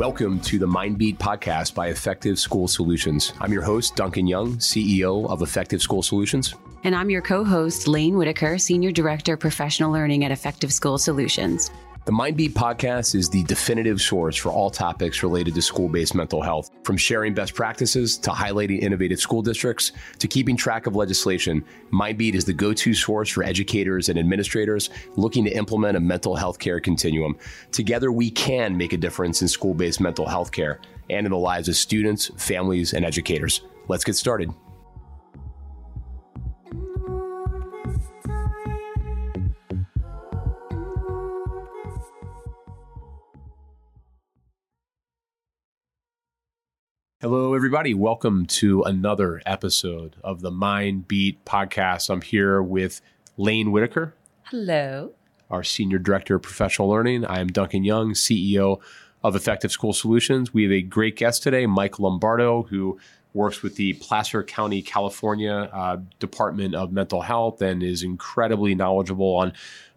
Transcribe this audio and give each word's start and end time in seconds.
Welcome 0.00 0.40
to 0.40 0.58
the 0.58 0.66
Mindbeat 0.66 1.18
podcast 1.18 1.74
by 1.74 1.88
Effective 1.88 2.38
School 2.38 2.68
Solutions. 2.68 3.34
I'm 3.38 3.52
your 3.52 3.60
host, 3.60 3.96
Duncan 3.96 4.26
Young, 4.26 4.56
CEO 4.56 5.28
of 5.28 5.42
Effective 5.42 5.82
School 5.82 6.02
Solutions. 6.02 6.54
And 6.84 6.96
I'm 6.96 7.10
your 7.10 7.20
co 7.20 7.44
host, 7.44 7.86
Laine 7.86 8.16
Whitaker, 8.16 8.56
Senior 8.56 8.92
Director, 8.92 9.34
of 9.34 9.40
Professional 9.40 9.92
Learning 9.92 10.24
at 10.24 10.30
Effective 10.30 10.72
School 10.72 10.96
Solutions. 10.96 11.70
The 12.10 12.16
Mindbeat 12.16 12.54
podcast 12.54 13.14
is 13.14 13.28
the 13.28 13.44
definitive 13.44 14.00
source 14.00 14.34
for 14.34 14.50
all 14.50 14.68
topics 14.68 15.22
related 15.22 15.54
to 15.54 15.62
school 15.62 15.88
based 15.88 16.12
mental 16.12 16.42
health. 16.42 16.72
From 16.82 16.96
sharing 16.96 17.34
best 17.34 17.54
practices 17.54 18.18
to 18.18 18.30
highlighting 18.30 18.82
innovative 18.82 19.20
school 19.20 19.42
districts 19.42 19.92
to 20.18 20.26
keeping 20.26 20.56
track 20.56 20.88
of 20.88 20.96
legislation, 20.96 21.64
Mindbeat 21.92 22.34
is 22.34 22.44
the 22.44 22.52
go 22.52 22.72
to 22.72 22.94
source 22.94 23.28
for 23.28 23.44
educators 23.44 24.08
and 24.08 24.18
administrators 24.18 24.90
looking 25.14 25.44
to 25.44 25.56
implement 25.56 25.96
a 25.96 26.00
mental 26.00 26.34
health 26.34 26.58
care 26.58 26.80
continuum. 26.80 27.38
Together, 27.70 28.10
we 28.10 28.28
can 28.28 28.76
make 28.76 28.92
a 28.92 28.96
difference 28.96 29.40
in 29.40 29.46
school 29.46 29.72
based 29.72 30.00
mental 30.00 30.26
health 30.26 30.50
care 30.50 30.80
and 31.10 31.26
in 31.26 31.30
the 31.30 31.38
lives 31.38 31.68
of 31.68 31.76
students, 31.76 32.28
families, 32.36 32.92
and 32.92 33.04
educators. 33.04 33.62
Let's 33.86 34.02
get 34.02 34.16
started. 34.16 34.50
Hello, 47.22 47.52
everybody. 47.52 47.92
Welcome 47.92 48.46
to 48.46 48.82
another 48.84 49.42
episode 49.44 50.16
of 50.24 50.40
the 50.40 50.50
Mind 50.50 51.06
Beat 51.06 51.44
podcast. 51.44 52.08
I'm 52.08 52.22
here 52.22 52.62
with 52.62 53.02
Laine 53.36 53.72
Whitaker. 53.72 54.14
Hello. 54.44 55.12
Our 55.50 55.62
Senior 55.62 55.98
Director 55.98 56.36
of 56.36 56.42
Professional 56.42 56.88
Learning. 56.88 57.26
I 57.26 57.40
am 57.40 57.48
Duncan 57.48 57.84
Young, 57.84 58.12
CEO 58.14 58.80
of 59.22 59.36
Effective 59.36 59.70
School 59.70 59.92
Solutions. 59.92 60.54
We 60.54 60.62
have 60.62 60.72
a 60.72 60.80
great 60.80 61.16
guest 61.16 61.42
today, 61.42 61.66
Mike 61.66 61.98
Lombardo, 61.98 62.62
who 62.62 62.98
works 63.34 63.62
with 63.62 63.76
the 63.76 63.92
Placer 63.92 64.42
County, 64.42 64.80
California 64.80 65.68
uh, 65.74 65.98
Department 66.20 66.74
of 66.74 66.90
Mental 66.90 67.20
Health 67.20 67.60
and 67.60 67.82
is 67.82 68.02
incredibly 68.02 68.74
knowledgeable 68.74 69.36
on 69.36 69.52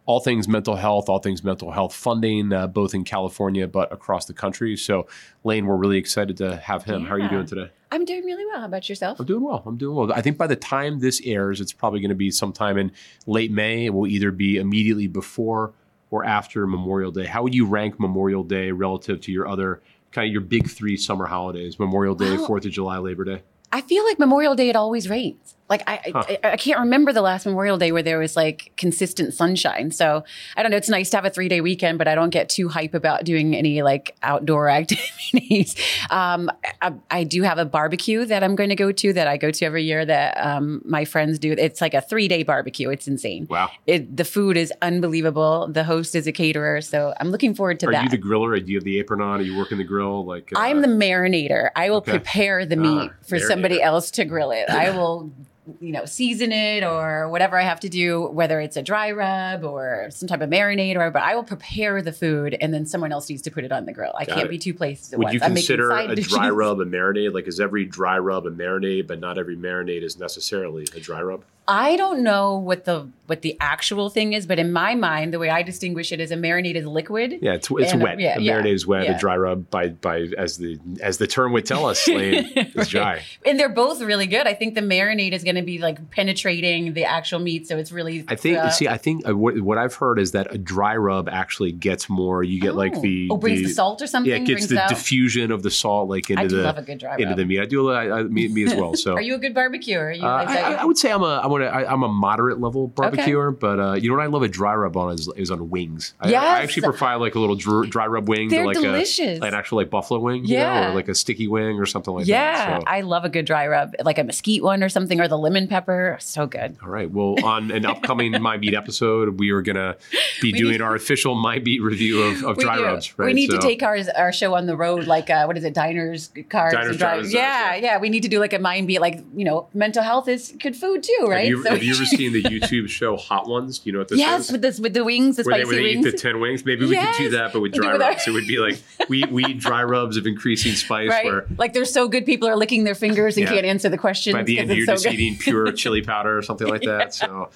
all 0.05 0.19
things 0.19 0.47
mental 0.47 0.75
health, 0.75 1.07
all 1.09 1.19
things 1.19 1.43
mental 1.43 1.71
health 1.71 1.95
funding, 1.95 2.51
uh, 2.51 2.67
both 2.67 2.93
in 2.93 3.03
California 3.03 3.67
but 3.67 3.91
across 3.93 4.25
the 4.25 4.33
country. 4.33 4.75
So, 4.75 5.07
Laine, 5.43 5.65
we're 5.65 5.77
really 5.77 5.97
excited 5.97 6.37
to 6.37 6.57
have 6.57 6.83
him. 6.83 7.01
Yeah. 7.03 7.07
How 7.07 7.15
are 7.15 7.19
you 7.19 7.29
doing 7.29 7.45
today? 7.45 7.71
I'm 7.91 8.05
doing 8.05 8.25
really 8.25 8.45
well. 8.45 8.59
How 8.59 8.65
about 8.65 8.89
yourself? 8.89 9.19
I'm 9.19 9.25
doing 9.25 9.43
well. 9.43 9.63
I'm 9.65 9.77
doing 9.77 9.95
well. 9.95 10.11
I 10.11 10.21
think 10.21 10.37
by 10.37 10.47
the 10.47 10.55
time 10.55 10.99
this 10.99 11.21
airs, 11.23 11.61
it's 11.61 11.71
probably 11.71 11.99
going 11.99 12.09
to 12.09 12.15
be 12.15 12.31
sometime 12.31 12.77
in 12.77 12.91
late 13.27 13.51
May. 13.51 13.85
It 13.85 13.93
will 13.93 14.07
either 14.07 14.31
be 14.31 14.57
immediately 14.57 15.07
before 15.07 15.73
or 16.09 16.25
after 16.25 16.67
Memorial 16.67 17.11
Day. 17.11 17.25
How 17.25 17.43
would 17.43 17.55
you 17.55 17.65
rank 17.65 17.99
Memorial 17.99 18.43
Day 18.43 18.71
relative 18.71 19.21
to 19.21 19.31
your 19.31 19.47
other 19.47 19.81
kind 20.11 20.27
of 20.27 20.31
your 20.31 20.41
big 20.41 20.69
three 20.69 20.97
summer 20.97 21.27
holidays? 21.27 21.79
Memorial 21.79 22.15
Day, 22.15 22.35
Fourth 22.37 22.65
of 22.65 22.71
July, 22.71 22.97
Labor 22.97 23.23
Day. 23.23 23.41
I 23.71 23.81
feel 23.81 24.03
like 24.05 24.19
Memorial 24.19 24.55
Day 24.55 24.69
it 24.69 24.75
always 24.75 25.09
rains. 25.09 25.55
Like 25.73 25.89
I, 25.89 26.11
huh. 26.13 26.23
I, 26.29 26.51
I, 26.51 26.55
can't 26.55 26.79
remember 26.81 27.11
the 27.11 27.23
last 27.23 27.47
Memorial 27.47 27.79
Day 27.79 27.91
where 27.91 28.03
there 28.03 28.19
was 28.19 28.35
like 28.35 28.71
consistent 28.77 29.33
sunshine. 29.33 29.89
So 29.89 30.23
I 30.55 30.61
don't 30.61 30.69
know. 30.69 30.77
It's 30.77 30.87
nice 30.87 31.09
to 31.09 31.17
have 31.17 31.25
a 31.25 31.31
three 31.31 31.49
day 31.49 31.61
weekend, 31.61 31.97
but 31.97 32.07
I 32.07 32.13
don't 32.13 32.29
get 32.29 32.47
too 32.47 32.69
hype 32.69 32.93
about 32.93 33.23
doing 33.23 33.55
any 33.55 33.81
like 33.81 34.15
outdoor 34.21 34.69
activities. 34.81 35.75
Um, 36.11 36.51
I, 36.79 36.93
I, 37.09 37.23
do 37.23 37.41
have 37.41 37.57
a 37.57 37.65
barbecue 37.65 38.23
that 38.25 38.43
I'm 38.43 38.55
going 38.55 38.69
to 38.69 38.75
go 38.75 38.91
to 38.91 39.13
that 39.13 39.27
I 39.27 39.37
go 39.37 39.49
to 39.49 39.65
every 39.65 39.83
year 39.83 40.05
that 40.05 40.37
um, 40.45 40.83
my 40.85 41.05
friends 41.05 41.39
do. 41.39 41.53
It's 41.53 41.81
like 41.81 41.95
a 41.95 42.01
three 42.01 42.27
day 42.27 42.43
barbecue. 42.43 42.91
It's 42.91 43.07
insane. 43.07 43.47
Wow. 43.49 43.71
It, 43.87 44.15
the 44.15 44.25
food 44.25 44.57
is 44.57 44.71
unbelievable. 44.83 45.69
The 45.69 45.85
host 45.85 46.13
is 46.13 46.27
a 46.27 46.31
caterer, 46.31 46.81
so 46.81 47.15
I'm 47.19 47.31
looking 47.31 47.55
forward 47.55 47.79
to 47.79 47.87
Are 47.87 47.93
that. 47.93 48.01
Are 48.01 48.03
you 48.03 48.09
the 48.09 48.19
griller? 48.19 48.63
Do 48.63 48.71
you 48.71 48.77
have 48.77 48.85
the 48.85 48.99
apron 48.99 49.21
on? 49.21 49.39
Are 49.39 49.43
you 49.43 49.57
working 49.57 49.79
the 49.79 49.83
grill? 49.83 50.23
Like 50.23 50.53
uh, 50.55 50.59
I'm 50.59 50.83
the 50.83 50.87
marinator. 50.87 51.71
I 51.75 51.89
will 51.89 51.97
okay. 51.97 52.11
prepare 52.11 52.63
the 52.63 52.75
meat 52.75 53.09
ah, 53.11 53.15
for 53.23 53.37
marinator. 53.37 53.47
somebody 53.47 53.81
else 53.81 54.11
to 54.11 54.25
grill 54.25 54.51
it. 54.51 54.69
I 54.69 54.91
will 54.91 55.31
you 55.79 55.93
know, 55.93 56.05
season 56.05 56.51
it 56.51 56.83
or 56.83 57.29
whatever 57.29 57.57
I 57.57 57.63
have 57.63 57.79
to 57.81 57.89
do, 57.89 58.27
whether 58.27 58.59
it's 58.59 58.75
a 58.75 58.81
dry 58.81 59.11
rub 59.11 59.63
or 59.63 60.07
some 60.09 60.27
type 60.27 60.41
of 60.41 60.49
marinade 60.49 60.97
or, 60.97 61.09
but 61.09 61.21
I 61.21 61.35
will 61.35 61.43
prepare 61.43 62.01
the 62.01 62.11
food 62.11 62.57
and 62.59 62.73
then 62.73 62.85
someone 62.85 63.11
else 63.11 63.29
needs 63.29 63.41
to 63.43 63.51
put 63.51 63.63
it 63.63 63.71
on 63.71 63.85
the 63.85 63.93
grill. 63.93 64.13
I 64.17 64.25
Got 64.25 64.35
can't 64.35 64.47
it. 64.47 64.51
be 64.51 64.57
two 64.57 64.73
places 64.73 65.13
at 65.13 65.19
Would 65.19 65.25
once. 65.25 65.33
you 65.35 65.39
consider 65.39 65.91
a 65.91 66.15
dry 66.15 66.49
rub 66.49 66.79
a 66.79 66.85
marinade? 66.85 67.33
Like, 67.33 67.47
is 67.47 67.59
every 67.59 67.85
dry 67.85 68.17
rub 68.17 68.45
a 68.45 68.51
marinade, 68.51 69.07
but 69.07 69.19
not 69.19 69.37
every 69.37 69.55
marinade 69.55 70.03
is 70.03 70.19
necessarily 70.19 70.85
a 70.95 70.99
dry 70.99 71.21
rub? 71.21 71.43
I 71.67 71.95
don't 71.95 72.23
know 72.23 72.57
what 72.57 72.85
the 72.85 73.07
what 73.25 73.41
the 73.41 73.55
actual 73.61 74.09
thing 74.09 74.33
is, 74.33 74.45
but 74.45 74.59
in 74.59 74.73
my 74.73 74.95
mind, 74.95 75.33
the 75.33 75.39
way 75.39 75.49
I 75.49 75.63
distinguish 75.63 76.11
it 76.11 76.19
is 76.19 76.29
a 76.31 76.35
marinade 76.35 76.75
is 76.75 76.85
liquid. 76.85 77.39
Yeah, 77.41 77.53
it's, 77.53 77.69
it's 77.71 77.95
wet. 77.95 78.19
Yeah, 78.19 78.37
a 78.37 78.41
yeah, 78.41 78.59
marinade 78.59 78.73
is 78.73 78.85
wet. 78.85 79.05
Yeah. 79.05 79.15
A 79.15 79.19
dry 79.19 79.37
rub, 79.37 79.69
by 79.69 79.89
by 79.89 80.27
as 80.37 80.57
the 80.57 80.77
as 81.01 81.19
the 81.19 81.27
term 81.27 81.53
would 81.53 81.65
tell 81.65 81.85
us, 81.85 82.05
Lane, 82.09 82.51
is 82.55 82.89
dry. 82.89 83.23
And 83.45 83.59
they're 83.59 83.69
both 83.69 84.01
really 84.01 84.27
good. 84.27 84.47
I 84.47 84.53
think 84.53 84.75
the 84.75 84.81
marinade 84.81 85.31
is 85.31 85.43
going 85.43 85.55
to 85.55 85.61
be 85.61 85.79
like 85.79 86.11
penetrating 86.11 86.93
the 86.93 87.05
actual 87.05 87.39
meat, 87.39 87.67
so 87.67 87.77
it's 87.77 87.91
really. 87.91 88.25
I 88.27 88.35
think. 88.35 88.57
Uh, 88.57 88.69
see, 88.69 88.87
I 88.87 88.97
think 88.97 89.27
uh, 89.27 89.35
what, 89.35 89.59
what, 89.59 89.77
I've 89.77 89.95
heard 89.95 90.19
is 90.19 90.31
that 90.31 90.53
a 90.53 90.57
dry 90.57 90.95
rub 90.95 91.29
actually 91.29 91.71
gets 91.71 92.09
more. 92.09 92.43
You 92.43 92.59
get 92.59 92.73
oh. 92.73 92.77
like 92.77 92.99
the 93.01 93.29
oh 93.31 93.37
brings 93.37 93.59
the, 93.59 93.67
the, 93.67 93.73
salt 93.73 94.01
or 94.01 94.07
something. 94.07 94.29
Yeah, 94.29 94.37
it 94.37 94.45
gets 94.45 94.67
the 94.67 94.81
out. 94.81 94.89
diffusion 94.89 95.51
of 95.51 95.63
the 95.63 95.71
salt 95.71 96.09
like 96.09 96.29
into 96.29 96.55
the 96.55 96.63
love 96.63 96.77
a 96.77 96.81
good 96.81 96.99
dry 96.99 97.13
into 97.13 97.27
rub. 97.27 97.37
the 97.37 97.45
meat. 97.45 97.61
I 97.61 97.65
do. 97.65 97.89
I, 97.89 98.19
I, 98.19 98.23
me, 98.23 98.47
me 98.49 98.65
as 98.65 98.75
well. 98.75 98.95
So, 98.95 99.13
are 99.15 99.21
you 99.21 99.35
a 99.35 99.39
good 99.39 99.53
barbecue? 99.53 99.97
Are 99.97 100.11
you? 100.11 100.23
Uh, 100.23 100.43
like 100.45 100.49
I, 100.49 100.73
I, 100.73 100.85
would 100.85 100.97
say 100.97 101.11
I'm 101.11 101.23
a 101.23 101.41
I'm 101.43 101.52
a 101.61 101.67
I'm 101.67 102.03
a 102.03 102.07
moderate 102.07 102.59
level 102.59 102.87
barbecuer, 102.87 103.49
okay. 103.49 103.57
but 103.59 103.79
uh, 103.79 103.93
you 103.93 104.09
know 104.09 104.15
what 104.15 104.23
I 104.23 104.27
love 104.27 104.43
a 104.43 104.47
dry 104.47 104.75
rub 104.75 104.97
on 104.97 105.13
is, 105.13 105.29
is 105.35 105.51
on 105.51 105.69
wings. 105.69 106.13
I, 106.19 106.29
yes. 106.29 106.43
I 106.43 106.61
actually 106.63 106.83
prefer 106.83 107.17
like 107.17 107.35
a 107.35 107.39
little 107.39 107.55
dry, 107.55 107.85
dry 107.87 108.07
rub 108.07 108.27
wing 108.27 108.49
They're 108.49 108.61
to 108.61 108.67
like 108.67 108.77
delicious. 108.77 109.39
A, 109.41 109.45
an 109.45 109.53
actual 109.53 109.77
like 109.77 109.89
buffalo 109.89 110.19
wing, 110.19 110.45
yeah, 110.45 110.81
know, 110.81 110.91
or 110.91 110.95
like 110.95 111.07
a 111.07 111.15
sticky 111.15 111.47
wing 111.47 111.79
or 111.79 111.85
something 111.85 112.13
like 112.13 112.27
yeah, 112.27 112.69
that. 112.69 112.81
Yeah, 112.81 112.89
I 112.89 113.01
love 113.01 113.25
a 113.25 113.29
good 113.29 113.45
dry 113.45 113.67
rub, 113.67 113.93
like 114.03 114.17
a 114.17 114.23
mesquite 114.23 114.63
one 114.63 114.83
or 114.83 114.89
something, 114.89 115.19
or 115.19 115.27
the 115.27 115.37
lemon 115.37 115.67
pepper. 115.67 116.17
So 116.19 116.47
good. 116.47 116.77
All 116.81 116.89
right. 116.89 117.09
Well, 117.09 117.35
on 117.43 117.71
an 117.71 117.85
upcoming 117.85 118.33
Mindbeat 118.33 118.73
episode, 118.73 119.39
we 119.39 119.51
are 119.51 119.61
gonna 119.61 119.97
be 120.41 120.51
doing 120.53 120.73
need, 120.73 120.81
our 120.81 120.95
official 120.95 121.35
Mindbeat 121.35 121.81
review 121.81 122.21
of, 122.21 122.43
of 122.43 122.57
dry 122.59 122.77
do. 122.77 122.83
rubs. 122.83 123.17
Right? 123.17 123.27
We 123.27 123.33
need 123.33 123.51
so. 123.51 123.57
to 123.57 123.61
take 123.61 123.83
our 123.83 123.97
our 124.15 124.31
show 124.31 124.55
on 124.55 124.65
the 124.65 124.75
road, 124.75 125.05
like 125.05 125.29
uh, 125.29 125.45
what 125.45 125.57
is 125.57 125.63
it, 125.63 125.73
diners, 125.73 126.31
cars, 126.49 126.73
diners, 126.73 127.01
and 127.01 127.31
Yeah, 127.31 127.75
yeah. 127.75 127.97
We 127.97 128.09
need 128.09 128.23
to 128.23 128.29
do 128.29 128.39
like 128.39 128.53
a 128.53 128.59
Mind 128.59 128.87
Beat, 128.87 129.01
like 129.01 129.23
you 129.35 129.45
know, 129.45 129.67
mental 129.73 130.03
health 130.03 130.27
is 130.27 130.53
good 130.59 130.75
food 130.75 131.03
too, 131.03 131.27
right? 131.27 131.42
Have 131.43 131.49
you, 131.49 131.63
so 131.63 131.69
have 131.69 131.83
you 131.83 131.95
ever 131.95 132.05
seen 132.05 132.33
the 132.33 132.43
YouTube 132.43 132.89
show 132.89 133.17
Hot 133.17 133.47
Ones? 133.47 133.79
Do 133.79 133.89
you 133.89 133.93
know 133.93 133.99
what 133.99 134.09
this 134.09 134.19
yes, 134.19 134.41
is? 134.41 134.47
Yes, 134.47 134.51
with 134.51 134.61
this 134.61 134.79
with 134.79 134.93
the 134.93 135.03
wings, 135.03 135.37
the 135.37 135.43
where 135.43 135.63
spicy 135.63 135.75
they, 135.75 135.81
wings. 135.81 136.05
eat 136.05 136.11
the 136.11 136.17
ten 136.17 136.39
wings. 136.39 136.65
Maybe 136.65 136.85
we 136.85 136.93
yes. 136.93 137.17
could 137.17 137.23
do 137.23 137.29
that, 137.31 137.53
but 137.53 137.61
with 137.61 137.73
dry 137.73 137.95
rubs. 137.95 138.27
It 138.27 138.31
would 138.31 138.47
be 138.47 138.57
like 138.57 138.81
we 139.09 139.23
we 139.25 139.45
eat 139.45 139.59
dry 139.59 139.83
rubs 139.83 140.17
of 140.17 140.25
increasing 140.25 140.73
spice. 140.73 141.09
Right. 141.09 141.25
Where 141.25 141.45
like 141.57 141.73
they're 141.73 141.85
so 141.85 142.07
good, 142.07 142.25
people 142.25 142.47
are 142.47 142.55
licking 142.55 142.83
their 142.83 142.95
fingers 142.95 143.37
and 143.37 143.45
yeah. 143.45 143.53
can't 143.53 143.65
answer 143.65 143.89
the 143.89 143.97
questions. 143.97 144.33
By 144.33 144.43
the 144.43 144.59
end, 144.59 144.71
you're 144.71 144.85
so 144.85 144.93
just 144.93 145.05
good. 145.05 145.13
eating 145.13 145.37
pure 145.37 145.71
chili 145.73 146.01
powder 146.01 146.37
or 146.37 146.41
something 146.41 146.67
like 146.67 146.81
that. 146.81 146.99
yeah. 146.99 147.09
So 147.09 147.49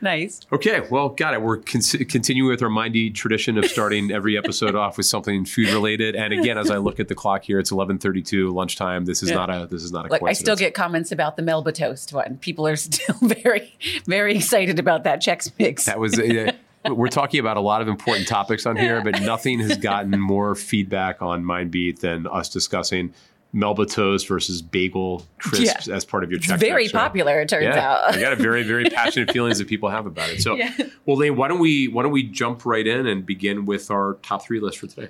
nice. 0.00 0.40
Okay, 0.52 0.86
well, 0.90 1.10
got 1.10 1.34
it. 1.34 1.42
We're 1.42 1.58
con- 1.58 1.80
continuing 2.08 2.50
with 2.50 2.62
our 2.62 2.70
mindy 2.70 3.10
tradition 3.10 3.58
of 3.58 3.66
starting 3.66 4.10
every 4.10 4.36
episode 4.36 4.74
off 4.74 4.96
with 4.96 5.06
something 5.06 5.44
food 5.44 5.68
related. 5.68 6.16
And 6.16 6.32
again, 6.32 6.58
as 6.58 6.70
I 6.70 6.78
look 6.78 7.00
at 7.00 7.08
the 7.08 7.14
clock 7.14 7.44
here, 7.44 7.58
it's 7.58 7.70
11:32 7.70 8.52
lunchtime. 8.52 9.04
This 9.04 9.22
is 9.22 9.30
yeah. 9.30 9.36
not 9.36 9.50
a 9.50 9.66
this 9.66 9.82
is 9.82 9.92
not 9.92 10.06
a. 10.06 10.08
Look, 10.08 10.22
I 10.22 10.32
still 10.32 10.56
get 10.56 10.74
comments 10.74 11.12
about 11.12 11.36
the 11.36 11.42
Melba 11.42 11.72
toast 11.72 12.12
one. 12.12 12.38
People 12.38 12.66
are 12.66 12.76
still 12.76 13.16
very 13.42 13.72
very 14.06 14.36
excited 14.36 14.78
about 14.78 15.04
that 15.04 15.22
Chex 15.22 15.50
Mix. 15.58 15.84
That 15.86 15.98
was. 15.98 16.18
Uh, 16.18 16.52
we're 16.90 17.08
talking 17.08 17.40
about 17.40 17.56
a 17.56 17.60
lot 17.60 17.82
of 17.82 17.88
important 17.88 18.28
topics 18.28 18.64
on 18.66 18.76
here, 18.76 19.02
but 19.02 19.20
nothing 19.22 19.58
has 19.60 19.76
gotten 19.76 20.20
more 20.20 20.54
feedback 20.54 21.20
on 21.20 21.42
Mindbeat 21.42 22.00
than 22.00 22.26
us 22.28 22.48
discussing 22.48 23.12
Melba 23.52 23.86
toast 23.86 24.28
versus 24.28 24.62
bagel 24.62 25.26
crisps 25.38 25.86
yeah. 25.88 25.94
as 25.94 26.04
part 26.04 26.22
of 26.22 26.30
your 26.30 26.38
check. 26.38 26.60
very 26.60 26.88
popular, 26.88 27.40
it 27.40 27.48
turns 27.48 27.64
yeah, 27.64 27.90
out. 27.90 28.14
I 28.14 28.20
got 28.20 28.32
a 28.32 28.36
very, 28.36 28.62
very 28.62 28.84
passionate 28.84 29.30
feelings 29.32 29.58
that 29.58 29.66
people 29.66 29.88
have 29.88 30.06
about 30.06 30.30
it. 30.30 30.42
So, 30.42 30.54
yeah. 30.54 30.72
well, 31.06 31.16
Laine, 31.16 31.36
why 31.36 31.48
don't 31.48 31.58
we 31.58 31.88
why 31.88 32.02
don't 32.02 32.12
we 32.12 32.22
jump 32.22 32.66
right 32.66 32.86
in 32.86 33.06
and 33.06 33.24
begin 33.24 33.64
with 33.64 33.90
our 33.90 34.14
top 34.22 34.44
three 34.44 34.60
list 34.60 34.78
for 34.78 34.86
today? 34.86 35.08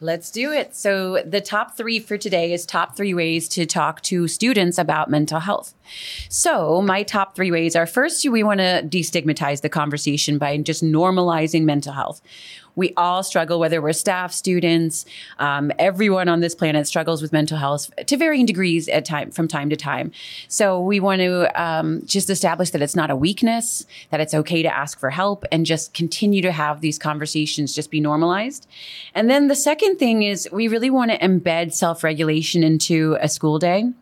Let's 0.00 0.30
do 0.30 0.52
it. 0.52 0.76
So, 0.76 1.24
the 1.26 1.40
top 1.40 1.76
three 1.76 1.98
for 1.98 2.16
today 2.16 2.52
is 2.52 2.64
top 2.64 2.96
three 2.96 3.14
ways 3.14 3.48
to 3.50 3.66
talk 3.66 4.00
to 4.02 4.28
students 4.28 4.78
about 4.78 5.10
mental 5.10 5.40
health. 5.40 5.74
So, 6.28 6.80
my 6.80 7.02
top 7.02 7.34
three 7.34 7.50
ways 7.50 7.74
are 7.74 7.86
first, 7.86 8.24
we 8.28 8.44
want 8.44 8.60
to 8.60 8.82
destigmatize 8.84 9.62
the 9.62 9.68
conversation 9.68 10.38
by 10.38 10.56
just 10.58 10.84
normalizing 10.84 11.64
mental 11.64 11.94
health. 11.94 12.22
We 12.78 12.94
all 12.96 13.24
struggle, 13.24 13.58
whether 13.58 13.82
we're 13.82 13.92
staff, 13.92 14.32
students, 14.32 15.04
um, 15.40 15.72
everyone 15.80 16.28
on 16.28 16.38
this 16.38 16.54
planet 16.54 16.86
struggles 16.86 17.20
with 17.20 17.32
mental 17.32 17.58
health 17.58 17.90
to 18.06 18.16
varying 18.16 18.46
degrees 18.46 18.88
at 18.88 19.04
time 19.04 19.32
from 19.32 19.48
time 19.48 19.68
to 19.70 19.76
time. 19.76 20.12
So 20.46 20.80
we 20.80 21.00
want 21.00 21.20
to 21.20 21.60
um, 21.60 22.02
just 22.06 22.30
establish 22.30 22.70
that 22.70 22.80
it's 22.80 22.94
not 22.94 23.10
a 23.10 23.16
weakness, 23.16 23.84
that 24.10 24.20
it's 24.20 24.32
okay 24.32 24.62
to 24.62 24.72
ask 24.72 25.00
for 25.00 25.10
help, 25.10 25.44
and 25.50 25.66
just 25.66 25.92
continue 25.92 26.40
to 26.40 26.52
have 26.52 26.80
these 26.80 27.00
conversations 27.00 27.74
just 27.74 27.90
be 27.90 27.98
normalized. 27.98 28.68
And 29.12 29.28
then 29.28 29.48
the 29.48 29.56
second 29.56 29.96
thing 29.96 30.22
is 30.22 30.48
we 30.52 30.68
really 30.68 30.88
want 30.88 31.10
to 31.10 31.18
embed 31.18 31.72
self 31.72 32.04
regulation 32.04 32.62
into 32.62 33.16
a 33.20 33.28
school 33.28 33.58
day. 33.58 33.92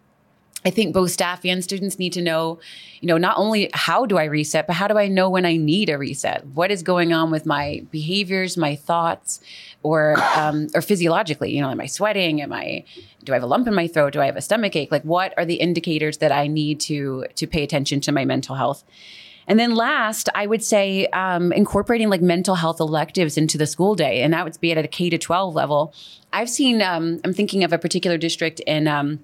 I 0.66 0.70
think 0.70 0.92
both 0.92 1.12
staff 1.12 1.44
and 1.44 1.62
students 1.62 1.96
need 1.96 2.12
to 2.14 2.20
know, 2.20 2.58
you 3.00 3.06
know, 3.06 3.18
not 3.18 3.38
only 3.38 3.70
how 3.72 4.04
do 4.04 4.18
I 4.18 4.24
reset, 4.24 4.66
but 4.66 4.74
how 4.74 4.88
do 4.88 4.98
I 4.98 5.06
know 5.06 5.30
when 5.30 5.46
I 5.46 5.56
need 5.56 5.88
a 5.88 5.96
reset? 5.96 6.44
What 6.44 6.72
is 6.72 6.82
going 6.82 7.12
on 7.12 7.30
with 7.30 7.46
my 7.46 7.84
behaviors, 7.92 8.56
my 8.56 8.74
thoughts, 8.74 9.40
or 9.84 10.16
um, 10.34 10.66
or 10.74 10.82
physiologically? 10.82 11.54
You 11.54 11.62
know, 11.62 11.70
am 11.70 11.80
I 11.80 11.86
sweating? 11.86 12.42
Am 12.42 12.52
I 12.52 12.84
do 13.22 13.32
I 13.32 13.36
have 13.36 13.44
a 13.44 13.46
lump 13.46 13.68
in 13.68 13.74
my 13.74 13.86
throat? 13.86 14.12
Do 14.12 14.20
I 14.20 14.26
have 14.26 14.34
a 14.34 14.40
stomach 14.40 14.74
ache? 14.74 14.90
Like, 14.90 15.04
what 15.04 15.32
are 15.36 15.44
the 15.44 15.54
indicators 15.54 16.18
that 16.18 16.32
I 16.32 16.48
need 16.48 16.80
to 16.80 17.26
to 17.36 17.46
pay 17.46 17.62
attention 17.62 18.00
to 18.00 18.10
my 18.10 18.24
mental 18.24 18.56
health? 18.56 18.82
And 19.46 19.60
then 19.60 19.76
last, 19.76 20.28
I 20.34 20.48
would 20.48 20.64
say 20.64 21.06
um, 21.12 21.52
incorporating 21.52 22.08
like 22.08 22.22
mental 22.22 22.56
health 22.56 22.80
electives 22.80 23.38
into 23.38 23.56
the 23.56 23.68
school 23.68 23.94
day, 23.94 24.22
and 24.22 24.34
that 24.34 24.44
would 24.44 24.60
be 24.60 24.72
at 24.72 24.84
a 24.84 24.88
K 24.88 25.10
to 25.10 25.18
12 25.18 25.54
level. 25.54 25.94
I've 26.32 26.50
seen, 26.50 26.82
um, 26.82 27.20
I'm 27.22 27.32
thinking 27.32 27.62
of 27.62 27.72
a 27.72 27.78
particular 27.78 28.18
district 28.18 28.58
in, 28.66 28.88
um, 28.88 29.20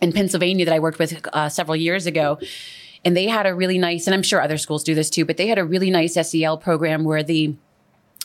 in 0.00 0.12
Pennsylvania 0.12 0.64
that 0.64 0.74
I 0.74 0.80
worked 0.80 0.98
with 0.98 1.26
uh, 1.32 1.48
several 1.48 1.76
years 1.76 2.06
ago. 2.06 2.38
And 3.04 3.16
they 3.16 3.26
had 3.26 3.46
a 3.46 3.54
really 3.54 3.78
nice, 3.78 4.06
and 4.06 4.14
I'm 4.14 4.22
sure 4.22 4.42
other 4.42 4.58
schools 4.58 4.84
do 4.84 4.94
this 4.94 5.08
too, 5.08 5.24
but 5.24 5.36
they 5.36 5.46
had 5.46 5.58
a 5.58 5.64
really 5.64 5.90
nice 5.90 6.14
SEL 6.28 6.58
program 6.58 7.04
where 7.04 7.22
the 7.22 7.56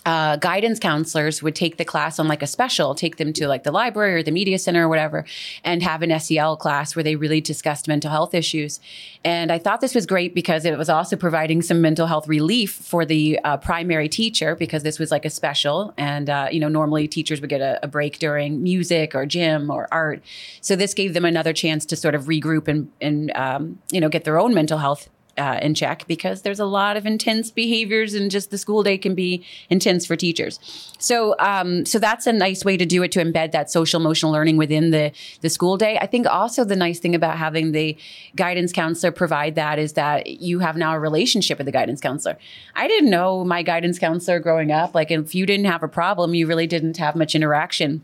uh, 0.06 0.36
guidance 0.38 0.80
counselors 0.80 1.42
would 1.42 1.56
take 1.56 1.78
the 1.78 1.86
class 1.86 2.20
on 2.20 2.28
like 2.28 2.44
a 2.44 2.48
special, 2.48 2.94
take 2.94 3.18
them 3.18 3.34
to 3.34 3.48
like 3.48 3.64
the 3.64 3.72
library 3.72 4.16
or 4.16 4.24
the 4.24 4.32
media 4.32 4.60
center 4.60 4.86
or 4.86 4.90
whatever, 4.90 5.26
and 5.64 5.82
have 5.82 6.02
an 6.02 6.18
SEL 6.20 6.58
class 6.58 6.96
where 6.96 7.04
they 7.04 7.16
really 7.16 7.42
discussed 7.42 7.88
mental 7.88 8.12
health 8.12 8.34
issues. 8.34 8.80
And 9.24 9.52
I 9.52 9.58
thought 9.58 9.82
this 9.82 9.96
was 9.96 10.06
great 10.06 10.36
because 10.36 10.64
it 10.64 10.78
was 10.78 10.90
also 10.90 11.16
providing 11.16 11.62
some 11.64 11.82
mental 11.82 12.06
health 12.06 12.28
relief 12.28 12.72
for 12.72 13.06
the 13.06 13.40
uh, 13.44 13.58
primary 13.58 14.08
teacher 14.08 14.56
because 14.56 14.84
this 14.84 15.00
was 15.00 15.10
like 15.10 15.26
a 15.26 15.30
special. 15.30 15.94
And, 15.98 16.30
uh, 16.30 16.50
you 16.52 16.60
know, 16.60 16.70
normally 16.70 17.08
teachers 17.08 17.42
would 17.42 17.50
get 17.50 17.62
a, 17.62 17.80
a, 17.84 17.88
break 17.88 18.20
during 18.20 18.62
music 18.62 19.16
or 19.16 19.26
gym 19.26 19.72
or 19.72 19.88
art. 19.92 20.22
So 20.62 20.76
this 20.76 20.94
gave 20.94 21.14
them 21.14 21.26
another 21.26 21.54
chance 21.54 21.86
to 21.88 21.96
sort 21.96 22.14
of 22.14 22.26
regroup 22.26 22.68
and, 22.68 22.92
and 23.02 23.36
um, 23.36 23.80
you 23.92 24.02
know, 24.02 24.10
get 24.10 24.24
their 24.26 24.38
own 24.38 24.54
mental 24.54 24.78
health 24.78 25.10
uh, 25.38 25.60
in 25.62 25.74
check 25.74 26.06
because 26.08 26.42
there's 26.42 26.60
a 26.60 26.66
lot 26.66 26.98
of 26.98 27.06
intense 27.06 27.52
behaviors 27.52 28.14
and 28.14 28.32
just 28.32 28.52
the 28.52 28.58
school 28.58 28.84
day 28.84 28.98
can 28.98 29.16
be 29.16 29.46
intense 29.70 30.06
for 30.06 30.16
teachers. 30.16 30.60
So, 30.98 31.36
um, 31.40 31.86
so 31.86 32.00
that's 32.00 32.26
a 32.26 32.34
nice 32.34 32.64
way 32.64 32.78
to 32.78 32.86
do 32.86 33.04
it 33.04 33.12
to 33.14 33.20
embed 33.20 33.52
that 33.52 33.70
social 33.70 34.00
emotional 34.00 34.32
learning 34.32 34.58
within 34.58 34.92
the 34.92 35.12
the 35.42 35.50
school 35.50 35.78
day. 35.78 35.98
I 35.98 36.08
think 36.08 36.26
also 36.28 36.64
the 36.64 36.76
nice 36.76 37.00
thing 37.00 37.16
about 37.16 37.38
having 37.38 37.72
the 37.72 37.98
guidance 38.36 38.72
counselor 38.72 39.12
provide 39.12 39.56
that 39.56 39.80
is 39.80 39.94
that 39.94 40.28
you 40.28 40.60
have 40.60 40.78
now 40.78 40.96
a 40.96 41.00
relationship 41.00 41.58
with 41.58 41.66
the 41.66 41.72
guidance 41.72 42.02
counselor. 42.02 42.38
I 42.76 42.88
didn't 42.88 43.10
know 43.10 43.44
my 43.44 43.64
guidance 43.64 44.00
counselor 44.00 44.40
growing 44.40 44.72
up. 44.72 44.96
Like, 44.96 45.12
if 45.12 45.36
you 45.36 45.46
didn't 45.46 45.66
have 45.66 45.84
a 45.84 45.88
problem, 45.88 46.34
you 46.34 46.48
really 46.48 46.68
didn't 46.68 46.98
have 46.98 47.16
much 47.16 47.36
interaction. 47.36 48.02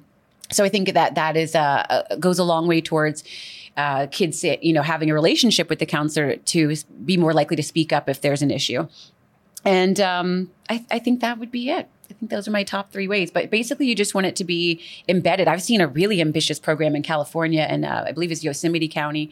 So 0.52 0.64
I 0.64 0.70
think 0.70 0.94
that 0.94 1.16
that 1.16 1.38
is 1.38 1.56
uh, 1.56 2.04
goes 2.20 2.40
a 2.40 2.44
long 2.44 2.68
way 2.68 2.82
towards 2.82 3.24
uh, 3.78 4.08
kids, 4.08 4.44
you 4.44 4.74
know, 4.74 4.82
having 4.82 5.10
a 5.10 5.14
relationship 5.14 5.70
with 5.70 5.80
the 5.80 5.86
counselor 5.86 6.36
to 6.36 6.76
be 7.06 7.18
more 7.18 7.34
likely 7.34 7.56
to 7.56 7.64
speak 7.64 7.94
up 7.94 8.10
if 8.10 8.22
there's 8.22 8.42
an 8.42 8.52
issue. 8.52 8.88
And 9.64 10.00
um, 10.00 10.52
I, 10.70 10.86
I 10.92 11.00
think 11.00 11.22
that 11.22 11.38
would 11.38 11.52
be 11.52 11.70
it. 11.70 11.88
I 12.10 12.14
think 12.14 12.32
those 12.32 12.48
are 12.48 12.52
my 12.52 12.64
top 12.64 12.92
three 12.92 13.08
ways. 13.08 13.32
But 13.32 13.50
basically, 13.50 13.88
you 13.88 13.96
just 13.96 14.14
want 14.14 14.28
it 14.28 14.36
to 14.38 14.44
be 14.44 14.82
embedded. 15.08 15.48
I've 15.48 15.62
seen 15.62 15.80
a 15.80 15.88
really 15.88 16.20
ambitious 16.20 16.60
program 16.60 16.96
in 16.96 17.04
California, 17.04 17.62
and 17.62 17.86
uh, 17.86 18.06
I 18.08 18.12
believe 18.12 18.32
it's 18.32 18.44
Yosemite 18.44 18.88
County, 18.88 19.32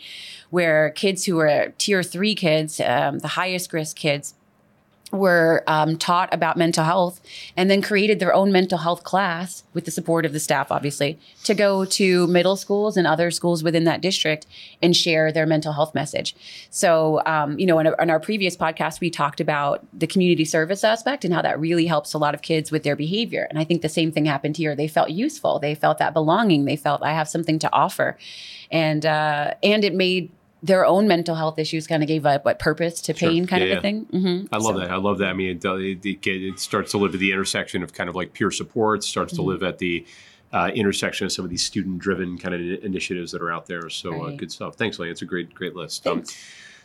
where 0.49 0.91
kids 0.91 1.25
who 1.25 1.39
are 1.39 1.73
tier 1.77 2.03
three 2.03 2.35
kids, 2.35 2.79
um, 2.79 3.19
the 3.19 3.29
highest 3.29 3.73
risk 3.73 3.97
kids, 3.97 4.33
were 5.11 5.63
um, 5.67 5.97
taught 5.97 6.31
about 6.33 6.57
mental 6.57 6.83
health 6.83 7.19
and 7.57 7.69
then 7.69 7.81
created 7.81 8.19
their 8.19 8.33
own 8.33 8.51
mental 8.51 8.77
health 8.77 9.03
class 9.03 9.63
with 9.73 9.85
the 9.85 9.91
support 9.91 10.25
of 10.25 10.33
the 10.33 10.39
staff, 10.39 10.71
obviously, 10.71 11.17
to 11.43 11.53
go 11.53 11.85
to 11.85 12.27
middle 12.27 12.55
schools 12.55 12.95
and 12.97 13.07
other 13.07 13.31
schools 13.31 13.63
within 13.63 13.85
that 13.85 14.01
district 14.01 14.45
and 14.81 14.95
share 14.95 15.31
their 15.31 15.45
mental 15.45 15.73
health 15.73 15.95
message. 15.95 16.35
So, 16.69 17.21
um, 17.25 17.57
you 17.57 17.65
know, 17.65 17.79
in, 17.79 17.87
in, 17.87 18.09
our 18.09 18.19
previous 18.19 18.55
podcast, 18.55 18.99
we 18.99 19.09
talked 19.09 19.39
about 19.39 19.85
the 19.97 20.07
community 20.07 20.45
service 20.45 20.83
aspect 20.83 21.25
and 21.25 21.33
how 21.33 21.41
that 21.41 21.59
really 21.59 21.85
helps 21.85 22.13
a 22.13 22.17
lot 22.17 22.35
of 22.35 22.41
kids 22.41 22.71
with 22.71 22.83
their 22.83 22.95
behavior. 22.95 23.47
And 23.49 23.57
I 23.57 23.63
think 23.63 23.81
the 23.81 23.89
same 23.89 24.11
thing 24.11 24.25
happened 24.25 24.57
here. 24.57 24.75
They 24.75 24.87
felt 24.87 25.09
useful. 25.09 25.59
They 25.59 25.75
felt 25.75 25.97
that 25.97 26.13
belonging. 26.13 26.65
They 26.65 26.75
felt 26.75 27.01
I 27.03 27.13
have 27.13 27.29
something 27.29 27.59
to 27.59 27.73
offer, 27.73 28.17
and 28.71 29.05
uh, 29.05 29.53
and 29.63 29.83
it 29.83 29.93
made 29.93 30.31
their 30.61 30.85
own 30.85 31.07
mental 31.07 31.35
health 31.35 31.57
issues 31.57 31.87
kind 31.87 32.03
of 32.03 32.07
gave 32.07 32.25
up 32.25 32.43
what 32.43 32.59
purpose 32.59 33.01
to 33.01 33.13
pain 33.13 33.43
sure. 33.43 33.47
kind 33.47 33.63
yeah, 33.63 33.73
of 33.73 33.77
a 33.77 33.81
thing. 33.81 34.05
Mm-hmm. 34.05 34.53
I 34.53 34.57
love 34.57 34.75
so. 34.75 34.79
that. 34.79 34.91
I 34.91 34.97
love 34.97 35.19
that. 35.19 35.29
I 35.29 35.33
mean, 35.33 35.57
it, 35.63 35.65
it, 35.65 36.27
it, 36.27 36.59
starts 36.59 36.91
to 36.91 36.97
live 36.97 37.13
at 37.13 37.19
the 37.19 37.31
intersection 37.31 37.81
of 37.81 37.93
kind 37.93 38.09
of 38.09 38.15
like 38.15 38.33
peer 38.33 38.51
support, 38.51 39.03
starts 39.03 39.33
mm-hmm. 39.33 39.43
to 39.43 39.47
live 39.47 39.63
at 39.63 39.77
the 39.77 40.05
uh, 40.51 40.71
intersection 40.73 41.25
of 41.25 41.31
some 41.31 41.45
of 41.45 41.51
these 41.51 41.63
student 41.63 41.99
driven 41.99 42.37
kind 42.37 42.53
of 42.55 42.61
initiatives 42.83 43.31
that 43.31 43.41
are 43.41 43.51
out 43.51 43.67
there. 43.67 43.89
So 43.89 44.09
uh, 44.09 44.17
right. 44.17 44.33
uh, 44.33 44.35
good 44.35 44.51
stuff. 44.51 44.75
Thanks, 44.75 44.99
Lee. 44.99 45.09
It's 45.09 45.21
a 45.21 45.25
great, 45.25 45.53
great 45.53 45.75
list. 45.75 46.05
Um, 46.05 46.23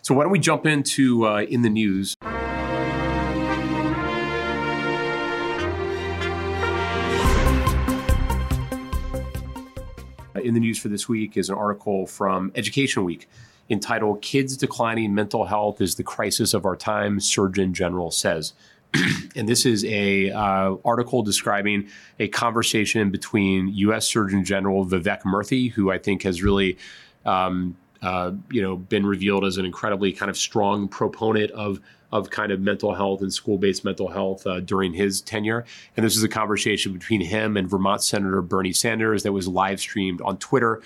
so 0.02 0.14
why 0.14 0.22
don't 0.22 0.32
we 0.32 0.38
jump 0.38 0.66
into 0.66 1.26
uh, 1.26 1.42
in 1.42 1.62
the 1.62 1.70
news? 1.70 2.14
in 10.42 10.52
the 10.52 10.60
news 10.60 10.78
for 10.78 10.88
this 10.88 11.08
week 11.08 11.38
is 11.38 11.48
an 11.48 11.54
article 11.54 12.06
from 12.06 12.52
Education 12.54 13.02
Week 13.02 13.26
entitled 13.70 14.22
Kids 14.22 14.56
Declining 14.56 15.14
Mental 15.14 15.46
Health 15.46 15.80
is 15.80 15.94
the 15.94 16.02
Crisis 16.02 16.54
of 16.54 16.64
Our 16.64 16.76
Time, 16.76 17.20
Surgeon 17.20 17.72
General 17.74 18.10
Says. 18.10 18.52
and 19.36 19.48
this 19.48 19.66
is 19.66 19.84
a 19.84 20.30
uh, 20.30 20.76
article 20.84 21.22
describing 21.22 21.88
a 22.18 22.28
conversation 22.28 23.10
between 23.10 23.68
U.S. 23.68 24.06
Surgeon 24.06 24.44
General 24.44 24.86
Vivek 24.86 25.22
Murthy, 25.22 25.72
who 25.72 25.90
I 25.90 25.98
think 25.98 26.22
has 26.22 26.42
really, 26.42 26.78
um, 27.24 27.76
uh, 28.02 28.32
you 28.50 28.62
know, 28.62 28.76
been 28.76 29.06
revealed 29.06 29.44
as 29.44 29.56
an 29.56 29.64
incredibly 29.64 30.12
kind 30.12 30.30
of 30.30 30.36
strong 30.36 30.88
proponent 30.88 31.50
of 31.52 31.80
of 32.12 32.30
kind 32.30 32.52
of 32.52 32.60
mental 32.60 32.94
health 32.94 33.22
and 33.22 33.34
school-based 33.34 33.84
mental 33.84 34.08
health 34.08 34.46
uh, 34.46 34.60
during 34.60 34.92
his 34.92 35.20
tenure. 35.20 35.64
And 35.96 36.06
this 36.06 36.16
is 36.16 36.22
a 36.22 36.28
conversation 36.28 36.92
between 36.92 37.20
him 37.20 37.56
and 37.56 37.68
Vermont 37.68 38.04
Senator 38.04 38.40
Bernie 38.40 38.72
Sanders 38.72 39.24
that 39.24 39.32
was 39.32 39.48
live 39.48 39.80
streamed 39.80 40.20
on 40.20 40.38
Twitter 40.38 40.80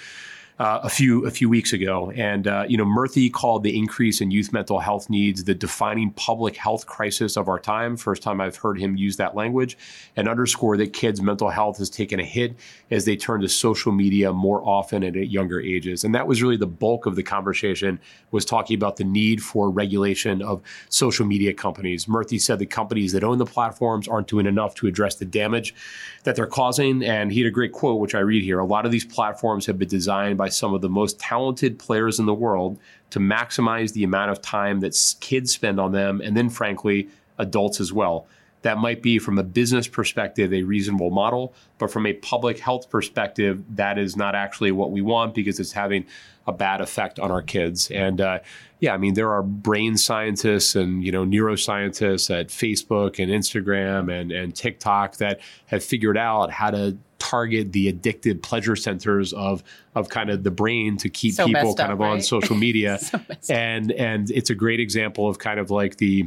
uh, 0.58 0.80
a 0.82 0.88
few 0.88 1.24
a 1.24 1.30
few 1.30 1.48
weeks 1.48 1.72
ago, 1.72 2.10
and 2.16 2.48
uh, 2.48 2.64
you 2.68 2.76
know 2.76 2.84
Murthy 2.84 3.32
called 3.32 3.62
the 3.62 3.76
increase 3.76 4.20
in 4.20 4.30
youth 4.30 4.52
mental 4.52 4.80
health 4.80 5.08
needs 5.08 5.44
the 5.44 5.54
defining 5.54 6.10
public 6.12 6.56
health 6.56 6.86
crisis 6.86 7.36
of 7.36 7.48
our 7.48 7.60
time. 7.60 7.96
First 7.96 8.22
time 8.22 8.40
I've 8.40 8.56
heard 8.56 8.78
him 8.78 8.96
use 8.96 9.16
that 9.18 9.36
language, 9.36 9.78
and 10.16 10.28
underscore 10.28 10.76
that 10.78 10.92
kids' 10.92 11.22
mental 11.22 11.48
health 11.48 11.78
has 11.78 11.88
taken 11.88 12.18
a 12.18 12.24
hit 12.24 12.56
as 12.90 13.04
they 13.04 13.16
turn 13.16 13.40
to 13.40 13.48
social 13.48 13.92
media 13.92 14.32
more 14.32 14.62
often 14.66 15.02
and 15.02 15.16
at 15.16 15.28
younger 15.28 15.60
ages. 15.60 16.04
And 16.04 16.14
that 16.14 16.26
was 16.26 16.42
really 16.42 16.56
the 16.56 16.66
bulk 16.66 17.06
of 17.06 17.16
the 17.16 17.22
conversation 17.22 18.00
was 18.30 18.44
talking 18.44 18.74
about 18.74 18.96
the 18.96 19.04
need 19.04 19.42
for 19.42 19.70
regulation 19.70 20.42
of 20.42 20.62
social 20.88 21.26
media 21.26 21.52
companies. 21.52 22.06
Murthy 22.06 22.40
said 22.40 22.58
the 22.58 22.66
companies 22.66 23.12
that 23.12 23.24
own 23.24 23.38
the 23.38 23.46
platforms 23.46 24.08
aren't 24.08 24.26
doing 24.26 24.46
enough 24.46 24.74
to 24.76 24.86
address 24.86 25.16
the 25.16 25.24
damage 25.24 25.74
that 26.24 26.36
they're 26.36 26.46
causing. 26.46 27.04
And 27.04 27.32
he 27.32 27.40
had 27.40 27.48
a 27.48 27.52
great 27.52 27.72
quote, 27.72 28.00
which 28.00 28.14
I 28.14 28.20
read 28.20 28.42
here. 28.42 28.58
A 28.58 28.64
lot 28.64 28.86
of 28.86 28.92
these 28.92 29.04
platforms 29.04 29.66
have 29.66 29.78
been 29.78 29.88
designed 29.88 30.38
by 30.38 30.48
some 30.48 30.74
of 30.74 30.80
the 30.80 30.88
most 30.88 31.18
talented 31.18 31.78
players 31.78 32.18
in 32.18 32.26
the 32.26 32.34
world 32.34 32.78
to 33.10 33.18
maximize 33.18 33.92
the 33.92 34.04
amount 34.04 34.30
of 34.30 34.42
time 34.42 34.80
that 34.80 34.94
kids 35.20 35.52
spend 35.52 35.80
on 35.80 35.92
them, 35.92 36.20
and 36.20 36.36
then, 36.36 36.50
frankly, 36.50 37.08
adults 37.38 37.80
as 37.80 37.92
well. 37.92 38.26
That 38.62 38.78
might 38.78 39.02
be 39.02 39.18
from 39.18 39.38
a 39.38 39.42
business 39.42 39.86
perspective 39.86 40.52
a 40.52 40.62
reasonable 40.62 41.10
model, 41.10 41.54
but 41.78 41.90
from 41.90 42.06
a 42.06 42.12
public 42.14 42.58
health 42.58 42.90
perspective, 42.90 43.62
that 43.76 43.98
is 43.98 44.16
not 44.16 44.34
actually 44.34 44.72
what 44.72 44.90
we 44.90 45.00
want 45.00 45.34
because 45.34 45.60
it's 45.60 45.72
having 45.72 46.06
a 46.46 46.52
bad 46.52 46.80
effect 46.80 47.20
on 47.20 47.30
our 47.30 47.42
kids. 47.42 47.90
And 47.90 48.20
uh, 48.20 48.38
yeah, 48.80 48.94
I 48.94 48.96
mean, 48.96 49.14
there 49.14 49.30
are 49.30 49.42
brain 49.42 49.96
scientists 49.96 50.74
and 50.74 51.04
you 51.04 51.12
know 51.12 51.24
neuroscientists 51.24 52.36
at 52.36 52.48
Facebook 52.48 53.22
and 53.22 53.30
Instagram 53.30 54.12
and 54.12 54.32
and 54.32 54.54
TikTok 54.54 55.18
that 55.18 55.40
have 55.66 55.84
figured 55.84 56.16
out 56.16 56.50
how 56.50 56.70
to 56.70 56.96
target 57.18 57.72
the 57.72 57.88
addicted 57.88 58.42
pleasure 58.42 58.76
centers 58.76 59.32
of 59.32 59.62
of 59.94 60.08
kind 60.08 60.30
of 60.30 60.44
the 60.44 60.50
brain 60.50 60.96
to 60.96 61.08
keep 61.08 61.34
so 61.34 61.46
people 61.46 61.74
kind 61.74 61.90
up, 61.90 61.94
of 61.94 61.98
right? 61.98 62.12
on 62.12 62.22
social 62.22 62.56
media. 62.66 62.98
so 62.98 63.20
and 63.50 63.92
and 63.92 64.30
it's 64.30 64.50
a 64.50 64.54
great 64.54 64.80
example 64.80 65.28
of 65.28 65.38
kind 65.38 65.60
of 65.60 65.70
like 65.70 65.96
the 65.96 66.26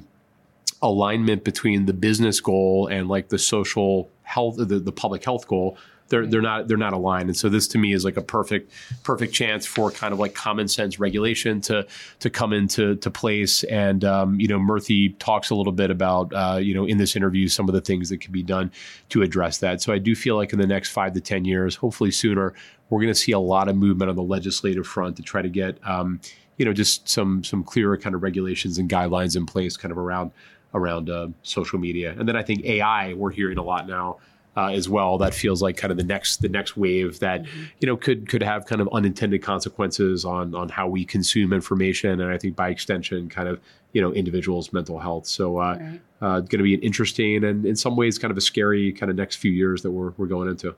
alignment 0.81 1.43
between 1.43 1.85
the 1.85 1.93
business 1.93 2.39
goal 2.39 2.87
and 2.87 3.07
like 3.07 3.29
the 3.29 3.37
social 3.37 4.09
health 4.23 4.55
the, 4.57 4.79
the 4.79 4.91
public 4.91 5.23
health 5.23 5.47
goal 5.47 5.77
they're 6.11 6.27
they're 6.27 6.41
not 6.41 6.67
they're 6.67 6.77
not 6.77 6.93
aligned. 6.93 7.29
And 7.29 7.35
so 7.35 7.49
this 7.49 7.67
to 7.69 7.79
me 7.79 7.93
is 7.93 8.05
like 8.05 8.17
a 8.17 8.21
perfect 8.21 8.71
perfect 9.01 9.33
chance 9.33 9.65
for 9.65 9.89
kind 9.89 10.13
of 10.13 10.19
like 10.19 10.35
common 10.35 10.67
sense 10.67 10.99
regulation 10.99 11.59
to 11.61 11.87
to 12.19 12.29
come 12.29 12.53
into 12.53 12.95
to 12.97 13.09
place. 13.09 13.63
And 13.63 14.05
um, 14.05 14.39
you 14.39 14.47
know, 14.47 14.59
Murthy 14.59 15.17
talks 15.17 15.49
a 15.49 15.55
little 15.55 15.73
bit 15.73 15.89
about 15.89 16.31
uh, 16.33 16.59
you 16.61 16.75
know 16.75 16.85
in 16.85 16.97
this 16.97 17.15
interview 17.15 17.47
some 17.47 17.67
of 17.67 17.73
the 17.73 17.81
things 17.81 18.09
that 18.09 18.21
can 18.21 18.31
be 18.31 18.43
done 18.43 18.71
to 19.09 19.23
address 19.23 19.57
that. 19.59 19.81
So 19.81 19.91
I 19.91 19.97
do 19.97 20.13
feel 20.13 20.35
like 20.35 20.53
in 20.53 20.59
the 20.59 20.67
next 20.67 20.89
five 20.89 21.13
to 21.13 21.21
ten 21.21 21.45
years, 21.45 21.75
hopefully 21.75 22.11
sooner, 22.11 22.53
we're 22.89 22.99
going 22.99 23.13
to 23.13 23.19
see 23.19 23.31
a 23.31 23.39
lot 23.39 23.67
of 23.67 23.75
movement 23.75 24.09
on 24.09 24.15
the 24.15 24.21
legislative 24.21 24.85
front 24.85 25.15
to 25.15 25.23
try 25.23 25.41
to 25.41 25.49
get 25.49 25.79
um, 25.87 26.19
you 26.57 26.65
know 26.65 26.73
just 26.73 27.09
some 27.09 27.43
some 27.43 27.63
clearer 27.63 27.97
kind 27.97 28.13
of 28.13 28.21
regulations 28.21 28.77
and 28.77 28.89
guidelines 28.89 29.35
in 29.35 29.45
place 29.45 29.77
kind 29.77 29.91
of 29.91 29.97
around 29.97 30.31
around 30.73 31.09
uh, 31.09 31.27
social 31.43 31.79
media. 31.79 32.15
And 32.17 32.27
then 32.27 32.35
I 32.35 32.43
think 32.43 32.63
AI, 32.65 33.13
we're 33.13 33.31
hearing 33.31 33.57
a 33.57 33.63
lot 33.63 33.87
now 33.87 34.17
uh, 34.57 34.67
as 34.67 34.89
well. 34.89 35.17
That 35.17 35.33
feels 35.33 35.61
like 35.61 35.77
kind 35.77 35.91
of 35.91 35.97
the 35.97 36.03
next 36.03 36.41
the 36.41 36.49
next 36.49 36.75
wave 36.75 37.19
that 37.19 37.43
mm-hmm. 37.43 37.63
you 37.79 37.87
know 37.87 37.97
could 37.97 38.27
could 38.27 38.43
have 38.43 38.65
kind 38.65 38.81
of 38.81 38.89
unintended 38.91 39.41
consequences 39.41 40.25
on 40.25 40.53
on 40.55 40.69
how 40.69 40.87
we 40.87 41.05
consume 41.05 41.53
information, 41.53 42.19
and 42.19 42.31
I 42.31 42.37
think 42.37 42.55
by 42.55 42.69
extension, 42.69 43.29
kind 43.29 43.47
of 43.47 43.59
you 43.93 44.01
know 44.01 44.11
individuals' 44.13 44.73
mental 44.73 44.99
health. 44.99 45.25
So, 45.27 45.57
uh, 45.57 45.77
right. 45.79 46.01
uh, 46.21 46.39
going 46.41 46.59
to 46.59 46.63
be 46.63 46.73
an 46.73 46.81
interesting 46.81 47.43
and 47.43 47.65
in 47.65 47.75
some 47.75 47.95
ways 47.95 48.19
kind 48.19 48.31
of 48.31 48.37
a 48.37 48.41
scary 48.41 48.91
kind 48.91 49.09
of 49.09 49.15
next 49.15 49.37
few 49.37 49.51
years 49.51 49.81
that 49.83 49.91
we're 49.91 50.11
we're 50.17 50.27
going 50.27 50.49
into. 50.49 50.75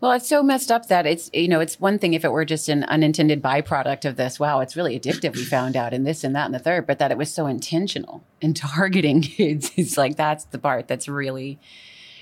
Well, 0.00 0.10
it's 0.12 0.28
so 0.28 0.42
messed 0.42 0.72
up 0.72 0.88
that 0.88 1.06
it's 1.06 1.30
you 1.32 1.48
know 1.48 1.60
it's 1.60 1.78
one 1.78 1.98
thing 1.98 2.14
if 2.14 2.24
it 2.24 2.32
were 2.32 2.46
just 2.46 2.68
an 2.70 2.84
unintended 2.84 3.42
byproduct 3.42 4.06
of 4.06 4.16
this. 4.16 4.40
Wow, 4.40 4.60
it's 4.60 4.76
really 4.76 4.98
addictive. 4.98 5.36
We 5.36 5.44
found 5.44 5.76
out 5.76 5.92
in 5.92 6.04
this 6.04 6.24
and 6.24 6.34
that 6.34 6.46
and 6.46 6.54
the 6.54 6.58
third, 6.58 6.86
but 6.86 6.98
that 6.98 7.10
it 7.10 7.18
was 7.18 7.32
so 7.32 7.46
intentional 7.46 8.24
and 8.40 8.56
targeting 8.56 9.20
kids. 9.20 9.72
It's 9.76 9.98
like 9.98 10.16
that's 10.16 10.44
the 10.44 10.58
part 10.58 10.88
that's 10.88 11.06
really 11.06 11.58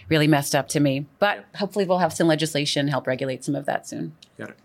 really 0.08 0.26
messed 0.26 0.54
up 0.54 0.68
to 0.68 0.80
me. 0.80 1.06
But 1.18 1.44
hopefully, 1.56 1.84
we'll 1.84 1.98
have 1.98 2.12
some 2.12 2.26
legislation 2.26 2.88
help 2.88 3.06
regulate 3.06 3.44
some 3.44 3.54
of 3.54 3.66
that 3.66 3.86
soon. 3.88 4.14
Got 4.38 4.50
it. 4.50 4.56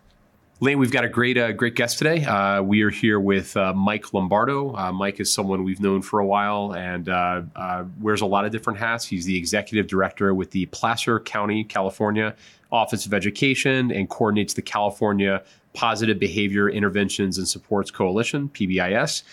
Laine, 0.63 0.77
we've 0.77 0.91
got 0.91 1.03
a 1.03 1.09
great, 1.09 1.37
uh, 1.37 1.51
great 1.51 1.75
guest 1.75 1.97
today. 1.97 2.23
Uh, 2.23 2.61
we 2.61 2.83
are 2.83 2.89
here 2.89 3.19
with 3.19 3.57
uh, 3.57 3.73
Mike 3.73 4.13
Lombardo. 4.13 4.73
Uh, 4.73 4.93
Mike 4.93 5.19
is 5.19 5.33
someone 5.33 5.65
we've 5.65 5.81
known 5.81 6.01
for 6.01 6.21
a 6.21 6.25
while 6.25 6.73
and 6.73 7.09
uh, 7.09 7.41
uh, 7.53 7.83
wears 7.99 8.21
a 8.21 8.25
lot 8.25 8.45
of 8.45 8.53
different 8.53 8.79
hats. 8.79 9.03
He's 9.03 9.25
the 9.25 9.35
executive 9.35 9.87
director 9.87 10.33
with 10.33 10.51
the 10.51 10.67
Placer 10.67 11.19
County, 11.19 11.65
California 11.65 12.33
Office 12.71 13.05
of 13.05 13.13
Education 13.13 13.91
and 13.91 14.09
coordinates 14.09 14.53
the 14.53 14.61
California 14.61 15.43
Positive 15.73 16.17
Behavior 16.17 16.69
Interventions 16.69 17.37
and 17.37 17.45
Supports 17.45 17.91
Coalition, 17.91 18.47
PBIS. 18.47 19.23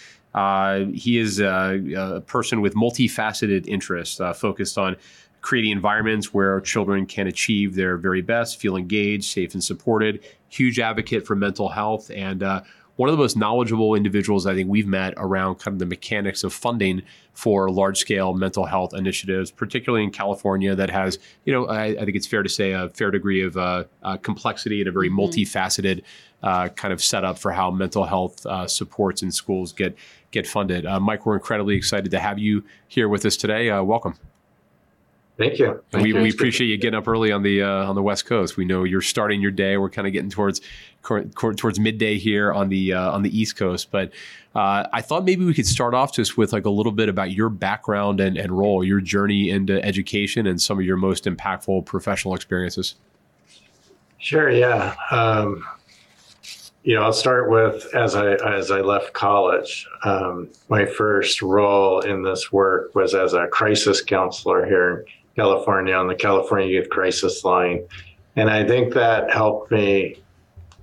he 0.96 1.18
is 1.18 1.38
a, 1.38 1.80
a, 1.96 2.20
person 2.22 2.60
with 2.60 2.74
multifaceted 2.74 3.68
interests 3.68 4.20
focused 4.34 4.78
on 4.78 4.96
creating 5.40 5.72
environments 5.72 6.34
where 6.34 6.60
children 6.60 7.06
can 7.06 7.26
achieve 7.26 7.74
their 7.74 7.96
very 7.96 8.22
best, 8.22 8.60
feel 8.60 8.76
engaged, 8.76 9.24
safe, 9.24 9.54
and 9.54 9.64
supported. 9.64 10.20
Huge 10.48 10.78
advocate 10.78 11.26
for 11.26 11.36
mental 11.36 11.68
health 11.68 12.10
and 12.10 12.42
uh, 12.42 12.62
one 13.00 13.08
of 13.08 13.14
the 13.14 13.22
most 13.22 13.34
knowledgeable 13.34 13.94
individuals 13.94 14.46
I 14.46 14.54
think 14.54 14.68
we've 14.68 14.86
met 14.86 15.14
around 15.16 15.54
kind 15.54 15.74
of 15.74 15.78
the 15.78 15.86
mechanics 15.86 16.44
of 16.44 16.52
funding 16.52 17.00
for 17.32 17.70
large 17.70 17.96
scale 17.96 18.34
mental 18.34 18.66
health 18.66 18.92
initiatives, 18.92 19.50
particularly 19.50 20.04
in 20.04 20.10
California, 20.10 20.74
that 20.74 20.90
has, 20.90 21.18
you 21.46 21.52
know, 21.54 21.66
I, 21.66 21.84
I 21.84 22.04
think 22.04 22.14
it's 22.14 22.26
fair 22.26 22.42
to 22.42 22.48
say 22.50 22.72
a 22.72 22.90
fair 22.90 23.10
degree 23.10 23.42
of 23.42 23.56
uh, 23.56 23.84
uh, 24.02 24.18
complexity 24.18 24.82
and 24.82 24.88
a 24.88 24.92
very 24.92 25.08
mm-hmm. 25.08 25.20
multifaceted 25.20 26.02
uh, 26.42 26.68
kind 26.68 26.92
of 26.92 27.02
setup 27.02 27.38
for 27.38 27.52
how 27.52 27.70
mental 27.70 28.04
health 28.04 28.44
uh, 28.44 28.66
supports 28.66 29.22
in 29.22 29.32
schools 29.32 29.72
get 29.72 29.96
get 30.30 30.46
funded. 30.46 30.84
Uh, 30.84 31.00
Mike, 31.00 31.24
we're 31.24 31.36
incredibly 31.36 31.76
excited 31.76 32.10
to 32.10 32.18
have 32.18 32.38
you 32.38 32.64
here 32.86 33.08
with 33.08 33.24
us 33.24 33.34
today. 33.34 33.70
Uh, 33.70 33.82
welcome. 33.82 34.14
Thank 35.40 35.58
you. 35.58 35.82
Thank 35.90 36.02
we, 36.02 36.10
you. 36.10 36.20
we 36.20 36.28
appreciate 36.28 36.66
you 36.66 36.76
getting 36.76 36.98
up 36.98 37.08
early 37.08 37.32
on 37.32 37.42
the 37.42 37.62
uh, 37.62 37.88
on 37.88 37.94
the 37.94 38.02
West 38.02 38.26
Coast. 38.26 38.58
We 38.58 38.66
know 38.66 38.84
you're 38.84 39.00
starting 39.00 39.40
your 39.40 39.50
day. 39.50 39.78
We're 39.78 39.88
kind 39.88 40.06
of 40.06 40.12
getting 40.12 40.28
towards 40.28 40.60
towards 41.02 41.80
midday 41.80 42.18
here 42.18 42.52
on 42.52 42.68
the 42.68 42.92
uh, 42.92 43.10
on 43.10 43.22
the 43.22 43.34
East 43.36 43.56
Coast. 43.56 43.90
But 43.90 44.12
uh, 44.54 44.84
I 44.92 45.00
thought 45.00 45.24
maybe 45.24 45.46
we 45.46 45.54
could 45.54 45.66
start 45.66 45.94
off 45.94 46.12
just 46.12 46.36
with 46.36 46.52
like 46.52 46.66
a 46.66 46.70
little 46.70 46.92
bit 46.92 47.08
about 47.08 47.30
your 47.30 47.48
background 47.48 48.20
and, 48.20 48.36
and 48.36 48.52
role, 48.52 48.84
your 48.84 49.00
journey 49.00 49.48
into 49.48 49.82
education, 49.82 50.46
and 50.46 50.60
some 50.60 50.78
of 50.78 50.84
your 50.84 50.98
most 50.98 51.24
impactful 51.24 51.86
professional 51.86 52.34
experiences. 52.34 52.96
Sure. 54.18 54.50
Yeah. 54.50 54.94
Um, 55.10 55.66
you 56.82 56.96
know, 56.96 57.02
I'll 57.02 57.14
start 57.14 57.48
with 57.48 57.86
as 57.94 58.14
I 58.14 58.34
as 58.34 58.70
I 58.70 58.82
left 58.82 59.14
college. 59.14 59.88
Um, 60.04 60.50
my 60.68 60.84
first 60.84 61.40
role 61.40 62.00
in 62.00 62.24
this 62.24 62.52
work 62.52 62.94
was 62.94 63.14
as 63.14 63.32
a 63.32 63.46
crisis 63.46 64.02
counselor 64.02 64.66
here 64.66 65.06
California 65.40 65.94
on 65.94 66.06
the 66.06 66.14
California 66.14 66.68
Youth 66.68 66.90
Crisis 66.90 67.44
Line. 67.44 67.86
And 68.36 68.50
I 68.50 68.66
think 68.66 68.92
that 68.92 69.30
helped 69.30 69.70
me 69.70 70.16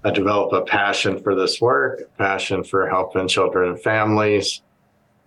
uh, 0.03 0.09
develop 0.09 0.51
a 0.51 0.63
passion 0.65 1.21
for 1.21 1.35
this 1.35 1.61
work, 1.61 2.09
passion 2.17 2.63
for 2.63 2.89
helping 2.89 3.27
children 3.27 3.69
and 3.69 3.79
families. 3.81 4.61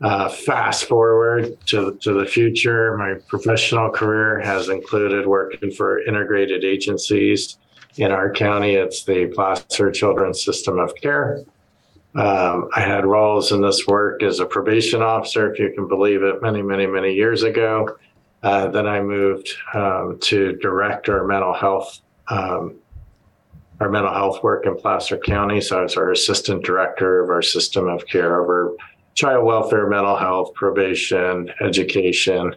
Uh, 0.01 0.29
fast 0.29 0.87
forward 0.87 1.57
to, 1.67 1.97
to 2.01 2.13
the 2.15 2.27
future, 2.27 2.97
my 2.97 3.15
professional 3.29 3.89
career 3.91 4.41
has 4.41 4.69
included 4.69 5.27
working 5.27 5.71
for 5.71 6.03
integrated 6.03 6.65
agencies. 6.65 7.59
In 7.99 8.11
our 8.11 8.33
county, 8.33 8.75
it's 8.75 9.05
the 9.05 9.27
Placer 9.27 9.93
Children's 9.93 10.43
System 10.43 10.79
of 10.79 10.93
Care. 10.97 11.45
Um, 12.17 12.69
I 12.75 12.81
had 12.81 13.05
roles 13.05 13.53
in 13.53 13.61
this 13.61 13.87
work 13.87 14.23
as 14.25 14.41
a 14.41 14.47
probation 14.47 15.03
officer, 15.03 15.53
if 15.53 15.61
you 15.61 15.71
can 15.73 15.87
believe 15.87 16.23
it, 16.23 16.43
many, 16.43 16.63
many, 16.63 16.87
many 16.87 17.13
years 17.13 17.45
ago. 17.45 17.97
Uh, 18.43 18.69
then 18.69 18.87
I 18.87 19.01
moved 19.01 19.51
um, 19.75 20.19
to 20.23 20.53
direct 20.57 21.09
our 21.09 21.27
mental 21.27 21.53
health, 21.53 22.01
um, 22.29 22.77
our 23.81 23.91
mental 23.91 24.13
health 24.13 24.43
work 24.43 24.67
in 24.67 24.77
Placer 24.77 25.19
County. 25.19 25.61
So 25.61 25.81
I 25.81 25.83
was 25.83 25.97
our 25.97 26.11
assistant 26.11 26.65
director 26.65 27.23
of 27.23 27.31
our 27.31 27.43
system 27.43 27.89
of 27.89 28.07
care 28.07 28.41
over 28.41 28.75
child 29.15 29.45
welfare, 29.45 29.87
mental 29.89 30.17
health, 30.17 30.55
probation, 30.55 31.53
education. 31.61 32.55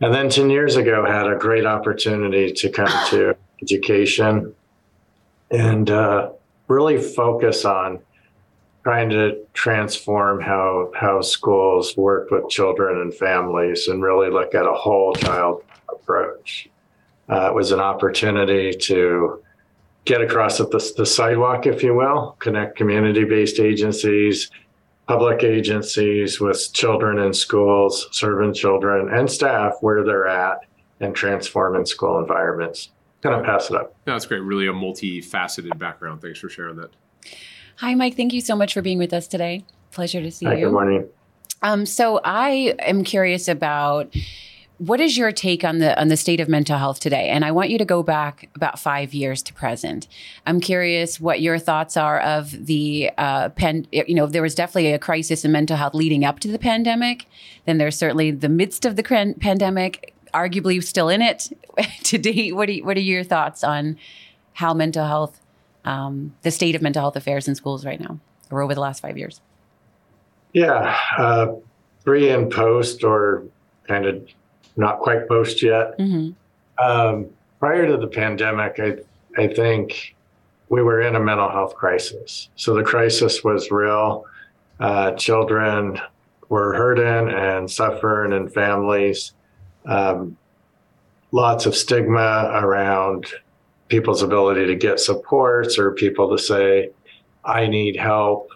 And 0.00 0.14
then 0.14 0.28
10 0.28 0.50
years 0.50 0.76
ago, 0.76 1.04
had 1.04 1.26
a 1.26 1.36
great 1.36 1.66
opportunity 1.66 2.52
to 2.52 2.68
come 2.70 3.08
to 3.10 3.34
education 3.62 4.54
and 5.50 5.90
uh, 5.90 6.30
really 6.68 7.00
focus 7.00 7.64
on 7.64 8.00
trying 8.84 9.08
to 9.08 9.38
transform 9.54 10.40
how 10.40 10.92
how 10.94 11.20
schools 11.22 11.96
work 11.96 12.30
with 12.30 12.48
children 12.48 13.00
and 13.00 13.14
families 13.14 13.88
and 13.88 14.02
really 14.02 14.30
look 14.30 14.54
at 14.54 14.66
a 14.66 14.72
whole 14.72 15.14
child 15.14 15.64
approach. 15.90 16.68
Uh, 17.28 17.48
it 17.48 17.54
was 17.54 17.72
an 17.72 17.80
opportunity 17.80 18.72
to 18.74 19.42
get 20.04 20.20
across 20.20 20.58
the, 20.58 20.92
the 20.98 21.06
sidewalk, 21.06 21.66
if 21.66 21.82
you 21.82 21.94
will, 21.94 22.36
connect 22.38 22.76
community-based 22.76 23.58
agencies, 23.58 24.50
public 25.08 25.42
agencies 25.42 26.38
with 26.38 26.70
children 26.74 27.18
in 27.18 27.32
schools, 27.32 28.06
serving 28.12 28.52
children 28.52 29.08
and 29.14 29.30
staff 29.30 29.72
where 29.80 30.04
they're 30.04 30.28
at, 30.28 30.58
and 31.00 31.14
transform 31.14 31.76
in 31.76 31.86
school 31.86 32.18
environments. 32.18 32.90
Kind 33.22 33.34
of 33.34 33.46
pass 33.46 33.70
it 33.70 33.76
up. 33.76 33.96
that's 34.04 34.26
great. 34.26 34.40
Really 34.40 34.66
a 34.66 34.72
multifaceted 34.72 35.78
background. 35.78 36.20
Thanks 36.20 36.38
for 36.38 36.50
sharing 36.50 36.76
that. 36.76 36.90
Hi, 37.76 37.94
Mike. 37.94 38.16
Thank 38.16 38.32
you 38.32 38.40
so 38.40 38.54
much 38.54 38.74
for 38.74 38.82
being 38.82 38.98
with 38.98 39.12
us 39.12 39.26
today. 39.26 39.64
Pleasure 39.90 40.20
to 40.20 40.30
see 40.30 40.46
Hi, 40.46 40.54
you. 40.54 40.66
Good 40.66 40.72
morning. 40.72 41.08
Um, 41.62 41.86
so 41.86 42.20
I 42.24 42.74
am 42.80 43.04
curious 43.04 43.48
about 43.48 44.14
what 44.78 45.00
is 45.00 45.16
your 45.16 45.32
take 45.32 45.64
on 45.64 45.78
the 45.78 45.98
on 45.98 46.08
the 46.08 46.16
state 46.16 46.40
of 46.40 46.48
mental 46.48 46.78
health 46.78 47.00
today? 47.00 47.28
And 47.30 47.44
I 47.44 47.52
want 47.52 47.70
you 47.70 47.78
to 47.78 47.84
go 47.84 48.02
back 48.02 48.50
about 48.54 48.78
five 48.78 49.14
years 49.14 49.42
to 49.44 49.54
present. 49.54 50.08
I'm 50.46 50.60
curious 50.60 51.20
what 51.20 51.40
your 51.40 51.58
thoughts 51.58 51.96
are 51.96 52.20
of 52.20 52.66
the 52.66 53.10
uh, 53.16 53.50
pen. 53.50 53.86
You 53.92 54.14
know, 54.14 54.26
there 54.26 54.42
was 54.42 54.54
definitely 54.54 54.92
a 54.92 54.98
crisis 54.98 55.44
in 55.44 55.52
mental 55.52 55.76
health 55.76 55.94
leading 55.94 56.24
up 56.24 56.40
to 56.40 56.48
the 56.48 56.58
pandemic. 56.58 57.26
Then 57.66 57.78
there's 57.78 57.96
certainly 57.96 58.30
the 58.30 58.48
midst 58.48 58.84
of 58.84 58.96
the 58.96 59.02
pandemic, 59.40 60.14
arguably 60.34 60.82
still 60.82 61.08
in 61.08 61.22
it 61.22 61.50
today. 62.02 62.52
What 62.52 62.68
are 62.68 62.76
what 62.78 62.96
are 62.96 63.00
your 63.00 63.24
thoughts 63.24 63.64
on 63.64 63.96
how 64.54 64.74
mental 64.74 65.06
health 65.06 65.40
um, 65.84 66.34
the 66.42 66.50
state 66.50 66.74
of 66.74 66.82
mental 66.82 67.02
health 67.02 67.16
affairs 67.16 67.48
in 67.48 67.54
schools 67.54 67.84
right 67.84 68.00
now 68.00 68.18
or 68.50 68.62
over 68.62 68.74
the 68.74 68.80
last 68.80 69.00
five 69.00 69.18
years? 69.18 69.40
Yeah, 70.52 70.96
uh, 71.18 71.54
pre 72.04 72.30
and 72.30 72.50
post, 72.50 73.02
or 73.02 73.44
kind 73.88 74.06
of 74.06 74.26
not 74.76 75.00
quite 75.00 75.28
post 75.28 75.62
yet. 75.62 75.98
Mm-hmm. 75.98 76.84
Um, 76.84 77.26
prior 77.58 77.86
to 77.86 77.96
the 77.96 78.06
pandemic, 78.06 78.78
I, 78.78 78.96
I 79.40 79.48
think 79.48 80.14
we 80.68 80.82
were 80.82 81.00
in 81.00 81.16
a 81.16 81.20
mental 81.20 81.50
health 81.50 81.74
crisis. 81.74 82.48
So 82.56 82.74
the 82.74 82.82
crisis 82.82 83.42
was 83.42 83.70
real. 83.70 84.24
Uh, 84.80 85.12
children 85.12 86.00
were 86.48 86.74
hurting 86.74 87.32
and 87.34 87.70
suffering 87.70 88.32
in 88.32 88.48
families. 88.48 89.32
Um, 89.86 90.36
lots 91.32 91.66
of 91.66 91.74
stigma 91.74 92.50
around 92.54 93.26
people's 93.88 94.22
ability 94.22 94.66
to 94.66 94.74
get 94.74 95.00
supports 95.00 95.78
or 95.78 95.92
people 95.92 96.36
to 96.36 96.42
say, 96.42 96.90
I 97.44 97.66
need 97.66 97.96
help. 97.96 98.48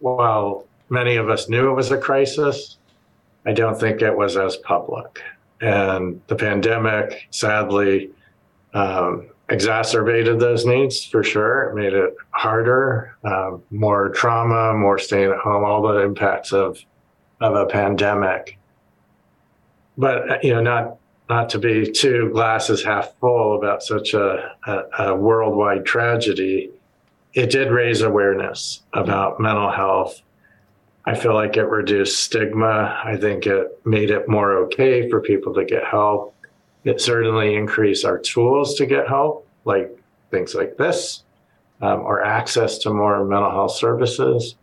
Well, 0.00 0.66
many 0.88 1.16
of 1.16 1.28
us 1.28 1.48
knew 1.48 1.70
it 1.70 1.74
was 1.74 1.90
a 1.90 1.98
crisis, 1.98 2.76
I 3.44 3.52
don't 3.52 3.78
think 3.78 4.02
it 4.02 4.16
was 4.16 4.36
as 4.36 4.56
public. 4.56 5.22
And 5.60 6.20
the 6.26 6.34
pandemic 6.34 7.28
sadly 7.30 8.10
um, 8.74 9.28
exacerbated 9.48 10.40
those 10.40 10.66
needs 10.66 11.04
for 11.04 11.22
sure. 11.22 11.70
It 11.70 11.74
made 11.74 11.92
it 11.92 12.14
harder, 12.30 13.16
uh, 13.24 13.52
more 13.70 14.10
trauma, 14.10 14.74
more 14.74 14.98
staying 14.98 15.30
at 15.30 15.38
home, 15.38 15.64
all 15.64 15.82
the 15.82 16.00
impacts 16.00 16.52
of 16.52 16.78
of 17.40 17.54
a 17.54 17.66
pandemic. 17.66 18.58
But 19.96 20.42
you 20.42 20.54
know, 20.54 20.60
not 20.60 20.98
not 21.28 21.48
to 21.50 21.58
be 21.58 21.90
too 21.90 22.30
glasses 22.32 22.84
half 22.84 23.14
full 23.18 23.56
about 23.56 23.82
such 23.82 24.14
a, 24.14 24.52
a, 24.66 24.82
a 24.98 25.16
worldwide 25.16 25.84
tragedy, 25.84 26.70
it 27.34 27.50
did 27.50 27.70
raise 27.70 28.02
awareness 28.02 28.82
about 28.92 29.40
mental 29.40 29.70
health. 29.70 30.22
I 31.04 31.14
feel 31.14 31.34
like 31.34 31.56
it 31.56 31.64
reduced 31.64 32.22
stigma. 32.22 33.00
I 33.04 33.16
think 33.16 33.46
it 33.46 33.80
made 33.84 34.10
it 34.10 34.28
more 34.28 34.56
okay 34.64 35.08
for 35.08 35.20
people 35.20 35.54
to 35.54 35.64
get 35.64 35.84
help. 35.84 36.34
it 36.84 37.00
certainly 37.00 37.54
increased 37.56 38.04
our 38.04 38.18
tools 38.18 38.74
to 38.76 38.86
get 38.86 39.08
help, 39.08 39.46
like 39.64 39.90
things 40.30 40.54
like 40.54 40.76
this, 40.76 41.24
um, 41.82 42.00
or 42.00 42.24
access 42.24 42.78
to 42.78 42.90
more 42.90 43.24
mental 43.24 43.50
health 43.50 43.72
services. 43.72 44.54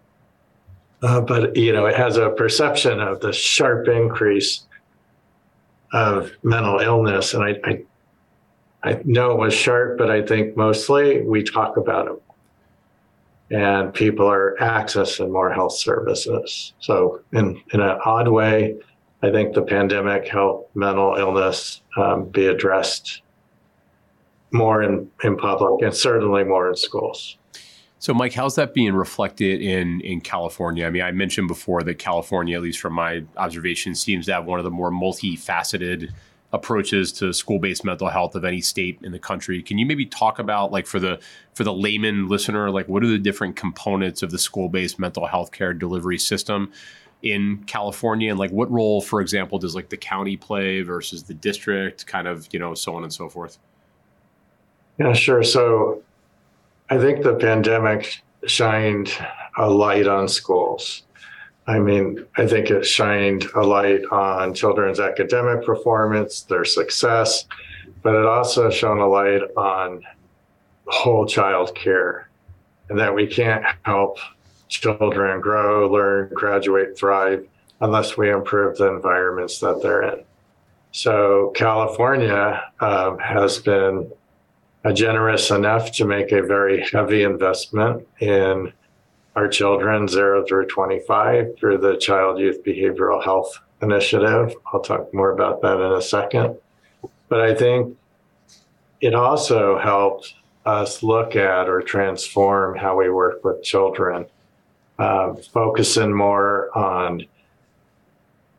Uh, 1.02 1.20
but 1.20 1.56
you 1.58 1.74
know, 1.74 1.86
it 1.86 1.96
has 1.96 2.16
a 2.16 2.30
perception 2.30 3.02
of 3.02 3.20
the 3.20 3.34
sharp 3.34 3.90
increase 3.90 4.64
of 5.94 6.32
mental 6.44 6.80
illness, 6.80 7.34
and 7.34 7.44
I, 7.44 7.56
I, 7.64 7.84
I 8.84 9.02
know 9.06 9.32
it 9.32 9.38
was 9.38 9.54
sharp, 9.54 9.98
but 9.98 10.12
I 10.12 10.22
think 10.22 10.58
mostly 10.58 11.22
we 11.22 11.44
talk 11.44 11.78
about 11.78 12.08
it 12.08 12.24
and 13.54 13.94
people 13.94 14.26
are 14.26 14.56
accessing 14.60 15.32
more 15.32 15.52
health 15.54 15.78
services. 15.78 16.74
So, 16.80 17.22
in, 17.34 17.62
in 17.72 17.82
an 17.82 18.00
odd 18.04 18.28
way, 18.28 18.76
I 19.22 19.32
think 19.32 19.54
the 19.54 19.62
pandemic 19.62 20.28
helped 20.28 20.76
mental 20.76 21.16
illness 21.16 21.82
um, 21.96 22.26
be 22.26 22.48
addressed 22.48 23.22
more 24.52 24.82
in, 24.82 25.10
in 25.24 25.38
public 25.38 25.84
and 25.84 25.96
certainly 25.96 26.44
more 26.44 26.70
in 26.70 26.76
schools. 26.76 27.38
So, 28.04 28.14
Mike, 28.14 28.34
how's 28.34 28.56
that 28.56 28.74
being 28.74 28.92
reflected 28.96 29.62
in 29.62 30.02
in 30.02 30.20
California? 30.20 30.86
I 30.86 30.90
mean, 30.90 31.04
I 31.04 31.12
mentioned 31.14 31.48
before 31.48 31.84
that 31.84 32.00
California, 32.00 32.58
at 32.58 32.62
least 32.62 32.82
from 32.82 32.92
my 32.92 33.24
observation, 33.38 33.96
seems 33.96 34.26
to 34.26 34.34
have 34.34 34.44
one 34.44 34.60
of 34.60 34.66
the 34.66 34.72
more 34.72 34.92
multifaceted 34.92 36.12
approaches 36.52 37.14
to 37.14 37.32
school-based 37.32 37.86
mental 37.86 38.10
health 38.10 38.36
of 38.36 38.44
any 38.44 38.60
state 38.60 39.00
in 39.04 39.14
the 39.14 39.20
country. 39.20 39.64
Can 39.64 39.78
you 39.78 39.86
maybe 39.86 40.06
talk 40.06 40.38
about 40.38 40.70
like 40.70 40.86
for 40.86 41.00
the 41.00 41.18
for 41.54 41.64
the 41.64 41.72
layman 41.72 42.28
listener, 42.28 42.70
like 42.70 42.90
what 42.90 43.06
are 43.06 43.08
the 43.08 43.18
different 43.18 43.56
components 43.56 44.22
of 44.22 44.32
the 44.32 44.38
school-based 44.38 45.00
mental 45.00 45.26
health 45.26 45.54
care 45.54 45.74
delivery 45.74 46.18
system 46.18 46.74
in 47.22 47.64
California 47.68 48.30
and 48.30 48.38
like 48.38 48.52
what 48.52 48.70
role, 48.70 49.00
for 49.00 49.22
example, 49.22 49.60
does 49.60 49.76
like 49.76 49.88
the 49.88 49.96
county 49.96 50.36
play 50.36 50.82
versus 50.82 51.24
the 51.24 51.34
district, 51.34 52.06
kind 52.06 52.28
of, 52.28 52.50
you 52.52 52.60
know, 52.60 52.74
so 52.74 52.96
on 52.96 53.04
and 53.04 53.14
so 53.14 53.30
forth? 53.30 53.60
Yeah, 55.00 55.14
sure. 55.14 55.42
So 55.42 56.04
I 56.90 56.98
think 56.98 57.24
the 57.24 57.36
pandemic 57.36 58.22
shined 58.46 59.12
a 59.58 59.70
light 59.70 60.08
on 60.08 60.28
schools. 60.28 61.04
I 61.66 61.80
mean, 61.80 62.26
I 62.36 62.46
think 62.46 62.70
it 62.70 62.86
shined 62.86 63.46
a 63.56 63.62
light 63.62 64.04
on 64.12 64.54
children's 64.54 65.00
academic 65.00 65.66
performance, 65.66 66.42
their 66.42 66.66
success, 66.66 67.46
but 68.02 68.16
it 68.16 68.26
also 68.26 68.70
shone 68.70 69.00
a 69.00 69.08
light 69.08 69.42
on 69.56 70.04
whole 70.88 71.26
child 71.26 71.74
care 71.74 72.30
and 72.90 73.00
that 73.00 73.16
we 73.16 73.28
can't 73.28 73.64
help 73.84 74.18
children 74.68 75.40
grow, 75.40 75.90
learn, 75.90 76.30
graduate, 76.34 76.98
thrive 76.98 77.48
unless 77.80 78.18
we 78.18 78.30
improve 78.30 78.78
the 78.78 78.88
environments 78.88 79.60
that 79.60 79.82
they're 79.82 80.04
in. 80.04 80.24
So, 80.92 81.52
California 81.56 82.62
um, 82.80 83.18
has 83.20 83.58
been 83.58 84.12
generous 84.92 85.50
enough 85.50 85.92
to 85.94 86.06
make 86.06 86.32
a 86.32 86.42
very 86.42 86.86
heavy 86.90 87.24
investment 87.24 88.06
in 88.20 88.74
our 89.36 89.48
children 89.48 90.08
0 90.08 90.46
through 90.46 90.68
25 90.68 91.58
through 91.58 91.78
the 91.78 91.96
Child 91.98 92.40
Youth 92.40 92.64
Behavioral 92.64 93.24
Health 93.24 93.60
Initiative. 93.82 94.54
I'll 94.72 94.82
talk 94.82 95.14
more 95.14 95.32
about 95.32 95.62
that 95.62 95.80
in 95.80 95.94
a 95.94 96.02
second. 96.02 96.58
But 97.30 97.42
I 97.42 97.56
think 97.56 97.98
it 99.02 99.16
also 99.16 99.80
helped 99.80 100.36
us 100.66 101.02
look 101.02 101.36
at 101.36 101.68
or 101.68 101.82
transform 101.82 102.78
how 102.78 102.98
we 102.98 103.10
work 103.10 103.44
with 103.44 103.64
children, 103.64 104.26
uh, 105.00 105.34
focusing 105.34 106.14
more 106.14 106.76
on 106.78 107.26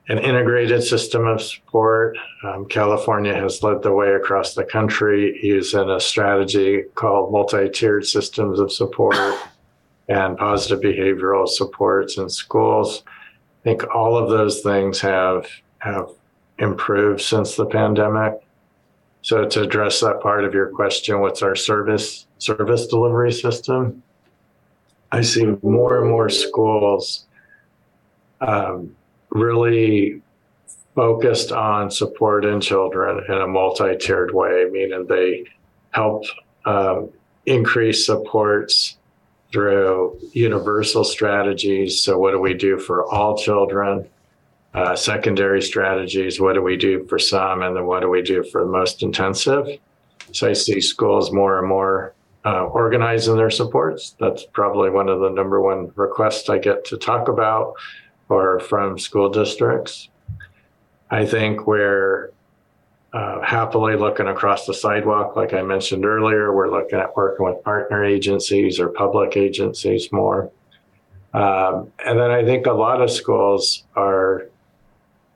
an 0.08 0.18
integrated 0.18 0.82
system 0.82 1.26
of 1.26 1.40
support. 1.40 2.16
Um, 2.42 2.66
California 2.66 3.34
has 3.34 3.62
led 3.62 3.82
the 3.82 3.92
way 3.92 4.12
across 4.14 4.54
the 4.54 4.64
country 4.64 5.38
using 5.42 5.88
a 5.88 5.98
strategy 5.98 6.82
called 6.94 7.32
multi 7.32 7.68
tiered 7.70 8.06
systems 8.06 8.58
of 8.58 8.70
support 8.72 9.16
and 10.08 10.36
positive 10.36 10.80
behavioral 10.80 11.48
supports 11.48 12.18
in 12.18 12.28
schools. 12.28 13.02
I 13.06 13.64
think 13.64 13.94
all 13.94 14.16
of 14.18 14.28
those 14.28 14.60
things 14.60 15.00
have 15.00 15.46
have 15.78 16.10
improved 16.58 17.20
since 17.20 17.56
the 17.56 17.66
pandemic. 17.66 18.34
So 19.22 19.48
to 19.48 19.62
address 19.62 20.00
that 20.00 20.20
part 20.20 20.44
of 20.44 20.52
your 20.52 20.68
question, 20.68 21.20
what's 21.20 21.40
our 21.40 21.56
service 21.56 22.26
service 22.38 22.86
delivery 22.86 23.32
system? 23.32 24.02
I 25.10 25.22
see 25.22 25.46
more 25.62 26.00
and 26.00 26.10
more 26.10 26.28
schools 26.28 27.24
um, 28.42 28.94
really 29.34 30.22
focused 30.94 31.52
on 31.52 31.90
supporting 31.90 32.60
children 32.60 33.24
in 33.28 33.34
a 33.34 33.46
multi-tiered 33.46 34.32
way, 34.32 34.66
meaning 34.70 35.06
they 35.06 35.44
help 35.90 36.24
um, 36.64 37.10
increase 37.46 38.06
supports 38.06 38.96
through 39.52 40.18
universal 40.32 41.04
strategies. 41.04 42.00
So, 42.00 42.18
what 42.18 42.30
do 42.30 42.40
we 42.40 42.54
do 42.54 42.78
for 42.78 43.04
all 43.06 43.36
children? 43.36 44.08
Uh, 44.72 44.96
secondary 44.96 45.62
strategies. 45.62 46.40
What 46.40 46.54
do 46.54 46.62
we 46.62 46.76
do 46.76 47.06
for 47.06 47.18
some? 47.18 47.62
And 47.62 47.76
then 47.76 47.86
what 47.86 48.00
do 48.00 48.08
we 48.08 48.22
do 48.22 48.42
for 48.42 48.62
the 48.64 48.70
most 48.70 49.02
intensive? 49.02 49.66
So, 50.32 50.48
I 50.48 50.52
see 50.52 50.80
schools 50.80 51.32
more 51.32 51.58
and 51.58 51.68
more 51.68 52.14
uh, 52.44 52.64
organizing 52.64 53.36
their 53.36 53.50
supports. 53.50 54.16
That's 54.18 54.44
probably 54.44 54.90
one 54.90 55.08
of 55.08 55.20
the 55.20 55.30
number 55.30 55.60
one 55.60 55.92
requests 55.94 56.48
I 56.48 56.58
get 56.58 56.84
to 56.86 56.96
talk 56.96 57.28
about 57.28 57.74
or 58.28 58.60
from 58.60 58.98
school 58.98 59.28
districts. 59.28 60.08
I 61.10 61.24
think 61.26 61.66
where 61.66 62.30
uh, 63.14 63.40
happily 63.42 63.94
looking 63.94 64.26
across 64.26 64.66
the 64.66 64.74
sidewalk. 64.74 65.36
Like 65.36 65.54
I 65.54 65.62
mentioned 65.62 66.04
earlier, 66.04 66.52
we're 66.52 66.70
looking 66.70 66.98
at 66.98 67.16
working 67.16 67.46
with 67.46 67.62
partner 67.62 68.04
agencies 68.04 68.80
or 68.80 68.88
public 68.88 69.36
agencies 69.36 70.10
more. 70.10 70.50
Um, 71.32 71.92
and 72.04 72.18
then 72.18 72.32
I 72.32 72.44
think 72.44 72.66
a 72.66 72.72
lot 72.72 73.00
of 73.00 73.10
schools 73.10 73.84
are 73.94 74.48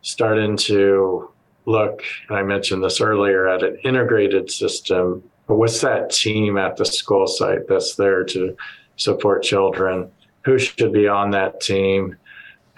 starting 0.03 0.57
to 0.57 1.31
look, 1.67 2.03
and 2.29 2.39
I 2.39 2.43
mentioned 2.43 2.83
this 2.83 3.01
earlier, 3.01 3.47
at 3.47 3.63
an 3.63 3.79
integrated 3.85 4.51
system. 4.51 5.23
But 5.47 5.57
what's 5.57 5.81
that 5.81 6.11
team 6.11 6.59
at 6.59 6.77
the 6.77 6.85
school 6.85 7.29
site 7.29 7.69
that's 7.69 7.95
there 7.95 8.25
to 8.25 8.57
support 8.97 9.45
children? 9.45 10.11
Who 10.45 10.59
should 10.59 10.93
be 10.93 11.07
on 11.07 11.31
that 11.31 11.61
team? 11.61 12.17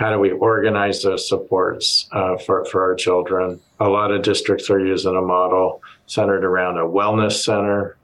How 0.01 0.11
do 0.11 0.19
we 0.19 0.31
organize 0.31 1.03
those 1.03 1.29
supports 1.29 2.09
uh, 2.11 2.39
for, 2.39 2.65
for 2.65 2.83
our 2.83 2.95
children? 2.95 3.61
a 3.81 3.89
lot 3.89 4.13
of 4.13 4.23
districts 4.23 4.71
are 4.71 4.79
using 4.79 5.17
a 5.17 5.23
model 5.23 5.83
centered 6.07 6.45
around 6.45 6.77
a 6.77 6.83
wellness 6.83 7.43
center. 7.43 7.97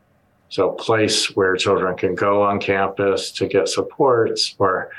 So, 0.48 0.70
a 0.70 0.76
place 0.76 1.34
where 1.36 1.56
children 1.56 1.96
can 1.96 2.14
go 2.14 2.42
on 2.42 2.60
campus 2.60 3.30
to 3.32 3.46
get 3.46 3.68
supports 3.68 4.54
or 4.58 4.90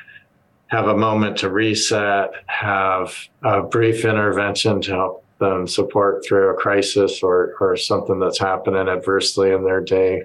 have 0.68 0.88
a 0.88 0.98
moment 0.98 1.38
to 1.38 1.50
reset, 1.50 2.32
have 2.48 3.16
a 3.44 3.62
brief 3.62 4.04
intervention 4.04 4.82
to 4.82 4.92
help 4.92 5.26
them 5.40 5.68
support 5.68 6.26
through 6.26 6.50
a 6.50 6.58
crisis 6.58 7.24
or, 7.24 7.54
or 7.62 7.78
something 7.78 8.20
that's 8.20 8.40
happening 8.40 8.90
adversely 8.90 9.52
in 9.52 9.64
their 9.64 9.82
day. 9.82 10.24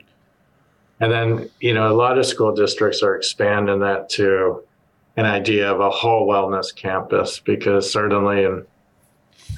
And 1.00 1.12
then, 1.12 1.50
you 1.60 1.74
know, 1.74 1.90
a 1.90 1.94
lot 1.94 2.18
of 2.18 2.26
school 2.26 2.54
districts 2.54 3.02
are 3.02 3.14
expanding 3.14 3.80
that 3.80 4.08
to 4.10 4.64
an 5.16 5.26
idea 5.26 5.70
of 5.70 5.80
a 5.80 5.90
whole 5.90 6.26
wellness 6.26 6.74
campus 6.74 7.38
because 7.40 7.92
certainly 7.92 8.44
and 8.44 8.64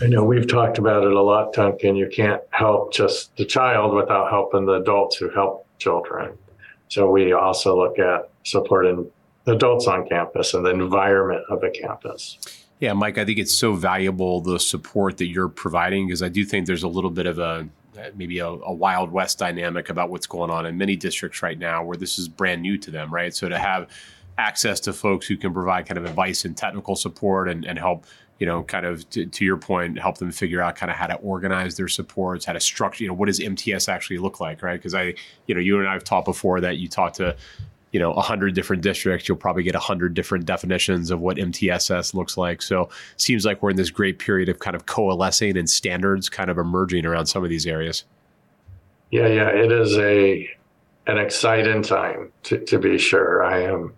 I 0.03 0.07
know 0.07 0.25
we've 0.25 0.49
talked 0.49 0.79
about 0.79 1.05
it 1.05 1.13
a 1.13 1.23
lot, 1.23 1.53
Duncan. 1.53 1.95
You 1.95 2.09
can't 2.09 2.43
help 2.51 2.93
just 2.93 3.37
the 3.37 3.45
child 3.45 3.95
without 3.95 4.29
helping 4.31 4.67
the 4.67 4.75
adults 4.75 5.17
who 5.17 5.31
help 5.31 5.67
children. 5.79 6.37
So 6.89 7.11
we 7.11 7.33
also 7.33 7.79
look 7.79 7.99
at 7.99 8.29
supporting 8.43 9.11
adults 9.47 9.87
on 9.87 10.09
campus 10.09 10.55
and 10.55 10.65
the 10.65 10.71
environment 10.71 11.45
of 11.49 11.63
a 11.63 11.71
campus. 11.71 12.39
Yeah, 12.81 12.93
Mike, 12.93 13.19
I 13.19 13.25
think 13.25 13.39
it's 13.39 13.55
so 13.55 13.75
valuable 13.75 14.41
the 14.41 14.59
support 14.59 15.19
that 15.19 15.29
you're 15.29 15.49
providing 15.49 16.09
because 16.09 16.23
I 16.23 16.29
do 16.29 16.45
think 16.45 16.67
there's 16.67 16.83
a 16.83 16.89
little 16.89 17.11
bit 17.11 17.27
of 17.27 17.39
a 17.39 17.69
maybe 18.17 18.41
a, 18.41 18.49
a, 18.49 18.73
wild 18.73 19.13
west 19.13 19.39
dynamic 19.39 19.89
about 19.89 20.11
what's 20.11 20.27
going 20.27 20.51
on 20.51 20.67
in 20.67 20.77
many 20.77 20.97
districts 20.97 21.45
right 21.45 21.57
now 21.59 21.85
where 21.85 21.97
this 21.97 22.19
is 22.19 22.29
brand 22.29 22.61
new 22.61 22.77
to 22.77 22.91
them, 22.91 23.15
right? 23.15 23.33
So 23.33 23.49
to 23.49 23.57
have 23.57 23.89
access 24.39 24.81
to 24.81 24.93
folks 24.93 25.27
who 25.27 25.37
can 25.37 25.53
provide 25.53 25.87
kind 25.87 25.99
of 25.99 26.05
advice 26.05 26.45
and 26.45 26.57
technical 26.57 26.97
support 26.97 27.49
and, 27.49 27.65
and 27.65 27.79
help 27.79 28.07
you 28.39 28.47
know, 28.47 28.63
kind 28.65 28.85
of 28.85 29.09
to, 29.11 29.27
to, 29.27 29.45
your 29.45 29.57
point, 29.57 29.99
help 29.99 30.19
them 30.19 30.33
figure 30.33 30.61
out 30.61 30.75
kind 30.75 30.91
of 30.91 30.97
how 30.97 31.07
to 31.07 31.15
organize 31.17 31.77
their 31.77 31.89
supports, 31.89 32.45
how 32.45 32.53
to 32.53 32.61
structure, 32.61 33.05
you 33.05 33.09
know, 33.09 33.15
what 33.15 33.27
does 33.27 33.39
MTSS 33.39 33.89
actually 33.89 34.19
look 34.19 34.41
like, 34.41 34.63
right? 34.63 34.77
Because 34.77 34.95
I, 34.95 35.15
you 35.47 35.55
know, 35.55 35.61
you 35.61 35.79
and 35.79 35.89
I 35.89 35.93
have 35.93 36.05
talked 36.05 36.25
before 36.25 36.61
that 36.61 36.79
you 36.79 36.89
talk 36.89 37.13
to, 37.15 37.37
you 37.93 38.01
know, 38.01 38.13
a 38.13 38.21
hundred 38.21 38.55
different 38.55 38.83
districts, 38.83 39.29
you'll 39.29 39.39
probably 39.39 39.63
get 39.63 39.77
a 39.77 39.81
hundred 39.81 40.15
different 40.15 40.47
definitions 40.47 41.13
of 41.13 41.21
what 41.21 41.37
MTSS 41.37 42.13
looks 42.13 42.37
like. 42.37 42.61
So 42.61 42.91
seems 43.17 43.45
like 43.45 43.63
we're 43.63 43.71
in 43.71 43.77
this 43.77 43.91
great 43.91 44.19
period 44.19 44.49
of 44.49 44.59
kind 44.59 44.75
of 44.75 44.87
coalescing 44.87 45.57
and 45.57 45.71
standards 45.71 46.29
kind 46.29 46.51
of 46.51 46.59
emerging 46.59 47.07
around 47.07 47.27
some 47.27 47.45
of 47.45 47.51
these 47.51 47.67
areas. 47.67 48.05
Yeah, 49.13 49.29
yeah, 49.29 49.49
it 49.49 49.71
is 49.71 49.97
a 49.97 50.51
an 51.07 51.19
exciting 51.19 51.83
time 51.83 52.33
to, 52.45 52.59
to 52.65 52.79
be 52.79 52.99
sure. 52.99 53.45
I 53.45 53.63
am 53.63 53.95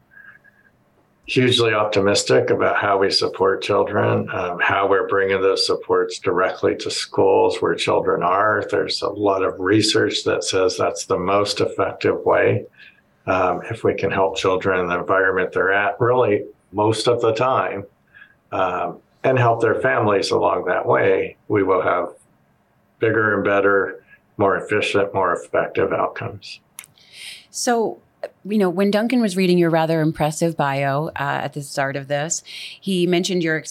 hugely 1.27 1.75
optimistic 1.75 2.51
about 2.51 2.77
how 2.77 2.97
we 2.99 3.11
support 3.11 3.61
children, 3.61 4.31
um, 4.31 4.61
how 4.61 4.89
we're 4.89 5.09
bringing 5.09 5.41
those 5.41 5.67
supports 5.67 6.21
directly 6.21 6.77
to 6.77 6.91
schools 6.91 7.61
where 7.61 7.75
children 7.75 8.23
are. 8.23 8.65
There's 8.71 9.03
a 9.03 9.09
lot 9.09 9.43
of 9.43 9.59
research 9.59 10.23
that 10.25 10.45
says 10.45 10.77
that's 10.77 11.07
the 11.07 11.19
most 11.19 11.61
effective 11.61 12.25
way. 12.25 12.67
Um, 13.27 13.61
if 13.69 13.83
we 13.83 13.95
can 13.95 14.13
help 14.13 14.37
children 14.37 14.79
in 14.79 14.87
the 14.87 14.99
environment 14.99 15.53
they're 15.53 15.73
at, 15.73 16.01
really 16.01 16.45
most 16.71 17.09
of 17.09 17.21
the 17.21 17.35
time, 17.35 17.85
um, 18.53 19.01
and 19.25 19.37
help 19.37 19.61
their 19.61 19.81
families 19.81 20.31
along 20.31 20.67
that 20.67 20.87
way, 20.87 21.37
we 21.49 21.65
will 21.65 21.83
have 21.83 22.11
bigger 23.01 23.35
and 23.35 23.45
better, 23.45 24.05
more 24.37 24.57
efficient, 24.57 25.13
more 25.13 25.33
effective 25.35 25.93
outcomes. 25.93 26.61
So, 27.51 28.01
you 28.45 28.59
know, 28.59 28.71
when 28.71 28.91
Duncan 28.91 29.21
was 29.21 29.37
reading 29.37 29.59
your 29.59 29.71
rather 29.71 30.01
impressive 30.01 30.57
bio 30.57 31.09
uh, 31.09 31.13
at 31.17 31.53
the 31.53 31.63
start 31.63 31.97
of 31.97 32.09
this, 32.09 32.43
he 32.81 33.07
mentioned 33.07 33.43
your 33.43 33.63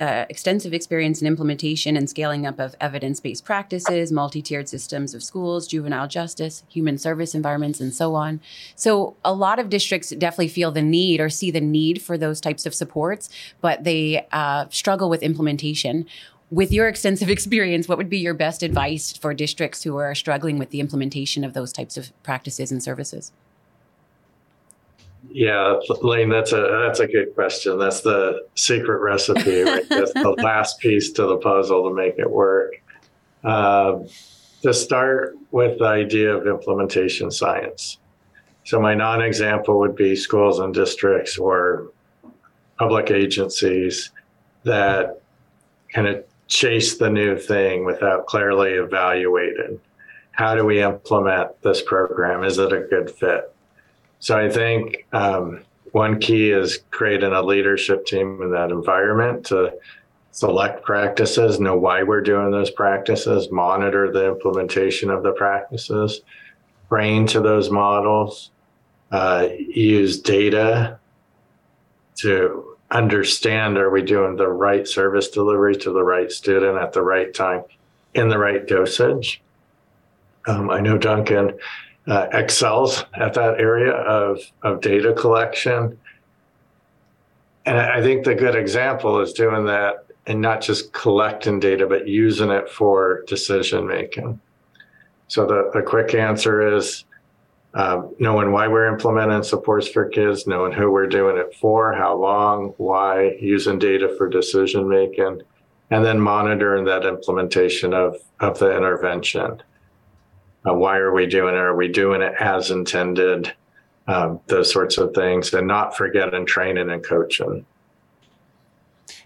uh, 0.00 0.24
extensive 0.28 0.72
experience 0.72 1.20
in 1.20 1.26
implementation 1.26 1.96
and 1.96 2.08
scaling 2.08 2.46
up 2.46 2.58
of 2.58 2.74
evidence 2.80 3.20
based 3.20 3.44
practices, 3.44 4.12
multi 4.12 4.42
tiered 4.42 4.68
systems 4.68 5.14
of 5.14 5.22
schools, 5.22 5.66
juvenile 5.66 6.08
justice, 6.08 6.62
human 6.68 6.98
service 6.98 7.34
environments, 7.34 7.80
and 7.80 7.94
so 7.94 8.14
on. 8.14 8.40
So, 8.74 9.16
a 9.24 9.32
lot 9.32 9.58
of 9.58 9.68
districts 9.68 10.10
definitely 10.10 10.48
feel 10.48 10.70
the 10.70 10.82
need 10.82 11.20
or 11.20 11.28
see 11.28 11.50
the 11.50 11.60
need 11.60 12.02
for 12.02 12.18
those 12.18 12.40
types 12.40 12.66
of 12.66 12.74
supports, 12.74 13.28
but 13.60 13.84
they 13.84 14.26
uh, 14.32 14.66
struggle 14.70 15.08
with 15.08 15.22
implementation 15.22 16.06
with 16.50 16.72
your 16.72 16.88
extensive 16.88 17.28
experience, 17.38 17.88
what 17.88 17.98
would 17.98 18.10
be 18.10 18.18
your 18.18 18.34
best 18.34 18.62
advice 18.62 19.12
for 19.12 19.34
districts 19.34 19.82
who 19.82 19.96
are 19.96 20.14
struggling 20.14 20.58
with 20.58 20.70
the 20.70 20.80
implementation 20.80 21.44
of 21.44 21.52
those 21.52 21.72
types 21.72 21.96
of 21.96 22.10
practices 22.22 22.72
and 22.72 22.82
services? 22.82 23.32
Yeah, 25.30 25.78
Laine, 26.02 26.30
that's 26.30 26.52
a 26.52 26.82
that's 26.86 27.00
a 27.00 27.06
good 27.06 27.34
question. 27.34 27.78
That's 27.78 28.00
the 28.00 28.46
secret 28.54 29.00
recipe, 29.00 29.62
right? 29.62 29.86
that's 29.88 30.12
the 30.14 30.34
last 30.38 30.78
piece 30.80 31.12
to 31.12 31.26
the 31.26 31.36
puzzle 31.36 31.88
to 31.88 31.94
make 31.94 32.18
it 32.18 32.30
work. 32.30 32.82
Uh, 33.44 34.00
to 34.62 34.74
start 34.74 35.36
with 35.50 35.78
the 35.78 35.84
idea 35.84 36.34
of 36.34 36.46
implementation 36.46 37.30
science. 37.30 37.98
So 38.64 38.80
my 38.80 38.94
non-example 38.94 39.78
would 39.78 39.94
be 39.94 40.16
schools 40.16 40.58
and 40.58 40.74
districts 40.74 41.38
or 41.38 41.92
public 42.78 43.10
agencies 43.10 44.10
that 44.64 45.22
kind 45.94 46.06
of 46.06 46.24
chase 46.48 46.96
the 46.96 47.08
new 47.08 47.38
thing 47.38 47.84
without 47.84 48.26
clearly 48.26 48.72
evaluating. 48.72 49.80
How 50.32 50.54
do 50.54 50.64
we 50.64 50.82
implement 50.82 51.60
this 51.62 51.82
program? 51.82 52.44
Is 52.44 52.58
it 52.58 52.72
a 52.72 52.80
good 52.80 53.10
fit? 53.10 53.54
So 54.20 54.38
I 54.38 54.48
think 54.48 55.06
um, 55.12 55.64
one 55.92 56.20
key 56.20 56.50
is 56.50 56.80
creating 56.90 57.32
a 57.32 57.42
leadership 57.42 58.06
team 58.06 58.40
in 58.42 58.50
that 58.52 58.70
environment 58.70 59.46
to 59.46 59.74
select 60.32 60.84
practices, 60.84 61.60
know 61.60 61.76
why 61.76 62.02
we're 62.02 62.20
doing 62.20 62.50
those 62.50 62.70
practices, 62.70 63.50
monitor 63.50 64.12
the 64.12 64.28
implementation 64.28 65.10
of 65.10 65.22
the 65.22 65.32
practices, 65.32 66.20
train 66.88 67.26
to 67.26 67.40
those 67.40 67.70
models, 67.70 68.50
uh, 69.10 69.48
use 69.56 70.20
data 70.20 70.98
to 72.20 72.76
understand 72.90 73.76
are 73.78 73.90
we 73.90 74.02
doing 74.02 74.36
the 74.36 74.48
right 74.48 74.86
service 74.88 75.28
delivery 75.28 75.76
to 75.76 75.92
the 75.92 76.02
right 76.02 76.30
student 76.32 76.78
at 76.78 76.92
the 76.92 77.02
right 77.02 77.34
time 77.34 77.62
in 78.14 78.28
the 78.28 78.38
right 78.38 78.66
dosage. 78.66 79.42
Um, 80.46 80.70
I 80.70 80.80
know 80.80 80.96
Duncan 80.96 81.58
uh, 82.08 82.26
excels 82.32 83.04
at 83.14 83.34
that 83.34 83.60
area 83.60 83.92
of, 83.92 84.40
of 84.62 84.80
data 84.80 85.12
collection. 85.12 85.98
And 87.66 87.78
I 87.78 88.00
think 88.00 88.24
the 88.24 88.34
good 88.34 88.54
example 88.54 89.20
is 89.20 89.32
doing 89.34 89.66
that 89.66 90.06
and 90.26 90.40
not 90.40 90.60
just 90.62 90.92
collecting 90.92 91.60
data, 91.60 91.86
but 91.86 92.08
using 92.08 92.50
it 92.50 92.70
for 92.70 93.24
decision 93.26 93.86
making. 93.86 94.40
So 95.28 95.46
the, 95.46 95.70
the 95.74 95.82
quick 95.82 96.14
answer 96.14 96.76
is 96.76 97.04
um, 97.74 98.14
knowing 98.18 98.52
why 98.52 98.68
we're 98.68 98.86
implementing 98.86 99.42
supports 99.42 99.86
for 99.88 100.08
kids, 100.08 100.46
knowing 100.46 100.72
who 100.72 100.90
we're 100.90 101.06
doing 101.06 101.36
it 101.36 101.54
for, 101.54 101.92
how 101.92 102.16
long, 102.16 102.72
why, 102.78 103.36
using 103.40 103.78
data 103.78 104.14
for 104.16 104.28
decision 104.28 104.88
making, 104.88 105.42
and 105.90 106.04
then 106.04 106.18
monitoring 106.18 106.84
that 106.86 107.04
implementation 107.04 107.92
of, 107.92 108.16
of 108.40 108.58
the 108.58 108.74
intervention. 108.74 109.62
Uh, 110.68 110.74
why 110.74 110.98
are 110.98 111.12
we 111.12 111.26
doing 111.26 111.54
it? 111.54 111.58
Are 111.58 111.76
we 111.76 111.88
doing 111.88 112.22
it 112.22 112.34
as 112.38 112.70
intended? 112.70 113.52
Um, 114.06 114.40
those 114.46 114.72
sorts 114.72 114.96
of 114.96 115.12
things, 115.14 115.52
and 115.52 115.66
not 115.66 115.96
forgetting 115.96 116.46
training 116.46 116.90
and 116.90 117.04
coaching. 117.04 117.66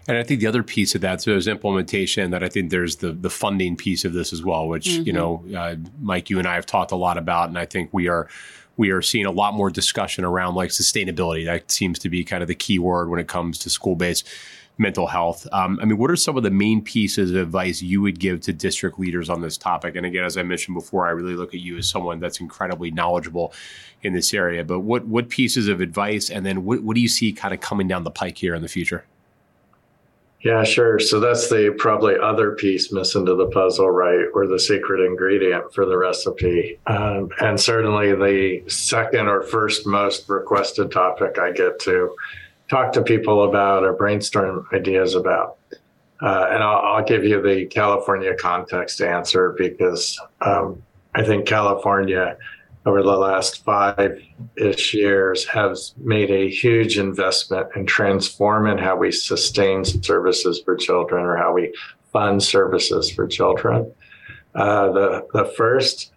And 0.07 0.17
I 0.17 0.23
think 0.23 0.41
the 0.41 0.47
other 0.47 0.63
piece 0.63 0.93
of 0.95 1.01
that 1.01 1.21
so 1.21 1.31
is 1.31 1.47
implementation. 1.47 2.31
That 2.31 2.43
I 2.43 2.49
think 2.49 2.69
there's 2.69 2.97
the 2.97 3.13
the 3.13 3.29
funding 3.29 3.77
piece 3.77 4.03
of 4.03 4.11
this 4.13 4.33
as 4.33 4.43
well, 4.43 4.67
which 4.67 4.87
mm-hmm. 4.87 5.03
you 5.03 5.13
know, 5.13 5.45
uh, 5.55 5.75
Mike, 6.01 6.29
you 6.29 6.37
and 6.39 6.47
I 6.47 6.55
have 6.55 6.65
talked 6.65 6.91
a 6.91 6.97
lot 6.97 7.17
about, 7.17 7.47
and 7.47 7.57
I 7.57 7.65
think 7.65 7.93
we 7.93 8.09
are 8.09 8.27
we 8.75 8.89
are 8.89 9.01
seeing 9.01 9.25
a 9.25 9.31
lot 9.31 9.53
more 9.53 9.69
discussion 9.69 10.25
around 10.25 10.55
like 10.55 10.71
sustainability. 10.71 11.45
That 11.45 11.71
seems 11.71 11.99
to 11.99 12.09
be 12.09 12.23
kind 12.25 12.41
of 12.41 12.47
the 12.47 12.55
key 12.55 12.79
word 12.79 13.09
when 13.09 13.19
it 13.19 13.27
comes 13.27 13.57
to 13.59 13.69
school 13.69 13.95
based 13.95 14.27
mental 14.77 15.07
health. 15.07 15.47
Um, 15.51 15.79
I 15.81 15.85
mean, 15.85 15.97
what 15.97 16.09
are 16.09 16.15
some 16.15 16.35
of 16.35 16.43
the 16.43 16.51
main 16.51 16.81
pieces 16.81 17.31
of 17.31 17.37
advice 17.37 17.81
you 17.81 18.01
would 18.01 18.19
give 18.19 18.41
to 18.41 18.53
district 18.53 18.99
leaders 18.99 19.29
on 19.29 19.41
this 19.41 19.57
topic? 19.57 19.95
And 19.95 20.05
again, 20.05 20.23
as 20.23 20.37
I 20.37 20.43
mentioned 20.43 20.75
before, 20.75 21.05
I 21.05 21.11
really 21.11 21.35
look 21.35 21.53
at 21.53 21.59
you 21.59 21.77
as 21.77 21.87
someone 21.87 22.19
that's 22.19 22.39
incredibly 22.39 22.91
knowledgeable 22.91 23.53
in 24.01 24.13
this 24.13 24.33
area. 24.33 24.63
But 24.63 24.79
what 24.79 25.05
what 25.05 25.29
pieces 25.29 25.67
of 25.67 25.79
advice, 25.79 26.29
and 26.29 26.45
then 26.45 26.65
what, 26.65 26.81
what 26.83 26.95
do 26.95 27.01
you 27.01 27.07
see 27.07 27.31
kind 27.33 27.53
of 27.53 27.59
coming 27.59 27.87
down 27.87 28.03
the 28.03 28.11
pike 28.11 28.37
here 28.37 28.55
in 28.55 28.61
the 28.61 28.67
future? 28.67 29.05
Yeah, 30.41 30.65
sure. 30.65 30.99
So 30.99 31.21
that's 31.21 31.49
the 31.49 31.73
probably 31.77 32.15
other 32.21 32.51
piece 32.51 32.91
missing 32.91 33.25
to 33.27 33.35
the 33.35 33.47
puzzle, 33.47 33.89
right? 33.89 34.25
Or 34.33 34.45
the 34.45 34.59
secret 34.59 34.99
ingredient 35.05 35.73
for 35.73 35.85
the 35.85 35.97
recipe. 35.97 36.79
Um, 36.85 37.29
and 37.39 37.57
certainly 37.57 38.13
the 38.13 38.69
second 38.69 39.29
or 39.29 39.43
first 39.43 39.87
most 39.87 40.27
requested 40.27 40.91
topic 40.91 41.39
I 41.39 41.51
get 41.53 41.79
to 41.81 42.13
talk 42.73 42.91
to 42.91 43.03
people 43.03 43.43
about 43.43 43.83
or 43.83 43.93
brainstorm 43.93 44.67
ideas 44.73 45.13
about. 45.13 45.57
Uh, 46.21 46.47
and 46.49 46.63
I'll, 46.63 46.95
I'll, 46.95 47.03
give 47.03 47.23
you 47.23 47.39
the 47.41 47.65
California 47.65 48.33
context 48.35 48.99
answer 49.01 49.53
because 49.57 50.19
um, 50.41 50.81
I 51.13 51.23
think 51.23 51.45
California, 51.45 52.37
over 52.85 53.03
the 53.03 53.15
last 53.15 53.63
five 53.63 54.19
ish 54.55 54.93
years, 54.93 55.45
has 55.45 55.93
made 55.97 56.31
a 56.31 56.49
huge 56.49 56.97
investment 56.97 57.67
in 57.75 57.85
transforming 57.85 58.79
how 58.79 58.95
we 58.95 59.11
sustain 59.11 59.85
services 59.85 60.61
for 60.63 60.75
children 60.75 61.25
or 61.25 61.37
how 61.37 61.53
we 61.53 61.73
fund 62.11 62.41
services 62.41 63.11
for 63.11 63.27
children. 63.27 63.91
Uh, 64.55 64.91
the, 64.93 65.27
the 65.33 65.45
first 65.57 66.12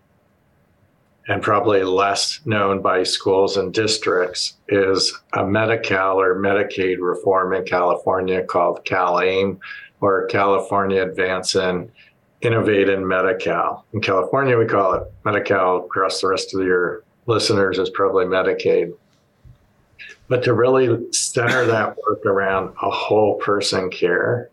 and 1.28 1.42
probably 1.42 1.82
less 1.82 2.40
known 2.44 2.80
by 2.80 3.02
schools 3.02 3.56
and 3.56 3.74
districts 3.74 4.54
is 4.68 5.12
a 5.32 5.44
Medi-Cal 5.44 6.20
or 6.20 6.36
Medicaid 6.36 6.98
reform 7.00 7.52
in 7.52 7.64
California 7.64 8.44
called 8.44 8.84
CalAIM 8.84 9.58
or 10.00 10.26
California 10.26 11.02
Advancing 11.02 11.90
Innovating 12.42 13.06
Medi-Cal. 13.06 13.84
In 13.92 14.00
California, 14.00 14.56
we 14.56 14.66
call 14.66 14.94
it 14.94 15.12
Medi-Cal. 15.24 15.78
Across 15.78 16.20
the 16.20 16.28
rest 16.28 16.54
of 16.54 16.64
your 16.64 17.02
listeners 17.26 17.78
is 17.78 17.90
probably 17.90 18.24
Medicaid. 18.24 18.92
But 20.28 20.44
to 20.44 20.54
really 20.54 21.12
center 21.12 21.66
that 21.66 21.96
work 22.06 22.24
around 22.24 22.74
a 22.82 22.90
whole 22.90 23.36
person 23.36 23.90
care. 23.90 24.50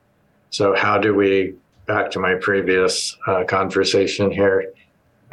So 0.49 0.75
how 0.75 0.97
do 0.97 1.13
we, 1.13 1.55
back 1.85 2.09
to 2.11 2.19
my 2.19 2.35
previous 2.35 3.15
uh, 3.27 3.43
conversation 3.43 4.31
here, 4.31 4.71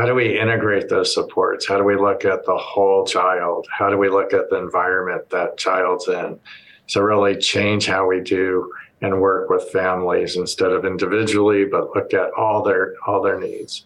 how 0.00 0.06
do 0.06 0.14
we 0.14 0.40
integrate 0.40 0.88
those 0.88 1.12
supports? 1.12 1.68
How 1.68 1.76
do 1.76 1.84
we 1.84 1.94
look 1.94 2.24
at 2.24 2.46
the 2.46 2.56
whole 2.56 3.04
child? 3.04 3.66
How 3.70 3.90
do 3.90 3.98
we 3.98 4.08
look 4.08 4.32
at 4.32 4.48
the 4.48 4.56
environment 4.56 5.28
that 5.28 5.58
child's 5.58 6.08
in? 6.08 6.40
So 6.86 7.02
really 7.02 7.36
change 7.36 7.84
how 7.84 8.06
we 8.06 8.20
do 8.20 8.72
and 9.02 9.20
work 9.20 9.50
with 9.50 9.70
families 9.70 10.36
instead 10.36 10.72
of 10.72 10.86
individually, 10.86 11.66
but 11.66 11.94
look 11.94 12.14
at 12.14 12.32
all 12.32 12.62
their 12.62 12.94
all 13.06 13.20
their 13.20 13.38
needs. 13.38 13.84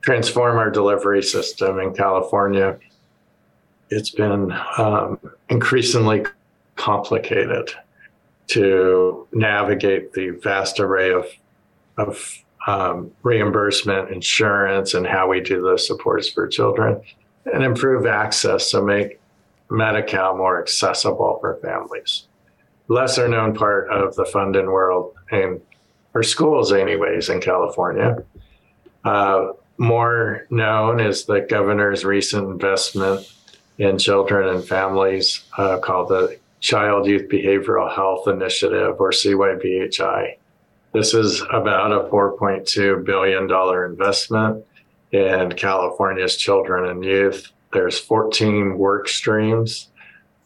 Transform 0.00 0.58
our 0.58 0.70
delivery 0.70 1.22
system 1.22 1.78
in 1.78 1.94
California. 1.94 2.76
It's 3.90 4.10
been 4.10 4.50
um, 4.76 5.20
increasingly 5.48 6.24
complicated 6.74 7.70
to 8.48 9.28
navigate 9.32 10.12
the 10.12 10.30
vast 10.30 10.80
array 10.80 11.12
of 11.12 11.26
of 11.96 12.43
um, 12.66 13.10
reimbursement, 13.22 14.10
insurance, 14.10 14.94
and 14.94 15.06
how 15.06 15.28
we 15.28 15.40
do 15.40 15.60
those 15.60 15.86
supports 15.86 16.28
for 16.28 16.46
children, 16.46 17.00
and 17.52 17.62
improve 17.62 18.06
access 18.06 18.70
to 18.70 18.82
make 18.82 19.20
Medi-Cal 19.70 20.36
more 20.36 20.60
accessible 20.60 21.38
for 21.40 21.56
families. 21.56 22.26
Lesser 22.88 23.28
known 23.28 23.54
part 23.54 23.88
of 23.90 24.14
the 24.14 24.24
funding 24.26 24.66
world 24.66 25.14
and 25.30 25.60
for 26.12 26.22
schools, 26.22 26.72
anyways, 26.72 27.28
in 27.28 27.40
California. 27.40 28.22
Uh, 29.04 29.52
more 29.78 30.46
known 30.50 31.00
is 31.00 31.24
the 31.24 31.40
governor's 31.40 32.04
recent 32.04 32.48
investment 32.48 33.30
in 33.78 33.98
children 33.98 34.48
and 34.48 34.64
families 34.64 35.44
uh, 35.58 35.78
called 35.78 36.08
the 36.08 36.38
Child 36.60 37.06
Youth 37.06 37.28
Behavioral 37.28 37.92
Health 37.94 38.28
Initiative, 38.28 38.96
or 38.98 39.10
CYBHI. 39.10 40.36
This 40.94 41.12
is 41.12 41.42
about 41.52 41.90
a 41.90 42.08
$4.2 42.08 43.04
billion 43.04 43.90
investment 43.90 44.64
in 45.10 45.50
California's 45.56 46.36
children 46.36 46.88
and 46.88 47.04
youth. 47.04 47.50
There's 47.72 47.98
14 47.98 48.78
work 48.78 49.08
streams 49.08 49.88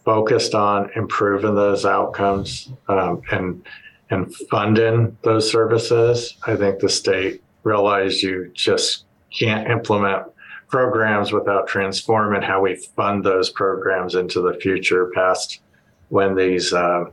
focused 0.06 0.54
on 0.54 0.90
improving 0.96 1.54
those 1.54 1.84
outcomes 1.84 2.72
um, 2.88 3.20
and 3.30 3.62
and 4.08 4.34
funding 4.50 5.18
those 5.20 5.50
services. 5.50 6.38
I 6.46 6.56
think 6.56 6.78
the 6.78 6.88
state 6.88 7.42
realized 7.62 8.22
you 8.22 8.50
just 8.54 9.04
can't 9.30 9.70
implement 9.70 10.28
programs 10.68 11.30
without 11.30 11.66
transforming 11.66 12.40
how 12.40 12.62
we 12.62 12.76
fund 12.96 13.22
those 13.22 13.50
programs 13.50 14.14
into 14.14 14.40
the 14.40 14.54
future 14.54 15.12
past 15.14 15.60
when 16.08 16.34
these 16.34 16.72
uh, 16.72 17.04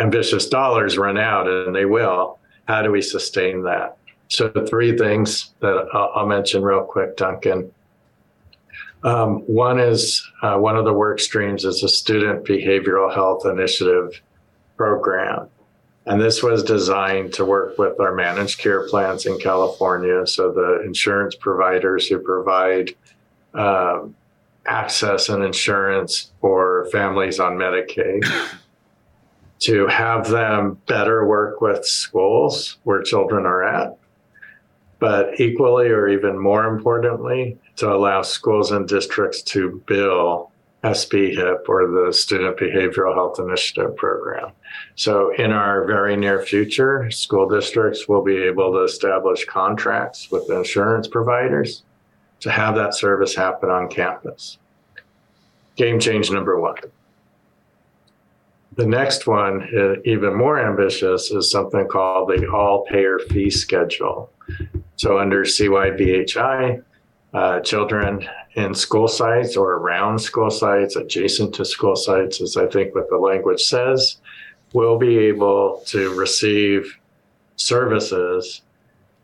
ambitious 0.00 0.48
dollars 0.48 0.98
run 0.98 1.16
out, 1.16 1.46
and 1.46 1.72
they 1.72 1.84
will. 1.84 2.40
How 2.66 2.82
do 2.82 2.90
we 2.90 3.02
sustain 3.02 3.62
that? 3.62 3.96
So, 4.28 4.50
three 4.68 4.96
things 4.96 5.54
that 5.60 5.88
I'll, 5.92 6.12
I'll 6.14 6.26
mention 6.26 6.62
real 6.62 6.82
quick, 6.82 7.16
Duncan. 7.16 7.72
Um, 9.04 9.40
one 9.42 9.78
is 9.78 10.26
uh, 10.42 10.56
one 10.56 10.76
of 10.76 10.84
the 10.84 10.92
work 10.92 11.20
streams 11.20 11.64
is 11.64 11.82
a 11.82 11.88
student 11.88 12.44
behavioral 12.44 13.12
health 13.14 13.46
initiative 13.46 14.20
program. 14.76 15.48
And 16.06 16.20
this 16.20 16.42
was 16.42 16.62
designed 16.62 17.32
to 17.34 17.44
work 17.44 17.78
with 17.78 17.98
our 18.00 18.14
managed 18.14 18.58
care 18.58 18.88
plans 18.88 19.26
in 19.26 19.38
California. 19.38 20.26
So 20.26 20.52
the 20.52 20.82
insurance 20.84 21.34
providers 21.34 22.06
who 22.06 22.18
provide 22.20 22.90
um, 23.54 24.14
access 24.66 25.28
and 25.28 25.42
insurance 25.42 26.32
for 26.40 26.88
families 26.92 27.40
on 27.40 27.56
Medicaid 27.56 28.24
to 29.60 29.86
have 29.86 30.28
them 30.28 30.78
better 30.86 31.26
work 31.26 31.60
with 31.60 31.84
schools 31.86 32.78
where 32.84 33.02
children 33.02 33.46
are 33.46 33.64
at. 33.64 33.96
But 34.98 35.40
equally, 35.40 35.88
or 35.88 36.08
even 36.08 36.38
more 36.38 36.66
importantly, 36.66 37.58
to 37.76 37.92
allow 37.92 38.22
schools 38.22 38.70
and 38.70 38.88
districts 38.88 39.42
to 39.42 39.82
bill 39.86 40.50
SBHIP 40.84 41.68
or 41.68 41.86
the 41.88 42.12
Student 42.12 42.58
Behavioral 42.58 43.14
Health 43.14 43.38
Initiative 43.38 43.96
program. 43.96 44.52
So, 44.94 45.34
in 45.34 45.52
our 45.52 45.84
very 45.84 46.16
near 46.16 46.42
future, 46.42 47.10
school 47.10 47.48
districts 47.48 48.08
will 48.08 48.22
be 48.22 48.36
able 48.36 48.72
to 48.72 48.82
establish 48.82 49.44
contracts 49.46 50.30
with 50.30 50.50
insurance 50.50 51.08
providers 51.08 51.82
to 52.40 52.50
have 52.50 52.74
that 52.76 52.94
service 52.94 53.34
happen 53.34 53.70
on 53.70 53.88
campus. 53.88 54.58
Game 55.76 55.98
change 55.98 56.30
number 56.30 56.60
one. 56.60 56.76
The 58.76 58.86
next 58.86 59.26
one, 59.26 59.62
uh, 59.74 59.94
even 60.04 60.34
more 60.34 60.60
ambitious, 60.60 61.30
is 61.30 61.50
something 61.50 61.88
called 61.88 62.28
the 62.28 62.46
all 62.50 62.84
payer 62.84 63.18
fee 63.18 63.50
schedule. 63.50 64.30
So, 64.96 65.18
under 65.18 65.44
CYBHI, 65.44 66.82
uh, 67.32 67.60
children 67.60 68.28
in 68.54 68.74
school 68.74 69.08
sites 69.08 69.56
or 69.56 69.74
around 69.74 70.18
school 70.18 70.50
sites, 70.50 70.96
adjacent 70.96 71.54
to 71.54 71.64
school 71.64 71.96
sites, 71.96 72.42
as 72.42 72.58
I 72.58 72.66
think 72.66 72.94
what 72.94 73.08
the 73.08 73.16
language 73.16 73.62
says, 73.62 74.18
will 74.74 74.98
be 74.98 75.18
able 75.18 75.82
to 75.86 76.14
receive 76.14 76.98
services 77.56 78.60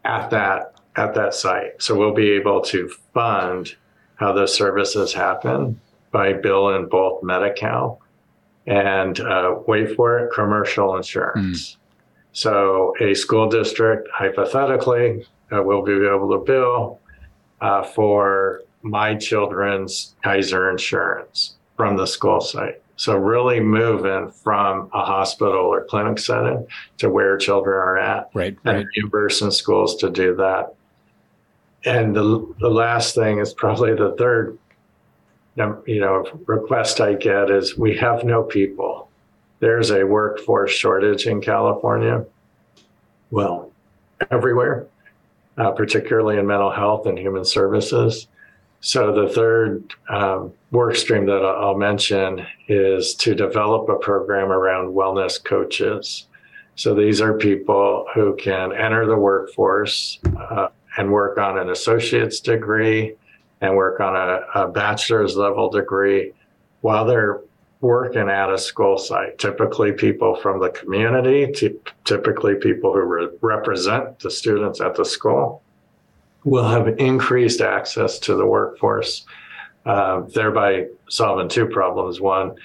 at 0.04 0.30
that 0.30 0.74
at 0.96 1.14
that 1.14 1.34
site. 1.34 1.82
So 1.82 1.94
we'll 1.94 2.14
be 2.14 2.30
able 2.32 2.62
to 2.62 2.90
fund 3.12 3.76
how 4.16 4.32
those 4.32 4.54
services 4.54 5.12
happen 5.12 5.80
by 6.10 6.32
billing 6.34 6.88
both 6.88 7.22
Medi-Cal 7.22 8.01
and 8.66 9.20
uh, 9.20 9.56
wait 9.66 9.96
for 9.96 10.18
it, 10.18 10.32
commercial 10.32 10.96
insurance. 10.96 11.72
Mm. 11.72 11.76
So 12.32 12.94
a 13.00 13.14
school 13.14 13.48
district, 13.48 14.08
hypothetically, 14.12 15.26
uh, 15.52 15.62
will 15.62 15.82
be 15.82 15.92
able 15.92 16.30
to 16.30 16.44
bill 16.44 17.00
uh, 17.60 17.82
for 17.82 18.62
my 18.82 19.14
children's 19.14 20.14
Kaiser 20.24 20.70
insurance 20.70 21.56
from 21.76 21.96
the 21.96 22.06
school 22.06 22.40
site. 22.40 22.80
So 22.96 23.16
really 23.16 23.60
moving 23.60 24.30
from 24.30 24.88
a 24.92 25.04
hospital 25.04 25.60
or 25.60 25.84
clinic 25.84 26.18
setting 26.18 26.66
to 26.98 27.10
where 27.10 27.36
children 27.36 27.76
are 27.76 27.98
at, 27.98 28.30
right? 28.34 28.56
And 28.64 28.76
right. 28.78 28.86
reimbursing 28.96 29.50
schools 29.50 29.96
to 29.96 30.10
do 30.10 30.36
that. 30.36 30.74
And 31.84 32.14
the 32.14 32.54
the 32.60 32.68
last 32.68 33.14
thing 33.14 33.38
is 33.38 33.52
probably 33.52 33.94
the 33.94 34.14
third, 34.18 34.56
you 35.56 36.00
know, 36.00 36.24
request 36.46 37.00
I 37.00 37.14
get 37.14 37.50
is 37.50 37.76
we 37.76 37.96
have 37.98 38.24
no 38.24 38.42
people. 38.42 39.08
There's 39.60 39.90
a 39.90 40.04
workforce 40.04 40.72
shortage 40.72 41.26
in 41.26 41.40
California. 41.40 42.24
Well, 43.30 43.70
everywhere, 44.30 44.86
uh, 45.56 45.70
particularly 45.72 46.38
in 46.38 46.46
mental 46.46 46.70
health 46.70 47.06
and 47.06 47.18
human 47.18 47.44
services. 47.44 48.26
So 48.80 49.12
the 49.12 49.32
third 49.32 49.94
um, 50.08 50.52
work 50.72 50.96
stream 50.96 51.26
that 51.26 51.44
I'll 51.44 51.76
mention 51.76 52.44
is 52.66 53.14
to 53.16 53.34
develop 53.34 53.88
a 53.88 53.96
program 53.96 54.50
around 54.50 54.92
wellness 54.92 55.42
coaches. 55.42 56.26
So 56.74 56.94
these 56.94 57.20
are 57.20 57.34
people 57.34 58.06
who 58.14 58.34
can 58.34 58.72
enter 58.72 59.06
the 59.06 59.16
workforce 59.16 60.18
uh, 60.36 60.68
and 60.96 61.12
work 61.12 61.38
on 61.38 61.58
an 61.58 61.70
associate's 61.70 62.40
degree 62.40 63.14
and 63.62 63.76
work 63.76 64.00
on 64.00 64.14
a, 64.16 64.40
a 64.56 64.68
bachelor's 64.68 65.36
level 65.36 65.70
degree 65.70 66.32
while 66.82 67.06
they're 67.06 67.40
working 67.80 68.28
at 68.28 68.52
a 68.52 68.58
school 68.58 68.98
site. 68.98 69.38
Typically, 69.38 69.92
people 69.92 70.34
from 70.34 70.60
the 70.60 70.70
community, 70.70 71.50
t- 71.52 71.76
typically 72.04 72.56
people 72.56 72.92
who 72.92 73.00
re- 73.00 73.28
represent 73.40 74.18
the 74.18 74.30
students 74.30 74.80
at 74.80 74.96
the 74.96 75.04
school 75.04 75.62
will 76.44 76.68
have 76.68 76.88
increased 76.98 77.60
access 77.60 78.18
to 78.18 78.34
the 78.34 78.44
workforce, 78.44 79.24
uh, 79.86 80.20
thereby 80.34 80.86
solving 81.08 81.48
two 81.48 81.66
problems. 81.66 82.20
One, 82.20 82.56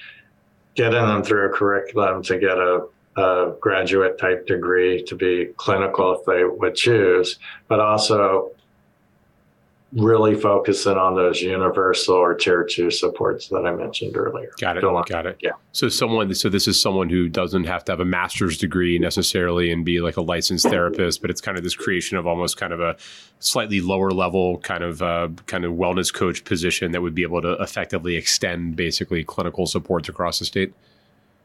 getting 0.74 1.06
them 1.06 1.22
through 1.22 1.46
a 1.46 1.52
curriculum 1.52 2.24
to 2.24 2.38
get 2.38 2.58
a, 2.58 2.86
a 3.16 3.54
graduate 3.60 4.18
type 4.18 4.48
degree 4.48 5.02
to 5.04 5.14
be 5.14 5.46
clinical 5.56 6.18
if 6.18 6.24
they 6.26 6.42
would 6.42 6.74
choose, 6.74 7.38
but 7.68 7.78
also 7.78 8.50
really 9.92 10.34
focusing 10.34 10.98
on 10.98 11.14
those 11.14 11.40
universal 11.40 12.14
or 12.14 12.34
tier 12.34 12.62
two 12.62 12.90
supports 12.90 13.48
that 13.48 13.64
I 13.64 13.74
mentioned 13.74 14.16
earlier. 14.16 14.50
Got 14.60 14.76
it. 14.76 14.82
Got 14.82 15.26
it. 15.26 15.38
Yeah. 15.40 15.52
So 15.72 15.88
someone, 15.88 16.34
so 16.34 16.50
this 16.50 16.68
is 16.68 16.78
someone 16.78 17.08
who 17.08 17.28
doesn't 17.28 17.64
have 17.64 17.84
to 17.86 17.92
have 17.92 18.00
a 18.00 18.04
master's 18.04 18.58
degree 18.58 18.98
necessarily 18.98 19.72
and 19.72 19.86
be 19.86 20.00
like 20.00 20.18
a 20.18 20.20
licensed 20.20 20.68
therapist, 20.68 21.22
but 21.22 21.30
it's 21.30 21.40
kind 21.40 21.56
of 21.56 21.64
this 21.64 21.74
creation 21.74 22.18
of 22.18 22.26
almost 22.26 22.58
kind 22.58 22.74
of 22.74 22.80
a 22.80 22.96
slightly 23.38 23.80
lower 23.80 24.10
level 24.10 24.58
kind 24.58 24.84
of 24.84 25.00
uh, 25.00 25.28
kind 25.46 25.64
of 25.64 25.72
wellness 25.72 26.12
coach 26.12 26.44
position 26.44 26.92
that 26.92 27.00
would 27.00 27.14
be 27.14 27.22
able 27.22 27.40
to 27.40 27.52
effectively 27.54 28.16
extend 28.16 28.76
basically 28.76 29.24
clinical 29.24 29.66
supports 29.66 30.08
across 30.08 30.38
the 30.38 30.44
state. 30.44 30.74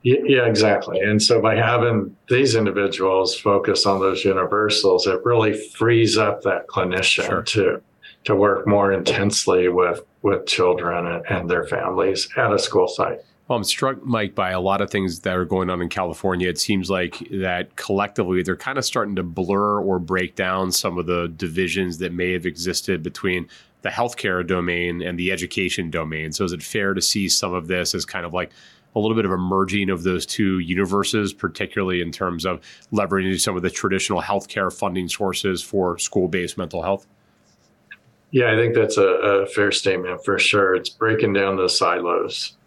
Yeah, 0.01 0.47
exactly. 0.47 0.99
And 0.99 1.23
so 1.23 1.41
by 1.41 1.55
having 1.55 2.13
these 2.27 2.55
individuals 2.55 3.39
focus 3.39 3.85
on 3.85 4.01
those 4.01 4.25
universals, 4.25 5.07
it 5.07 5.23
really 5.23 5.53
frees 5.53 6.17
up 6.17 6.41
that 6.41 6.67
clinician 6.67 7.25
sure. 7.25 7.41
too 7.41 7.81
to 8.25 8.35
work 8.35 8.67
more 8.67 8.91
intensely 8.91 9.67
with 9.67 10.01
with 10.21 10.45
children 10.45 11.21
and, 11.29 11.49
their 11.49 11.65
families 11.65 12.29
at 12.37 12.53
a 12.53 12.57
school 12.57 12.87
site. 12.87 13.19
Well, 13.47 13.57
I'm 13.57 13.65
struck, 13.65 14.01
Mike, 14.05 14.35
by 14.35 14.51
a 14.51 14.61
lot 14.61 14.79
of 14.79 14.89
things 14.89 15.19
that 15.19 15.35
are 15.35 15.43
going 15.43 15.69
on 15.69 15.81
in 15.81 15.89
California. 15.89 16.47
It 16.47 16.57
seems 16.57 16.89
like 16.89 17.19
that 17.29 17.75
collectively 17.75 18.41
they're 18.41 18.55
kind 18.55 18.77
of 18.77 18.85
starting 18.85 19.17
to 19.17 19.23
blur 19.23 19.81
or 19.81 19.99
break 19.99 20.35
down 20.35 20.71
some 20.71 20.97
of 20.97 21.07
the 21.07 21.27
divisions 21.27 21.97
that 21.97 22.13
may 22.13 22.31
have 22.31 22.45
existed 22.45 23.03
between 23.03 23.49
the 23.81 23.89
healthcare 23.89 24.47
domain 24.47 25.01
and 25.01 25.19
the 25.19 25.29
education 25.29 25.89
domain. 25.89 26.31
So, 26.31 26.45
is 26.45 26.53
it 26.53 26.63
fair 26.63 26.93
to 26.93 27.01
see 27.01 27.27
some 27.27 27.53
of 27.53 27.67
this 27.67 27.93
as 27.93 28.05
kind 28.05 28.25
of 28.25 28.33
like 28.33 28.51
a 28.95 28.99
little 28.99 29.15
bit 29.15 29.25
of 29.25 29.31
a 29.31 29.37
merging 29.37 29.89
of 29.89 30.03
those 30.03 30.25
two 30.25 30.59
universes, 30.59 31.33
particularly 31.33 32.01
in 32.01 32.13
terms 32.13 32.45
of 32.45 32.61
leveraging 32.93 33.39
some 33.41 33.57
of 33.57 33.61
the 33.61 33.69
traditional 33.69 34.21
healthcare 34.21 34.71
funding 34.71 35.09
sources 35.09 35.61
for 35.61 35.97
school 35.97 36.29
based 36.29 36.57
mental 36.57 36.81
health? 36.81 37.05
Yeah, 38.33 38.51
I 38.51 38.55
think 38.55 38.73
that's 38.73 38.97
a, 38.97 39.05
a 39.05 39.45
fair 39.45 39.71
statement 39.71 40.25
for 40.25 40.39
sure. 40.39 40.73
It's 40.73 40.89
breaking 40.89 41.33
down 41.33 41.55
the 41.55 41.69
silos 41.69 42.57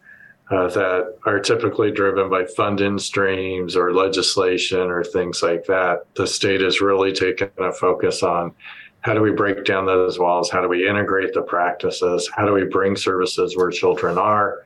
uh, 0.49 0.69
that 0.69 1.17
are 1.27 1.41
typically 1.41 1.91
driven 1.91 2.31
by 2.31 2.45
funding 2.45 3.01
streams 3.01 3.75
or 3.75 3.93
legislation 3.93 4.79
or 4.79 5.03
things 5.03 5.43
like 5.43 5.65
that. 5.67 6.05
The 6.15 6.29
state 6.29 6.63
is 6.63 6.81
really 6.81 7.13
taking 7.13 7.51
a 7.59 7.73
focus 7.73 8.23
on 8.23 8.55
how 9.01 9.13
do 9.13 9.21
we 9.21 9.33
break 9.33 9.65
down 9.65 9.87
those 9.87 10.21
walls? 10.21 10.51
How 10.51 10.61
do 10.61 10.69
we 10.69 10.89
integrate 10.89 11.35
the 11.35 11.43
practices? 11.43 12.31
How 12.33 12.47
do 12.47 12.53
we 12.53 12.63
bring 12.63 12.95
services 12.95 13.57
where 13.57 13.71
children 13.71 14.19
are 14.19 14.63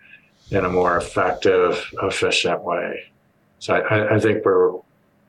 in 0.50 0.66
a 0.66 0.68
more 0.68 0.98
effective, 0.98 1.82
efficient 2.02 2.62
way? 2.62 3.04
So 3.58 3.76
I, 3.76 4.16
I 4.16 4.20
think 4.20 4.44
we're 4.44 4.72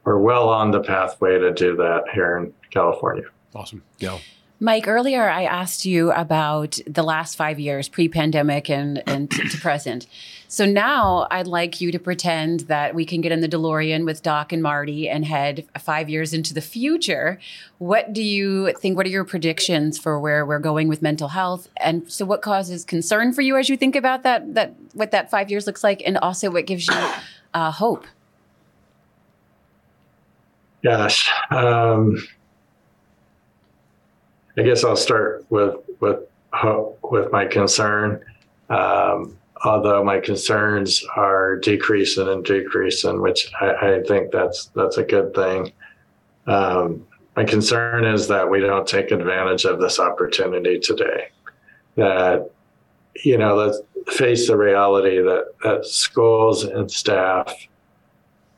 we're 0.04 0.20
well 0.20 0.50
on 0.50 0.72
the 0.72 0.82
pathway 0.82 1.40
to 1.40 1.54
do 1.54 1.78
that 1.78 2.04
here 2.14 2.36
in 2.36 2.54
California. 2.72 3.24
Awesome. 3.56 3.84
Yeah. 4.00 4.18
Mike, 4.64 4.88
earlier 4.88 5.28
I 5.28 5.46
asked 5.46 5.86
you 5.86 6.12
about 6.12 6.78
the 6.86 7.02
last 7.02 7.36
five 7.36 7.60
years, 7.60 7.90
pre 7.90 8.08
pandemic 8.08 8.70
and, 8.70 9.02
and 9.08 9.32
to, 9.32 9.58
present. 9.58 10.06
So 10.48 10.66
now 10.66 11.28
I'd 11.32 11.48
like 11.48 11.82
you 11.82 11.92
to 11.92 11.98
pretend 11.98 12.62
that 12.62 12.94
we 12.94 13.04
can 13.04 13.22
get 13.22 13.32
in 13.32 13.42
the 13.42 13.50
DeLorean 13.50 14.06
with 14.06 14.22
Doc 14.22 14.54
and 14.54 14.62
Marty 14.62 15.10
and 15.10 15.26
head 15.26 15.66
five 15.80 16.10
years 16.10 16.32
into 16.32 16.54
the 16.54 16.62
future. 16.62 17.40
What 17.80 18.14
do 18.14 18.22
you 18.22 18.72
think? 18.74 18.98
What 18.98 19.08
are 19.08 19.10
your 19.10 19.26
predictions 19.26 19.98
for 19.98 20.20
where 20.20 20.46
we're 20.46 20.60
going 20.60 20.88
with 20.88 21.02
mental 21.02 21.30
health? 21.30 21.68
And 21.78 22.10
so, 22.12 22.24
what 22.24 22.44
causes 22.44 22.86
concern 22.86 23.34
for 23.34 23.42
you 23.42 23.58
as 23.58 23.68
you 23.68 23.78
think 23.78 23.96
about 23.96 24.22
that? 24.22 24.54
That 24.54 24.76
what 24.94 25.10
that 25.10 25.32
five 25.32 25.50
years 25.50 25.66
looks 25.66 25.84
like, 25.84 26.04
and 26.06 26.20
also 26.20 26.52
what 26.52 26.68
gives 26.68 26.88
you 26.88 27.12
uh, 27.56 27.72
hope? 27.72 28.06
Gosh, 30.84 31.32
um, 31.50 32.22
I 34.58 34.64
guess 34.64 34.84
I'll 34.84 34.96
start 34.96 35.46
with 35.50 35.76
with 36.00 36.20
with 37.04 37.32
my 37.32 37.46
concern. 37.46 38.24
Um, 38.70 39.38
although 39.64 40.04
my 40.04 40.20
concerns 40.20 41.04
are 41.16 41.58
decreasing 41.58 42.28
and 42.28 42.44
decreasing, 42.44 43.22
which 43.22 43.52
I, 43.60 43.98
I 43.98 44.04
think 44.04 44.32
that's 44.32 44.72
that's 44.76 44.98
a 44.98 45.04
good 45.04 45.34
thing. 45.34 45.72
Um, 46.48 47.06
my 47.36 47.46
concern 47.46 48.06
is 48.06 48.28
that 48.28 48.50
we 48.50 48.60
don't 48.60 48.88
take 48.88 49.12
advantage 49.12 49.66
of 49.66 49.80
this 49.80 50.00
opportunity 50.00 50.80
today. 50.80 51.30
That 51.96 52.50
you 53.24 53.38
know, 53.38 53.56
let's 53.56 53.80
face 54.18 54.48
the 54.48 54.58
reality 54.58 55.22
that, 55.22 55.54
that 55.64 55.86
schools 55.86 56.64
and 56.64 56.90
staff 56.92 57.54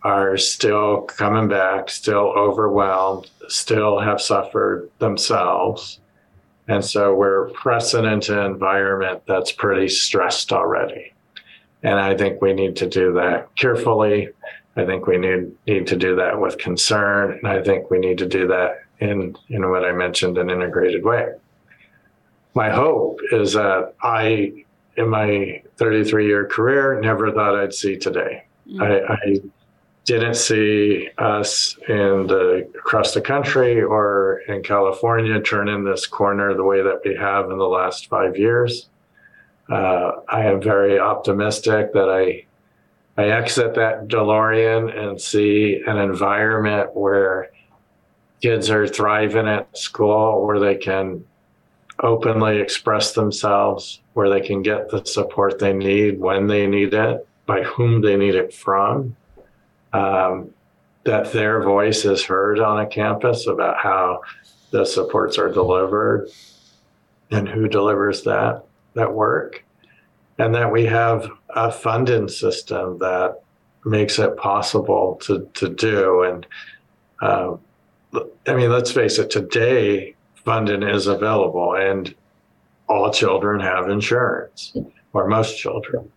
are 0.04 0.38
still 0.38 1.02
coming 1.02 1.48
back, 1.48 1.90
still 1.90 2.34
overwhelmed, 2.36 3.30
still 3.48 4.00
have 4.00 4.22
suffered 4.22 4.90
themselves. 5.00 6.00
And 6.68 6.84
so 6.84 7.14
we're 7.14 7.50
pressing 7.50 8.06
into 8.06 8.40
an 8.40 8.52
environment 8.52 9.24
that's 9.28 9.52
pretty 9.52 9.88
stressed 9.88 10.52
already. 10.52 11.14
And 11.84 12.00
I 12.00 12.16
think 12.16 12.42
we 12.42 12.54
need 12.54 12.76
to 12.78 12.88
do 12.88 13.14
that 13.14 13.54
carefully. 13.56 14.30
I 14.76 14.86
think 14.86 15.06
we 15.06 15.18
need 15.18 15.52
need 15.68 15.88
to 15.88 15.96
do 15.96 16.16
that 16.16 16.40
with 16.40 16.58
concern. 16.58 17.40
And 17.44 17.48
I 17.48 17.62
think 17.62 17.92
we 17.92 18.00
need 18.00 18.18
to 18.20 18.28
do 18.28 18.48
that 18.48 18.84
in, 19.00 19.36
in 19.50 19.70
what 19.70 19.86
I 19.86 19.92
mentioned, 19.92 20.38
an 20.38 20.50
integrated 20.50 21.04
way. 21.04 21.34
My 22.56 22.70
hope 22.70 23.20
is 23.32 23.54
that 23.54 23.94
I, 24.02 24.64
in 24.96 25.10
my 25.10 25.62
33 25.78 26.28
year 26.28 26.48
career, 26.48 27.00
never 27.02 27.32
thought 27.32 27.56
I'd 27.56 27.74
see 27.74 27.98
today. 27.98 28.46
Mm-hmm. 28.68 28.82
I, 28.82 29.14
I 29.14 29.42
didn't 30.06 30.36
see 30.36 31.10
us 31.18 31.78
in 31.88 32.28
the 32.28 32.70
across 32.76 33.14
the 33.14 33.22
country 33.22 33.82
or 33.82 34.42
in 34.48 34.62
California 34.62 35.40
turn 35.42 35.70
in 35.70 35.86
this 35.86 36.06
corner 36.06 36.54
the 36.54 36.64
way 36.64 36.82
that 36.82 37.00
we 37.06 37.16
have 37.16 37.50
in 37.50 37.58
the 37.58 37.64
last 37.64 38.10
five 38.10 38.38
years. 38.38 38.90
Uh, 39.70 40.12
I 40.28 40.46
am 40.46 40.62
very 40.62 41.00
optimistic 41.00 41.94
that 41.94 42.10
I 42.10 42.46
I 43.16 43.30
exit 43.30 43.76
that 43.76 44.08
DeLorean 44.08 44.98
and 44.98 45.22
see 45.22 45.82
an 45.86 45.98
environment 45.98 46.96
where 46.96 47.52
kids 48.42 48.70
are 48.72 48.88
thriving 48.88 49.48
at 49.48 49.78
school, 49.78 50.46
where 50.46 50.60
they 50.60 50.76
can 50.76 51.24
openly 52.00 52.58
express 52.58 53.14
themselves, 53.14 54.02
where 54.14 54.30
they 54.30 54.42
can 54.42 54.64
get 54.64 54.90
the 54.90 55.06
support 55.06 55.60
they 55.60 55.74
need 55.74 56.20
when 56.20 56.48
they 56.48 56.66
need 56.66 56.94
it, 56.94 57.26
by 57.46 57.62
whom 57.62 58.02
they 58.02 58.18
need 58.18 58.34
it 58.36 58.52
from 58.52 59.16
um, 59.94 60.50
that 61.04 61.32
their 61.32 61.62
voice 61.64 62.06
is 62.06 62.24
heard 62.24 62.60
on 62.60 62.80
a 62.80 62.88
campus 62.88 63.48
about 63.48 63.78
how 63.78 64.22
the 64.72 64.86
supports 64.86 65.38
are 65.38 65.52
delivered 65.52 66.30
and 67.32 67.48
who 67.48 67.68
delivers 67.68 68.24
that 68.24 68.64
that 68.94 69.14
work. 69.14 69.64
And 70.40 70.54
that 70.56 70.72
we 70.72 70.86
have 70.86 71.30
a 71.50 71.72
funding 71.72 72.28
system 72.28 72.98
that 73.00 73.42
makes 73.86 74.18
it 74.18 74.36
possible 74.38 75.20
to, 75.24 75.48
to 75.54 75.70
do. 75.70 76.24
And 76.24 76.46
uh, 77.22 77.58
i 78.48 78.54
mean 78.54 78.70
let's 78.70 78.92
face 78.92 79.18
it 79.18 79.30
today 79.30 80.16
funding 80.44 80.84
is 80.84 81.08
available 81.08 81.76
and 81.76 82.14
all 82.88 83.12
children 83.12 83.60
have 83.60 83.90
insurance 83.90 84.76
or 85.14 85.28
most 85.28 85.58
children 85.58 86.12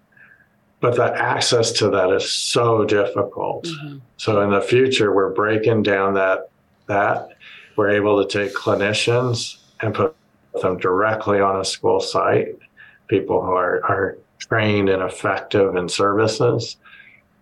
but 0.80 0.96
the 0.96 1.04
access 1.04 1.72
to 1.72 1.90
that 1.90 2.10
is 2.12 2.30
so 2.30 2.84
difficult. 2.84 3.64
Mm-hmm. 3.64 3.98
So 4.18 4.42
in 4.42 4.50
the 4.50 4.60
future, 4.60 5.14
we're 5.14 5.32
breaking 5.32 5.82
down 5.82 6.14
that 6.14 6.50
that 6.86 7.30
we're 7.76 7.90
able 7.90 8.24
to 8.24 8.38
take 8.38 8.54
clinicians 8.54 9.58
and 9.80 9.94
put 9.94 10.14
them 10.62 10.78
directly 10.78 11.40
on 11.40 11.60
a 11.60 11.64
school 11.64 12.00
site, 12.00 12.58
people 13.08 13.42
who 13.42 13.52
are, 13.52 13.84
are 13.84 14.18
trained 14.38 14.88
and 14.88 15.02
effective 15.02 15.76
in 15.76 15.88
services. 15.88 16.76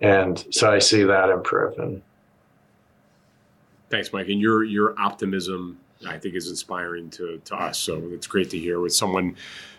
And 0.00 0.44
so 0.50 0.72
I 0.72 0.78
see 0.78 1.04
that 1.04 1.30
improving. 1.30 2.02
Thanks, 3.90 4.12
Mike. 4.12 4.28
And 4.28 4.40
your 4.40 4.64
your 4.64 4.98
optimism, 4.98 5.78
I 6.06 6.18
think, 6.18 6.34
is 6.34 6.48
inspiring 6.48 7.10
to 7.10 7.40
to 7.44 7.54
us. 7.54 7.78
So 7.78 8.02
it's 8.12 8.26
great 8.26 8.50
to 8.50 8.58
hear 8.58 8.80
with 8.80 8.94
someone 8.94 9.36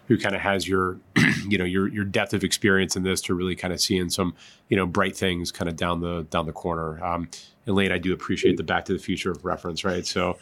who 0.08 0.18
kind 0.18 0.36
of 0.36 0.42
has 0.42 0.68
your 0.68 0.98
you 1.48 1.58
know 1.58 1.66
your 1.66 1.88
your 1.88 2.06
depth 2.06 2.34
of 2.34 2.44
experience 2.44 2.96
in 2.96 3.04
this 3.04 3.22
to 3.22 3.34
really 3.34 3.56
kind 3.56 3.74
of 3.74 3.82
seeing 3.82 4.10
some 4.10 4.34
you 4.70 4.78
know 4.78 4.86
bright 4.86 5.16
things 5.16 5.52
kind 5.52 5.70
of 5.70 5.76
down 5.76 6.02
the 6.02 6.26
down 6.30 6.46
the 6.46 6.54
corner. 6.54 7.04
Um, 7.04 7.30
Laine, 7.74 7.92
I 7.92 7.98
do 7.98 8.14
appreciate 8.14 8.58
the 8.58 8.64
Back 8.64 8.86
to 8.86 8.94
the 8.94 9.00
Future 9.00 9.34
reference, 9.42 9.84
right? 9.84 10.06
So 10.06 10.38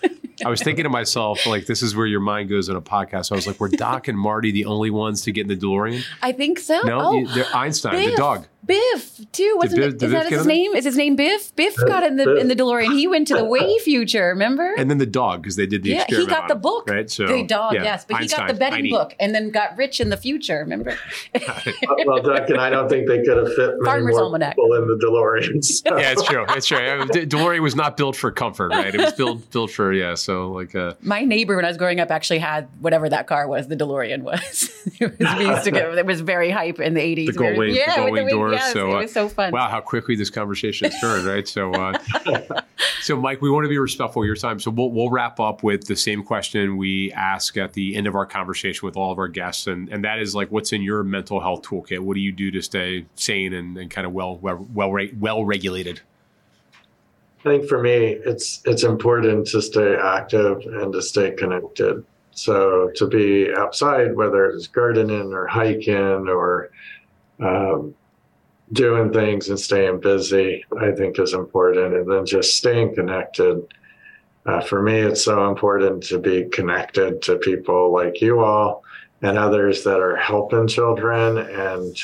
I 0.46 0.50
was 0.50 0.62
thinking 0.62 0.84
to 0.84 0.90
myself, 0.90 1.46
like, 1.46 1.68
this 1.68 1.82
is 1.82 1.96
where 1.96 2.06
your 2.06 2.20
mind 2.20 2.50
goes 2.50 2.68
in 2.68 2.76
a 2.76 2.82
podcast. 2.82 3.28
So 3.28 3.36
I 3.36 3.38
was 3.38 3.48
like, 3.48 3.60
were 3.60 3.70
Doc 3.70 4.08
and 4.08 4.18
Marty 4.18 4.52
the 4.52 4.66
only 4.66 4.90
ones 4.90 5.22
to 5.22 5.32
get 5.32 5.42
in 5.42 5.48
the 5.48 5.56
DeLorean? 5.56 6.04
I 6.22 6.34
think 6.34 6.60
so. 6.60 6.82
No, 6.82 7.00
oh, 7.02 7.28
they're 7.28 7.46
Einstein, 7.56 7.94
Biff, 7.94 8.12
the 8.12 8.18
dog. 8.18 8.48
Biff, 8.66 9.32
too. 9.32 9.56
Wasn't 9.58 9.80
Biff, 9.80 9.94
it, 9.94 10.04
is 10.04 10.12
that 10.12 10.28
his 10.28 10.46
name? 10.46 10.74
Is 10.74 10.84
his 10.84 10.98
name 10.98 11.16
Biff? 11.16 11.56
Biff 11.56 11.76
got 11.88 12.04
in 12.04 12.18
the 12.18 12.36
in 12.36 12.50
the 12.50 12.56
DeLorean. 12.56 12.94
He 12.94 13.08
went 13.08 13.28
to 13.30 13.36
the 13.36 13.46
way 13.46 13.78
future, 13.84 14.28
remember? 14.28 14.74
And 14.78 14.90
then 14.90 14.98
the 14.98 15.06
dog, 15.06 15.44
because 15.44 15.56
they 15.56 15.68
did 15.68 15.84
the 15.84 15.92
yeah, 15.92 16.02
experiment. 16.02 16.30
he 16.30 16.36
got 16.36 16.48
the 16.50 16.56
book, 16.56 16.90
right? 16.90 17.10
So 17.10 17.26
the 17.28 17.44
dog, 17.44 17.76
yeah, 17.76 17.84
yes, 17.84 18.06
but 18.06 18.18
Einstein, 18.18 18.42
he 18.42 18.48
got 18.48 18.54
the 18.54 18.60
betting 18.60 18.90
book, 18.90 19.16
and 19.20 19.34
then 19.34 19.52
got 19.54 19.78
rich 19.78 20.02
in 20.02 20.10
the 20.10 20.18
future. 20.18 20.60
Remember? 20.60 20.98
well, 22.06 22.22
Doc 22.22 22.50
and 22.50 22.60
I 22.60 22.70
don't 22.70 22.90
think 22.90 23.08
they 23.08 23.24
could 23.24 23.38
have 23.38 23.54
fit 23.54 23.72
many 23.78 23.86
Farmer's 23.86 24.16
more 24.16 24.24
Almanac. 24.24 24.56
people 24.56 24.74
in 24.74 24.88
the 24.88 24.96
DeLorean. 24.96 25.64
So. 25.64 25.98
Yeah, 25.98 26.12
it's 26.12 26.24
true. 26.24 26.46
It's 26.50 26.68
true. 26.68 26.78
DeLorean 26.78 27.62
was 27.62 27.76
not 27.76 27.98
built 27.98 28.16
for 28.16 28.32
comfort, 28.32 28.72
right? 28.72 28.94
It 28.94 29.00
was 29.00 29.14
built 29.14 29.50
built 29.52 29.72
for 29.72 29.94
yeah. 29.94 30.16
So 30.16 30.52
like, 30.52 30.76
uh, 30.76 30.96
my 31.02 31.22
neighbor 31.22 31.56
when 31.56 31.66
I 31.66 31.70
was 31.70 31.78
growing 31.78 32.00
up 32.00 32.12
actually 32.12 32.40
had 32.40 32.68
whatever 32.80 33.08
that 33.10 33.28
car 33.28 33.48
was. 33.48 33.68
The 33.68 33.76
DeLorean 33.76 34.24
was. 34.24 34.70
it 35.00 35.20
was 35.20 35.64
to 35.64 35.72
get. 35.72 35.98
It 35.98 36.06
was 36.06 36.22
very 36.22 36.50
hype 36.50 36.80
in 36.80 36.94
the 36.94 37.02
eighties. 37.02 37.28
The 37.28 37.34
gold 37.34 37.58
wing, 37.58 37.76
yeah, 37.76 37.96
the 37.96 38.02
gold 38.02 38.12
wing 38.14 38.28
doors. 38.28 38.54
Yes, 38.54 38.74
so 38.74 38.92
uh, 38.92 38.96
it 38.96 39.02
was 39.04 39.14
so 39.14 39.30
fun. 39.30 39.52
Wow, 39.52 39.70
how 39.70 39.82
quickly 39.82 40.16
this 40.16 40.30
conversation 40.30 40.90
has 40.90 41.00
turned, 41.00 41.26
right? 41.26 41.48
So, 41.48 41.72
uh, 41.74 41.98
so 43.04 43.18
Mike, 43.18 43.42
we 43.42 43.52
want 43.52 43.66
to 43.66 43.70
be 43.70 43.78
respectful 43.78 44.22
of 44.22 44.26
your 44.26 44.36
time. 44.36 44.60
So 44.60 44.72
we'll 44.72 44.90
we'll 44.90 45.10
wrap 45.10 45.40
up 45.40 45.62
with 45.62 45.86
the 45.88 45.96
same 45.96 46.24
question 46.24 46.78
we 46.78 47.12
ask 47.12 47.58
at 47.58 47.74
the 47.74 47.96
end 47.96 48.08
of 48.08 48.16
our 48.16 48.26
conversation 48.26 48.86
with 48.86 48.96
all 48.96 49.12
of 49.12 49.20
our 49.20 49.28
guests, 49.28 49.68
and 49.68 49.90
and 49.90 50.04
that 50.06 50.20
is 50.20 50.34
like, 50.34 50.52
what's 50.52 50.72
in 50.72 50.82
your 50.82 51.04
mental 51.04 51.42
health 51.42 51.64
toolkit? 51.64 52.00
What 52.00 52.16
do 52.16 52.22
you 52.22 52.32
do 52.32 52.50
to 52.52 52.62
stay 52.62 53.06
sane 53.16 53.54
and, 53.54 53.78
and 53.78 53.92
kind 53.92 54.08
of 54.08 54.14
well 54.14 54.38
well 54.38 54.66
well, 54.74 54.96
well 55.20 55.44
regulated? 55.44 56.02
I 57.42 57.44
think 57.44 57.68
for 57.68 57.82
me, 57.82 58.18
it's 58.26 58.62
it's 58.66 58.84
important 58.84 59.48
to 59.48 59.62
stay 59.62 59.96
active 59.96 60.62
and 60.66 60.94
to 60.94 61.02
stay 61.02 61.32
connected. 61.32 62.06
So 62.32 62.90
to 62.96 63.08
be 63.08 63.54
outside, 63.54 64.16
whether 64.16 64.46
it's 64.46 64.68
gardening 64.68 65.34
or 65.34 65.46
hiking 65.46 66.30
or 66.30 66.72
um, 67.42 67.94
doing 68.72 69.12
things 69.12 69.50
and 69.50 69.60
staying 69.60 70.00
busy, 70.00 70.66
I 70.80 70.92
think 70.92 71.20
is 71.20 71.34
important. 71.34 71.96
And 71.96 72.10
then 72.10 72.26
just 72.26 72.58
staying 72.58 72.96
connected. 72.96 73.62
Uh, 74.46 74.62
for 74.62 74.82
me, 74.82 75.00
it's 75.00 75.24
so 75.24 75.50
important 75.50 76.04
to 76.04 76.20
be 76.20 76.46
connected 76.46 77.22
to 77.24 77.38
people 77.38 77.92
like 77.92 78.22
you 78.22 78.40
all 78.40 78.84
and 79.22 79.38
others 79.38 79.84
that 79.84 80.00
are 80.00 80.18
helping 80.18 80.68
children 80.68 81.38
and 81.38 81.98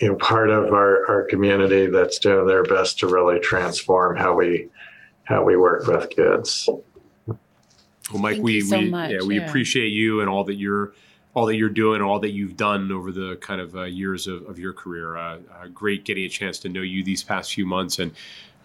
you 0.00 0.08
know 0.08 0.14
part 0.16 0.50
of 0.50 0.72
our, 0.72 1.08
our 1.08 1.24
community 1.24 1.86
that's 1.86 2.18
doing 2.18 2.46
their 2.46 2.62
best 2.62 2.98
to 3.00 3.08
really 3.08 3.40
transform 3.40 4.16
how 4.16 4.34
we 4.34 4.68
how 5.24 5.42
we 5.42 5.56
work 5.56 5.86
with 5.86 6.08
kids. 6.10 6.68
Well, 7.26 8.22
Mike, 8.22 8.34
Thank 8.34 8.44
we 8.44 8.60
so 8.60 8.78
we 8.78 8.90
much, 8.90 9.10
yeah, 9.10 9.26
we 9.26 9.38
yeah. 9.38 9.48
appreciate 9.48 9.88
you 9.88 10.20
and 10.20 10.30
all 10.30 10.44
that 10.44 10.54
you're 10.54 10.92
all 11.36 11.44
that 11.44 11.56
you're 11.56 11.68
doing, 11.68 12.00
all 12.00 12.18
that 12.18 12.30
you've 12.30 12.56
done 12.56 12.90
over 12.90 13.12
the 13.12 13.36
kind 13.42 13.60
of 13.60 13.76
uh, 13.76 13.82
years 13.82 14.26
of, 14.26 14.48
of, 14.48 14.58
your 14.58 14.72
career. 14.72 15.18
Uh, 15.18 15.38
uh, 15.60 15.66
great 15.68 16.06
getting 16.06 16.24
a 16.24 16.28
chance 16.30 16.58
to 16.58 16.70
know 16.70 16.80
you 16.80 17.04
these 17.04 17.22
past 17.22 17.52
few 17.52 17.66
months 17.66 17.98
and 17.98 18.10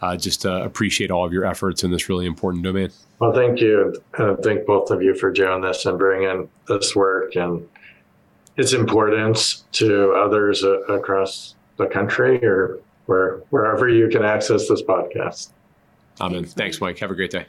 uh, 0.01 0.15
just 0.15 0.45
uh, 0.45 0.63
appreciate 0.63 1.11
all 1.11 1.25
of 1.25 1.33
your 1.33 1.45
efforts 1.45 1.83
in 1.83 1.91
this 1.91 2.07
really 2.07 2.25
important 2.25 2.63
domain. 2.63 2.89
Well, 3.19 3.33
thank 3.33 3.59
you. 3.59 4.01
Uh, 4.17 4.37
thank 4.37 4.65
both 4.65 4.89
of 4.89 5.03
you 5.03 5.13
for 5.15 5.33
doing 5.33 5.59
this 5.59 5.85
and 5.85 5.99
bringing 5.99 6.47
this 6.69 6.95
work 6.95 7.35
and 7.35 7.67
its 8.55 8.71
importance 8.71 9.65
to 9.73 10.13
others 10.13 10.63
uh, 10.63 10.79
across 10.83 11.55
the 11.75 11.87
country 11.87 12.41
or 12.41 12.79
where, 13.05 13.39
wherever 13.49 13.89
you 13.89 14.07
can 14.07 14.23
access 14.23 14.69
this 14.69 14.81
podcast. 14.81 15.49
Amen. 16.21 16.45
Thanks, 16.45 16.79
Mike. 16.79 16.99
Have 16.99 17.11
a 17.11 17.15
great 17.15 17.31
day. 17.31 17.45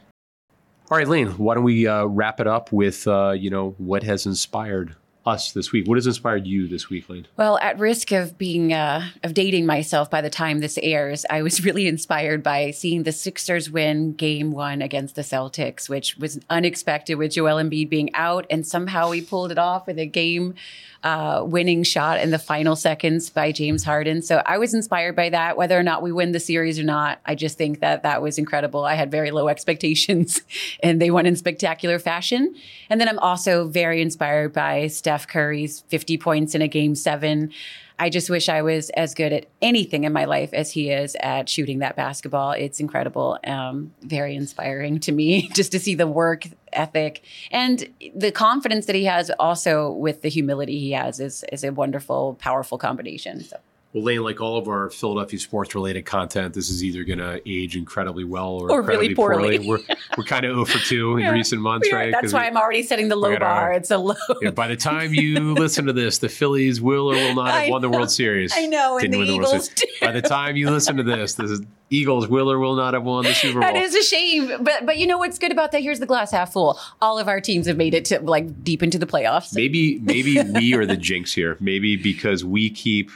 All 0.90 0.98
right, 0.98 1.06
Laine, 1.06 1.28
why 1.38 1.54
don't 1.54 1.62
we 1.62 1.86
uh, 1.86 2.06
wrap 2.06 2.40
it 2.40 2.48
up 2.48 2.72
with, 2.72 3.06
uh, 3.06 3.30
you 3.30 3.50
know, 3.50 3.76
what 3.78 4.02
has 4.02 4.26
inspired 4.26 4.96
us 5.24 5.52
this 5.52 5.72
week? 5.72 5.86
What 5.86 5.96
has 5.96 6.06
inspired 6.06 6.46
you 6.46 6.68
this 6.68 6.88
week, 6.88 7.08
Laine? 7.08 7.26
Well, 7.36 7.58
at 7.58 7.78
risk 7.78 8.12
of 8.12 8.38
being 8.38 8.72
uh, 8.72 9.08
of 9.22 9.34
dating 9.34 9.66
myself 9.66 10.10
by 10.10 10.20
the 10.20 10.30
time 10.30 10.60
this 10.60 10.78
airs, 10.82 11.24
I 11.30 11.42
was 11.42 11.64
really 11.64 11.86
inspired 11.86 12.42
by 12.42 12.70
seeing 12.70 13.02
the 13.02 13.12
Sixers 13.12 13.70
win 13.70 14.12
Game 14.12 14.52
One 14.52 14.82
against 14.82 15.14
the 15.14 15.22
Celtics, 15.22 15.88
which 15.88 16.16
was 16.16 16.40
unexpected 16.50 17.16
with 17.16 17.32
Joel 17.32 17.62
Embiid 17.62 17.88
being 17.88 18.14
out, 18.14 18.46
and 18.50 18.66
somehow 18.66 19.10
we 19.10 19.20
pulled 19.20 19.52
it 19.52 19.58
off 19.58 19.86
with 19.86 19.98
a 19.98 20.06
game 20.06 20.54
uh, 21.02 21.42
winning 21.44 21.82
shot 21.82 22.20
in 22.20 22.30
the 22.30 22.38
final 22.38 22.76
seconds 22.76 23.28
by 23.28 23.50
James 23.50 23.82
Harden. 23.82 24.22
So 24.22 24.42
I 24.46 24.58
was 24.58 24.72
inspired 24.72 25.16
by 25.16 25.30
that. 25.30 25.56
Whether 25.56 25.78
or 25.78 25.82
not 25.82 26.02
we 26.02 26.12
win 26.12 26.32
the 26.32 26.40
series 26.40 26.78
or 26.78 26.84
not, 26.84 27.20
I 27.26 27.34
just 27.34 27.58
think 27.58 27.80
that 27.80 28.04
that 28.04 28.22
was 28.22 28.38
incredible. 28.38 28.84
I 28.84 28.94
had 28.94 29.10
very 29.10 29.30
low 29.30 29.48
expectations, 29.48 30.42
and 30.82 31.02
they 31.02 31.10
won 31.10 31.26
in 31.26 31.36
spectacular 31.36 31.98
fashion. 31.98 32.54
And 32.88 33.00
then 33.00 33.08
I'm 33.08 33.18
also 33.18 33.66
very 33.66 34.00
inspired 34.00 34.52
by 34.52 34.86
Steph 34.86 35.11
Curry's 35.18 35.80
50 35.88 36.18
points 36.18 36.54
in 36.54 36.62
a 36.62 36.68
game 36.68 36.94
seven. 36.94 37.52
I 37.98 38.10
just 38.10 38.28
wish 38.28 38.48
I 38.48 38.62
was 38.62 38.90
as 38.90 39.14
good 39.14 39.32
at 39.32 39.46
anything 39.60 40.04
in 40.04 40.12
my 40.12 40.24
life 40.24 40.52
as 40.52 40.72
he 40.72 40.90
is 40.90 41.16
at 41.20 41.48
shooting 41.48 41.78
that 41.80 41.94
basketball. 41.94 42.52
It's 42.52 42.80
incredible, 42.80 43.38
um, 43.46 43.92
very 44.02 44.34
inspiring 44.34 44.98
to 45.00 45.12
me 45.12 45.48
just 45.54 45.72
to 45.72 45.78
see 45.78 45.94
the 45.94 46.08
work 46.08 46.44
ethic 46.72 47.22
and 47.50 47.88
the 48.14 48.32
confidence 48.32 48.86
that 48.86 48.96
he 48.96 49.04
has. 49.04 49.30
Also, 49.38 49.92
with 49.92 50.22
the 50.22 50.28
humility 50.28 50.78
he 50.80 50.92
has, 50.92 51.20
is 51.20 51.44
is 51.52 51.62
a 51.62 51.70
wonderful, 51.70 52.34
powerful 52.40 52.78
combination. 52.78 53.44
So. 53.44 53.58
Well, 53.92 54.04
Laine, 54.04 54.22
like 54.22 54.40
all 54.40 54.56
of 54.56 54.68
our 54.68 54.88
Philadelphia 54.88 55.38
sports 55.38 55.74
related 55.74 56.06
content, 56.06 56.54
this 56.54 56.70
is 56.70 56.82
either 56.82 57.04
going 57.04 57.18
to 57.18 57.42
age 57.46 57.76
incredibly 57.76 58.24
well 58.24 58.48
or, 58.52 58.70
Or 58.70 58.78
incredibly 58.80 59.08
really 59.08 59.14
poorly. 59.14 59.58
We're, 59.58 59.80
we're 60.16 60.24
kind 60.24 60.46
of 60.46 60.52
0 60.54 60.64
for 60.64 60.78
2 60.78 61.16
in 61.16 61.18
Yeah. 61.24 61.30
recent 61.32 61.60
months, 61.60 61.92
right? 61.92 62.10
That's 62.10 62.32
why 62.32 62.40
we- 62.42 62.46
I'm 62.46 62.56
already 62.56 62.82
setting 62.84 63.08
the 63.08 63.16
low 63.16 63.32
our- 63.34 63.38
bar. 63.40 63.72
It's 63.74 63.90
a 63.90 63.98
low. 63.98 64.14
yeah, 64.40 64.50
by 64.50 64.68
the 64.68 64.76
time 64.76 65.12
you 65.12 65.52
listen 65.54 65.84
to 65.86 65.92
this, 65.92 66.16
the 66.18 66.30
Phillies 66.30 66.80
will 66.80 67.10
or 67.12 67.16
will 67.16 67.34
not 67.34 67.48
have 67.52 67.64
I 67.64 67.70
won 67.70 67.82
the. 67.82 67.90
World 67.90 68.10
Series. 68.10 68.52
I 68.56 68.64
know, 68.64 68.96
and 68.96 69.02
Didn't 69.12 69.12
the 69.12 69.18
win 69.18 69.42
Eagles 69.42 69.66
Series. 69.76 69.98
By 70.00 70.12
the 70.12 70.22
time 70.22 70.56
you 70.56 70.70
listen 70.70 70.96
to 70.96 71.02
this, 71.02 71.34
the 71.34 71.66
Eagles 71.90 72.26
will 72.28 72.50
or 72.50 72.58
will 72.58 72.74
not 72.76 72.94
have 72.94 73.04
won 73.04 73.24
the 73.24 73.34
Super 73.34 73.60
Bowl. 73.60 73.70
That 73.70 73.76
is 73.76 73.94
a 73.94 74.02
shame, 74.02 74.64
but 74.64 74.86
but 74.86 74.96
you 74.96 75.06
know 75.06 75.18
what's 75.18 75.38
good 75.38 75.52
about 75.52 75.72
that? 75.72 75.82
Here's 75.82 76.00
the 76.00 76.06
glass 76.06 76.30
half 76.30 76.54
full. 76.54 76.78
All 77.02 77.18
of 77.18 77.28
our 77.28 77.42
teams 77.42 77.66
have 77.66 77.76
made 77.76 77.92
it 77.92 78.06
to 78.06 78.20
like 78.20 78.64
deep 78.64 78.82
into 78.82 78.96
the 78.98 79.04
playoffs. 79.06 79.54
Maybe 79.54 79.98
maybe 79.98 80.40
we 80.42 80.72
are 80.74 80.86
the 80.86 80.96
jinx 81.08 81.34
here. 81.34 81.58
Maybe 81.60 81.96
because 81.96 82.42
we 82.42 82.70
keep 82.70 83.10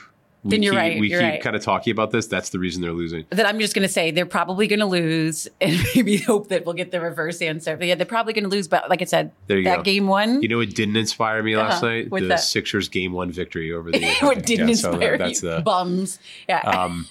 Then 0.51 0.63
you're 0.63 0.73
keep, 0.73 0.79
right, 0.79 1.01
we 1.01 1.11
you're 1.11 1.21
keep 1.21 1.31
right. 1.31 1.41
kind 1.43 1.57
of 1.57 1.63
talking 1.63 1.91
about 1.91 2.11
this. 2.11 2.27
That's 2.27 2.51
the 2.51 2.59
reason 2.59 2.83
they're 2.83 2.93
losing. 2.93 3.25
That 3.31 3.47
I'm 3.47 3.59
just 3.59 3.75
going 3.75 3.87
to 3.87 3.93
say 3.93 4.11
they're 4.11 4.27
probably 4.27 4.67
going 4.67 4.79
to 4.81 4.87
lose, 4.87 5.49
and 5.61 5.79
maybe 5.95 6.17
hope 6.19 6.49
that 6.49 6.65
we'll 6.65 6.75
get 6.75 6.91
the 6.91 7.01
reverse 7.01 7.41
answer. 7.43 7.77
But 7.77 7.87
yeah, 7.89 7.95
they're 7.95 8.07
probably 8.07 8.33
going 8.33 8.45
to 8.45 8.51
lose. 8.51 8.69
But 8.69 8.89
like 8.91 9.03
I 9.03 9.05
said, 9.07 9.33
There 9.47 9.59
you 9.59 9.65
that 9.65 9.77
go. 9.79 9.83
game 9.83 10.07
one. 10.07 10.43
You 10.43 10.49
know 10.49 10.59
what 10.59 10.71
didn't 10.75 10.97
inspire 10.97 11.43
me 11.43 11.57
last 11.57 11.83
Uh-huh. 11.83 11.87
night? 11.93 12.11
What's 12.11 12.23
the 12.23 12.29
that? 12.29 12.41
Sixers 12.41 12.89
game 12.89 13.13
one 13.13 13.31
victory 13.31 13.73
over 13.73 13.91
the 13.91 14.05
what 14.21 14.45
didn't 14.47 14.69
Yeah, 14.69 14.75
so 14.75 14.91
inspire 14.93 15.19
that's 15.19 15.43
you? 15.43 15.51
the 15.51 15.61
Bums. 15.61 16.19
Yeah. 16.49 16.61
um, 16.61 17.09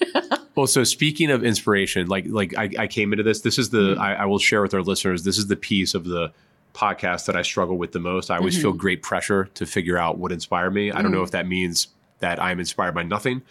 well, 0.55 0.67
so 0.67 0.83
speaking 0.83 1.31
of 1.31 1.43
inspiration, 1.43 2.07
like 2.07 2.25
like 2.27 2.57
I, 2.57 2.69
I 2.79 2.87
came 2.87 3.11
into 3.13 3.23
this. 3.23 3.41
This 3.41 3.57
is 3.59 3.69
Mm-hmm. 3.69 3.95
the 3.95 4.01
I, 4.01 4.13
I 4.13 4.25
will 4.25 4.39
share 4.39 4.61
with 4.61 4.73
our 4.73 4.81
listeners. 4.81 5.23
This 5.23 5.37
is 5.37 5.47
the 5.47 5.55
piece 5.55 5.93
of 5.93 6.05
the 6.05 6.31
podcast 6.73 7.25
that 7.25 7.35
I 7.35 7.41
struggle 7.41 7.77
with 7.77 7.93
the 7.93 7.99
most. 7.99 8.29
I 8.29 8.37
always 8.37 8.59
feel 8.61 8.71
Mm-hmm. 8.71 8.79
great 8.79 9.01
pressure 9.01 9.45
to 9.55 9.65
figure 9.65 9.97
out 9.97 10.17
what 10.17 10.31
inspired 10.31 10.71
me. 10.73 10.91
I 10.91 11.01
don't 11.01 11.11
Mm. 11.11 11.15
know 11.15 11.23
if 11.23 11.31
that 11.31 11.47
means 11.47 11.87
that 12.19 12.41
I'm 12.41 12.59
inspired 12.59 12.95
by 12.95 13.03
nothing, 13.03 13.41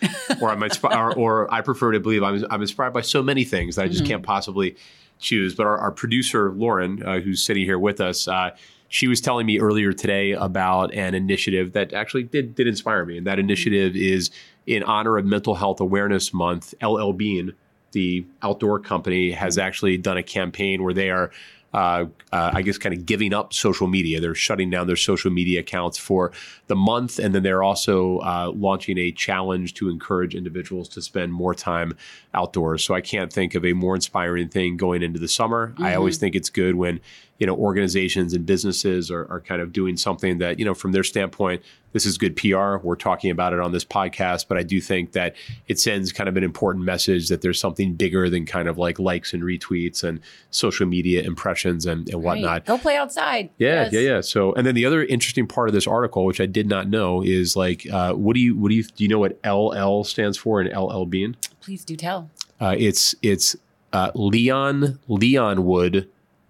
or 0.40 0.50
I'm 0.50 0.62
inspired, 0.62 1.14
or, 1.16 1.44
or 1.44 1.54
I 1.54 1.60
prefer 1.60 1.92
to 1.92 2.00
believe 2.00 2.22
I'm, 2.22 2.44
I'm 2.50 2.62
inspired 2.62 2.92
by 2.92 3.02
so 3.02 3.22
many 3.22 3.44
things 3.44 3.76
that 3.76 3.84
I 3.84 3.88
just 3.88 4.02
Mm-hmm. 4.02 4.10
can't 4.10 4.22
possibly 4.22 4.76
choose. 5.18 5.54
But 5.54 5.66
our, 5.66 5.78
our 5.78 5.90
producer 5.92 6.50
Lauren, 6.50 7.02
uh, 7.02 7.20
who's 7.20 7.42
sitting 7.42 7.64
here 7.64 7.78
with 7.78 8.00
us, 8.00 8.26
uh, 8.26 8.50
she 8.88 9.06
was 9.08 9.20
telling 9.20 9.46
me 9.46 9.58
earlier 9.58 9.92
today 9.92 10.32
about 10.32 10.94
an 10.94 11.14
initiative 11.14 11.72
that 11.72 11.92
actually 11.92 12.22
did 12.24 12.54
did 12.54 12.66
inspire 12.66 13.04
me, 13.04 13.18
and 13.18 13.26
that 13.26 13.38
initiative 13.38 13.96
is 13.96 14.30
in 14.66 14.82
honor 14.84 15.16
of 15.18 15.24
Mental 15.26 15.54
Health 15.56 15.80
Awareness 15.80 16.32
Month. 16.32 16.74
LL 16.82 17.12
Bean, 17.12 17.52
the 17.92 18.24
outdoor 18.42 18.78
company, 18.80 19.32
has 19.32 19.58
actually 19.58 19.96
done 19.98 20.16
a 20.16 20.22
campaign 20.22 20.82
where 20.82 20.94
they 20.94 21.10
are. 21.10 21.30
Uh, 21.74 22.06
uh, 22.32 22.52
I 22.54 22.62
guess 22.62 22.78
kind 22.78 22.96
of 22.96 23.04
giving 23.04 23.34
up 23.34 23.52
social 23.52 23.88
media. 23.88 24.20
They're 24.20 24.34
shutting 24.34 24.70
down 24.70 24.86
their 24.86 24.94
social 24.94 25.32
media 25.32 25.58
accounts 25.58 25.98
for 25.98 26.30
the 26.68 26.76
month, 26.76 27.18
and 27.18 27.34
then 27.34 27.42
they're 27.42 27.64
also 27.64 28.18
uh, 28.18 28.52
launching 28.54 28.96
a 28.96 29.10
challenge 29.10 29.74
to 29.74 29.88
encourage 29.88 30.36
individuals 30.36 30.88
to 30.90 31.02
spend 31.02 31.32
more 31.32 31.52
time 31.52 31.96
outdoors. 32.32 32.84
So 32.84 32.94
I 32.94 33.00
can't 33.00 33.32
think 33.32 33.56
of 33.56 33.64
a 33.64 33.72
more 33.72 33.96
inspiring 33.96 34.48
thing 34.48 34.76
going 34.76 35.02
into 35.02 35.18
the 35.18 35.26
summer. 35.26 35.74
I 35.78 35.94
always 35.96 36.16
think 36.16 36.36
it's 36.36 36.48
good 36.48 36.76
when 36.76 37.00
you 37.38 37.46
know 37.46 37.56
organizations 37.56 38.32
and 38.32 38.46
businesses 38.46 39.10
are, 39.10 39.26
are 39.30 39.40
kind 39.40 39.60
of 39.60 39.72
doing 39.72 39.96
something 39.96 40.38
that 40.38 40.58
you 40.58 40.64
know 40.64 40.74
from 40.74 40.92
their 40.92 41.02
standpoint 41.02 41.60
this 41.92 42.06
is 42.06 42.16
good 42.16 42.36
pr 42.36 42.76
we're 42.86 42.94
talking 42.96 43.30
about 43.30 43.52
it 43.52 43.58
on 43.58 43.72
this 43.72 43.84
podcast 43.84 44.46
but 44.48 44.56
i 44.56 44.62
do 44.62 44.80
think 44.80 45.12
that 45.12 45.34
it 45.66 45.78
sends 45.80 46.12
kind 46.12 46.28
of 46.28 46.36
an 46.36 46.44
important 46.44 46.84
message 46.84 47.28
that 47.28 47.40
there's 47.42 47.58
something 47.58 47.94
bigger 47.94 48.30
than 48.30 48.46
kind 48.46 48.68
of 48.68 48.78
like 48.78 48.98
likes 49.00 49.32
and 49.32 49.42
retweets 49.42 50.04
and 50.04 50.20
social 50.50 50.86
media 50.86 51.22
impressions 51.22 51.86
and, 51.86 52.08
and 52.10 52.22
whatnot 52.22 52.44
Right. 52.50 52.64
Go 52.66 52.78
play 52.78 52.96
outside. 52.96 53.50
yeah, 53.58 53.82
Yes. 53.84 53.92
yeah, 53.92 54.00
yeah. 54.00 54.20
So, 54.20 54.52
and 54.54 54.66
then 54.66 54.74
the 54.74 54.84
other 54.86 55.02
interesting 55.02 55.46
part 55.46 55.68
of 55.68 55.74
this 55.74 55.86
article, 55.86 56.24
which 56.24 56.40
I 56.40 56.46
did 56.46 56.68
not 56.68 56.88
know, 56.88 57.22
is 57.22 57.56
like, 57.56 57.86
uh, 57.90 58.12
what 58.12 58.34
do 58.34 58.40
you, 58.40 58.54
what 58.56 58.68
do 58.68 58.74
you, 58.74 58.82
do 58.84 59.02
you 59.02 59.08
know 59.08 59.18
what 59.18 59.38
LL 59.44 60.04
stands 60.04 60.36
for 60.38 60.60
in 60.60 60.66
LL 60.76 61.04
Bean? 61.06 61.36
Please 61.60 61.84
do 61.84 61.96
tell. 61.96 62.30
Uh, 62.60 62.74
it's 62.78 63.14
it's 63.22 63.56
uh, 63.92 64.10
Leon 64.14 64.98
Leonwood 65.08 66.06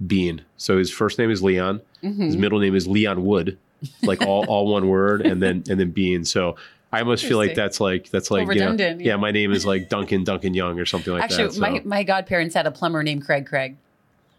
Bean. 0.07 0.43
So 0.57 0.79
his 0.79 0.91
first 0.91 1.19
name 1.19 1.31
is 1.31 1.43
Leon. 1.43 1.81
Mm-hmm. 2.03 2.23
His 2.23 2.37
middle 2.37 2.59
name 2.59 2.75
is 2.75 2.87
Leonwood, 2.87 3.57
like 4.03 4.23
all, 4.23 4.45
all 4.49 4.67
one 4.67 4.89
word, 4.89 5.25
and 5.25 5.43
then 5.43 5.65
and 5.69 5.81
then 5.81 5.91
Bean. 5.91 6.25
So 6.25 6.57
I 6.93 7.01
almost 7.01 7.25
feel 7.25 7.39
like 7.39 7.55
that's 7.55 7.81
like 7.81 8.11
that's 8.11 8.31
like 8.31 8.43
you 8.43 8.47
know, 8.47 8.51
redundant, 8.51 9.01
yeah. 9.01 9.09
yeah. 9.09 9.17
my 9.17 9.33
name 9.33 9.53
is 9.53 9.67
like 9.67 9.89
Duncan 9.89 10.23
Duncan 10.23 10.55
Young 10.55 10.79
or 10.79 10.87
something 10.87 11.13
like 11.13 11.25
Actually, 11.25 11.45
that. 11.45 11.55
So. 11.55 11.61
my, 11.61 11.83
my 11.85 12.03
godparents 12.05 12.55
had 12.55 12.67
a 12.67 12.71
plumber 12.71 13.03
named 13.03 13.25
Craig 13.25 13.47
Craig. 13.47 13.77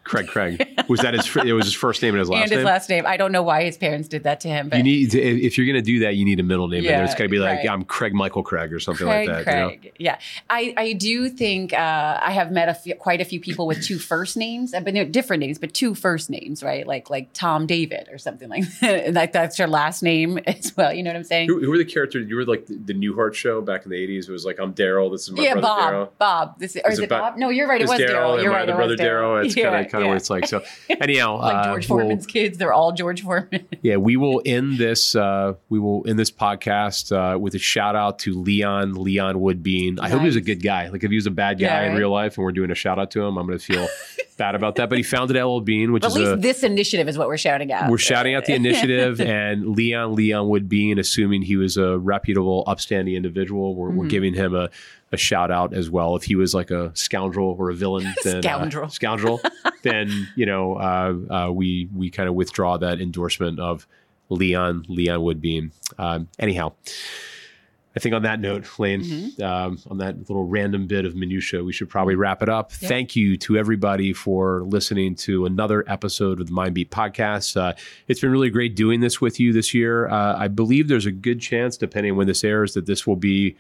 Craig 0.06 0.28
Craig 0.28 0.86
was 0.88 1.02
that 1.02 1.14
his 1.14 1.36
it 1.36 1.52
was 1.54 1.66
his 1.66 1.74
first 1.74 2.02
name 2.02 2.14
and 2.14 2.20
his 2.20 2.30
last 2.30 2.38
name? 2.38 2.44
and 2.44 2.52
his 2.52 2.58
name. 2.60 2.66
last 2.66 2.90
name. 2.90 3.06
I 3.06 3.18
don't 3.18 3.32
know 3.32 3.44
why 3.44 3.64
his 3.64 3.76
parents 3.78 4.08
did 4.08 4.24
that 4.24 4.40
to 4.42 4.48
him, 4.48 4.70
but 4.70 4.78
you 4.78 4.84
need 4.84 5.12
to, 5.12 5.20
if 5.22 5.58
you're 5.58 5.66
going 5.66 5.76
to 5.76 5.82
do 5.82 6.00
that, 6.00 6.16
you 6.16 6.24
need 6.24 6.40
a 6.40 6.44
middle 6.44 6.68
name 6.68 6.80
in 6.80 6.86
there. 6.86 7.00
Yeah, 7.00 7.04
It's 7.06 7.16
got 7.16 7.24
to 7.24 7.30
be 7.30 7.40
like 7.40 7.58
right. 7.60 7.70
I'm 7.70 7.84
Craig 7.84 8.14
Michael 8.14 8.44
Craig 8.44 8.72
or 8.72 8.80
something 8.80 9.08
Craig, 9.08 9.28
like 9.28 9.46
that. 9.46 9.52
you 9.52 9.60
know? 9.60 9.68
Craig. 9.70 9.94
Yeah, 9.98 10.20
I, 10.50 10.74
I 10.78 10.94
do 10.94 11.28
think 11.30 11.74
uh, 11.74 12.20
I 12.22 12.32
have 12.32 12.52
met 12.52 12.70
a 12.70 12.74
few, 12.76 12.96
quite 12.96 13.20
a 13.20 13.26
few 13.26 13.40
people 13.40 13.68
with 13.68 13.84
two 13.84 13.98
first 14.00 14.38
names, 14.38 14.72
but 14.72 14.86
they're 14.94 15.06
different 15.06 15.42
names, 15.42 15.58
but 15.58 15.74
two 15.74 15.96
first 15.96 16.30
names, 16.30 16.62
right? 16.64 16.86
Like 16.86 17.10
like 17.10 17.34
Tom 17.34 17.66
David 17.66 18.08
or 18.12 18.18
something 18.18 18.48
like 18.48 18.64
that. 18.82 19.14
like 19.14 19.32
that's 19.34 19.58
your 19.58 19.68
last 19.68 20.04
name 20.04 20.38
as 20.48 20.72
well. 20.78 20.94
You 20.94 21.02
know 21.04 21.10
what 21.10 21.18
I'm 21.18 21.24
saying? 21.24 21.50
Who, 21.50 21.60
who 21.62 21.70
were 21.72 21.78
the 21.80 21.84
characters? 21.86 22.30
You 22.30 22.36
were 22.36 22.46
like 22.46 22.68
the, 22.68 22.76
the 22.76 22.94
Newhart 22.94 23.34
show 23.34 23.60
back 23.62 23.86
in 23.86 23.90
the 23.92 23.98
'80s. 23.98 24.30
It 24.30 24.32
was 24.32 24.46
like 24.46 24.60
I'm 24.60 24.74
Daryl. 24.74 25.12
This 25.12 25.24
is 25.24 25.32
my 25.32 25.42
yeah, 25.44 25.54
brother 25.54 25.68
Bob. 25.68 25.94
Daryl. 25.94 26.10
Bob. 26.20 26.60
This 26.60 26.76
or 26.76 26.90
Is 26.92 26.94
is, 26.94 27.00
it 27.00 27.04
it 27.06 27.10
Bob- 27.10 27.34
Bob? 27.34 27.40
No, 27.40 27.50
you're 27.50 27.68
right. 27.68 27.82
It 27.82 27.86
It's 27.86 27.92
was 27.92 28.00
Daryl. 28.00 28.42
You're 28.44 28.52
right. 28.52 28.64
other 28.64 28.76
brother 28.76 28.92
was 28.94 29.00
Daryl. 29.00 29.44
It's 29.46 29.56
kind 29.56 29.66
Yeah, 29.74 29.80
of 29.82 29.92
kind 29.96 30.04
of 30.04 30.08
yeah. 30.08 30.12
what 30.12 30.18
it's 30.18 30.30
like. 30.30 30.48
So 30.48 30.64
anyhow, 31.02 31.38
like 31.40 31.56
uh, 31.56 31.64
George 31.66 31.90
we'll- 31.90 32.00
Foreman's 32.00 32.26
kids. 32.26 32.58
They're 32.58 32.74
all 32.74 32.92
George 32.92 33.22
Foreman. 33.24 33.68
yeah, 33.82 33.96
we 33.98 34.18
will 34.18 34.42
end 34.46 34.78
this. 34.78 35.16
Uh, 35.16 35.54
we 35.70 35.80
will 35.80 36.04
end 36.08 36.20
this 36.20 36.32
podcast 36.32 37.12
uh, 37.16 37.38
with 37.40 37.56
a 37.56 37.60
shout 37.60 37.96
out 37.96 38.20
to 38.20 38.34
Leon 38.34 38.94
Leonwood 38.96 39.64
Bean. 39.64 40.00
I 40.00 40.10
hope 40.10 40.22
he 40.22 40.28
was 40.28 40.36
a 40.36 40.42
good 40.42 40.62
guy. 40.62 40.90
Like 40.90 41.04
if 41.04 41.10
he 41.10 41.16
was 41.16 41.26
a 41.28 41.32
bad 41.32 41.60
guy 41.60 41.66
Yeah, 41.86 41.92
in 41.92 41.98
real 41.98 42.12
life, 42.12 42.38
and 42.38 42.44
we're 42.46 42.52
doing 42.52 42.72
a 42.72 42.76
shout 42.76 43.00
out 43.00 43.12
to 43.12 43.22
him, 43.22 43.38
I'm 43.38 43.48
going 43.48 43.58
to 43.58 43.66
feel 43.66 43.88
bad 44.38 44.54
about 44.56 44.76
that. 44.76 44.90
But 44.90 44.98
he 44.98 45.04
founded 45.04 45.42
LL 45.42 45.60
Bean, 45.62 45.94
which 45.94 46.02
But 46.02 46.08
is 46.12 46.16
at 46.16 46.20
least 46.22 46.34
a 46.34 46.36
this 46.38 46.64
initiative 46.64 47.08
is 47.08 47.18
what 47.18 47.28
we're 47.28 47.38
shouting 47.38 47.72
out. 47.72 47.90
We're 47.90 47.98
shouting 47.98 48.36
out 48.36 48.46
the 48.46 48.54
initiative 48.54 49.22
and 49.22 49.76
Leon 49.76 50.16
Leonwood 50.16 50.68
Bean, 50.68 51.00
assuming 51.00 51.42
he 51.44 51.56
was 51.56 51.78
a 51.78 51.98
reputable, 51.98 52.64
upstanding 52.68 53.16
individual. 53.16 53.74
We're, 53.76 53.86
Mm-hmm. 53.86 53.98
we're 54.00 54.08
giving 54.08 54.34
him 54.34 54.56
a, 54.56 54.70
a 55.16 55.18
shout 55.18 55.50
out 55.50 55.74
as 55.74 55.90
well. 55.90 56.16
If 56.16 56.24
he 56.24 56.36
was 56.36 56.54
like 56.54 56.70
a 56.70 56.92
scoundrel 56.96 57.56
or 57.58 57.72
a 57.72 57.74
villain, 57.74 58.04
then 58.24 58.38
uh, 58.38 58.42
Scoundrel. 58.42 58.90
scoundrel, 58.90 59.42
then 59.82 60.28
you 60.36 60.46
know 60.46 60.76
uh, 60.76 61.14
uh, 61.48 61.52
we 61.52 61.90
we 61.96 62.12
kind 62.12 62.30
of 62.30 62.36
withdraw 62.36 62.78
that 62.78 63.02
endorsement 63.02 63.60
of 63.60 63.88
Leon 64.30 64.86
Leonwood 64.90 65.42
Bean. 65.42 65.72
Um, 65.98 66.28
anyhow. 66.38 66.74
I 67.98 68.02
think 68.02 68.14
on 68.14 68.24
that 68.24 68.42
note, 68.42 68.68
Laine, 68.78 69.02
Mm-hmm. 69.04 69.42
um, 69.42 69.80
on 69.90 70.00
that 70.00 70.18
little 70.18 70.44
random 70.44 70.86
bit 70.86 71.06
of 71.06 71.16
minutia, 71.16 71.64
we 71.64 71.72
should 71.72 71.88
probably 71.88 72.16
wrap 72.16 72.44
it 72.44 72.50
up. 72.50 72.74
Yeah. 72.82 72.90
Thank 72.90 73.16
you 73.16 73.38
to 73.38 73.58
everybody 73.58 74.12
for 74.12 74.64
listening 74.64 75.16
to 75.16 75.46
another 75.46 75.86
episode 75.88 76.42
of 76.42 76.48
the 76.48 76.52
Mindbeat 76.52 76.90
podcast. 76.90 77.56
Uh, 77.56 77.72
it's 78.10 78.20
been 78.20 78.32
really 78.32 78.50
great 78.50 78.76
doing 78.76 79.00
this 79.00 79.22
with 79.22 79.40
you 79.40 79.54
this 79.54 79.74
year. 79.74 80.10
Uh, 80.10 80.36
I 80.38 80.50
believe 80.50 80.90
there's 80.90 81.06
a 81.06 81.12
good 81.12 81.40
chance, 81.40 81.78
depending 81.78 82.12
on 82.12 82.18
when 82.18 82.28
this 82.28 82.44
airs, 82.44 82.74
that 82.74 82.86
this 82.86 83.08
will 83.08 83.16
be 83.16 83.56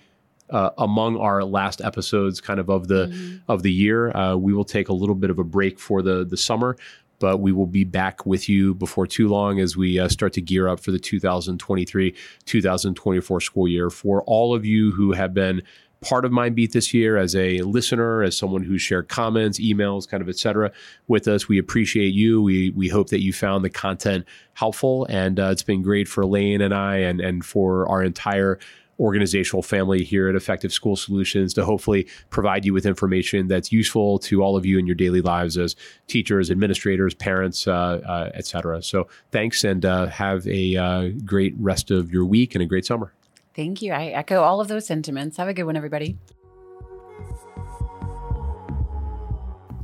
uh, 0.49 0.69
among 0.77 1.17
our 1.17 1.43
last 1.43 1.81
episodes, 1.81 2.41
kind 2.41 2.59
of 2.59 2.69
of 2.69 2.87
the 2.87 3.39
of 3.47 3.63
the 3.63 3.71
year. 3.71 4.15
Uh, 4.15 4.35
we 4.35 4.53
will 4.53 4.65
take 4.65 4.89
a 4.89 4.93
little 4.93 5.15
bit 5.15 5.29
of 5.29 5.39
a 5.39 5.43
break 5.43 5.79
for 5.79 6.01
the 6.01 6.25
the 6.25 6.37
summer, 6.37 6.77
but 7.19 7.37
we 7.37 7.51
will 7.51 7.67
be 7.67 7.83
back 7.83 8.25
with 8.25 8.47
you 8.47 8.75
before 8.75 9.07
too 9.07 9.27
long 9.27 9.59
as 9.59 9.75
we 9.75 9.99
uh, 9.99 10.07
start 10.07 10.33
to 10.33 10.41
gear 10.41 10.67
up 10.67 10.79
for 10.79 10.91
the 10.91 10.99
2023 10.99 12.15
2024 12.45 13.41
school 13.41 13.67
year. 13.67 13.89
For 13.89 14.21
all 14.23 14.53
of 14.53 14.65
you 14.65 14.91
who 14.91 15.13
have 15.13 15.33
been 15.33 15.61
part 16.01 16.25
of 16.25 16.31
Mindbeat 16.31 16.71
this 16.71 16.93
year, 16.93 17.17
as 17.17 17.35
a 17.35 17.59
listener, 17.61 18.21
as 18.21 18.37
someone 18.37 18.63
who 18.63 18.77
shared 18.77 19.07
comments, 19.07 19.59
emails, 19.59 20.07
kind 20.07 20.21
of 20.21 20.29
et 20.29 20.37
cetera, 20.37 20.71
with 21.07 21.27
us. 21.27 21.47
We 21.47 21.57
appreciate 21.57 22.13
you. 22.13 22.41
We 22.41 22.69
we 22.71 22.87
hope 22.87 23.09
that 23.09 23.21
you 23.21 23.33
found 23.33 23.65
the 23.65 23.69
content 23.69 24.25
helpful, 24.53 25.05
and 25.09 25.39
uh, 25.39 25.49
it's 25.49 25.63
been 25.63 25.81
great 25.81 26.07
for 26.07 26.25
Laine 26.25 26.61
and 26.61 26.73
I, 26.73 26.97
and 26.97 27.19
and 27.19 27.43
for 27.45 27.87
our 27.89 28.03
entire 28.03 28.59
organizational 28.99 29.61
family 29.61 30.03
here 30.03 30.29
at 30.29 30.35
Effective 30.35 30.71
School 30.71 30.95
Solutions 30.95 31.53
to 31.53 31.65
hopefully 31.65 32.07
provide 32.29 32.65
you 32.65 32.73
with 32.73 32.85
information 32.85 33.47
that's 33.47 33.71
useful 33.71 34.19
to 34.19 34.41
all 34.41 34.55
of 34.55 34.65
you 34.65 34.79
in 34.79 34.85
your 34.85 34.95
daily 34.95 35.21
lives 35.21 35.57
as 35.57 35.75
teachers, 36.07 36.49
administrators, 36.49 37.13
parents, 37.13 37.67
uh, 37.67 37.71
uh, 38.07 38.31
et 38.33 38.45
cetera. 38.45 38.81
So 38.81 39.07
thanks 39.31 39.63
and 39.63 39.85
uh, 39.85 40.07
have 40.07 40.47
a 40.47 40.77
uh, 40.77 41.09
great 41.25 41.53
rest 41.59 41.91
of 41.91 42.11
your 42.11 42.25
week 42.25 42.55
and 42.55 42.61
a 42.61 42.65
great 42.65 42.85
summer. 42.85 43.13
Thank 43.53 43.81
you. 43.81 43.93
I 43.93 44.07
echo 44.07 44.41
all 44.41 44.59
of 44.61 44.67
those 44.67 44.85
sentiments. 44.85 45.37
Have 45.37 45.47
a 45.47 45.53
good 45.53 45.63
one, 45.63 45.77
everybody. 45.77 46.17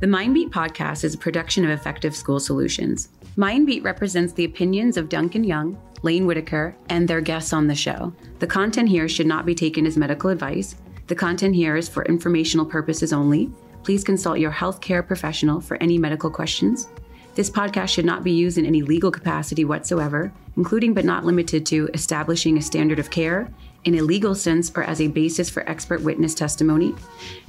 The 0.02 0.08
Mindbeat 0.08 0.50
podcast 0.50 1.04
is 1.04 1.14
a 1.14 1.18
production 1.18 1.62
of 1.64 1.70
Effective 1.70 2.16
School 2.16 2.40
Solutions. 2.40 3.10
Mindbeat 3.36 3.84
represents 3.84 4.32
the 4.32 4.44
opinions 4.44 4.96
of 4.96 5.08
Duncan 5.08 5.44
Young, 5.44 5.80
Laine 6.02 6.26
Whitaker, 6.26 6.74
and 6.88 7.06
their 7.06 7.20
guests 7.20 7.52
on 7.52 7.68
the 7.68 7.76
show. 7.76 8.12
The 8.40 8.46
content 8.48 8.88
here 8.88 9.08
should 9.08 9.28
not 9.28 9.46
be 9.46 9.54
taken 9.54 9.86
as 9.86 9.96
medical 9.96 10.30
advice. 10.30 10.74
The 11.06 11.14
content 11.14 11.54
here 11.54 11.76
is 11.76 11.88
for 11.88 12.04
informational 12.06 12.66
purposes 12.66 13.12
only. 13.12 13.52
Please 13.84 14.02
consult 14.02 14.40
your 14.40 14.50
healthcare 14.50 15.06
professional 15.06 15.60
for 15.60 15.76
any 15.80 15.98
medical 15.98 16.32
questions. 16.32 16.88
This 17.36 17.48
podcast 17.48 17.90
should 17.90 18.04
not 18.04 18.24
be 18.24 18.32
used 18.32 18.58
in 18.58 18.66
any 18.66 18.82
legal 18.82 19.12
capacity 19.12 19.64
whatsoever, 19.64 20.32
including 20.56 20.94
but 20.94 21.04
not 21.04 21.24
limited 21.24 21.64
to 21.66 21.88
establishing 21.94 22.58
a 22.58 22.60
standard 22.60 22.98
of 22.98 23.10
care 23.12 23.48
in 23.84 23.96
a 23.96 24.02
legal 24.02 24.34
sense 24.34 24.70
or 24.74 24.82
as 24.82 25.00
a 25.00 25.08
basis 25.08 25.50
for 25.50 25.68
expert 25.68 26.02
witness 26.02 26.34
testimony. 26.34 26.94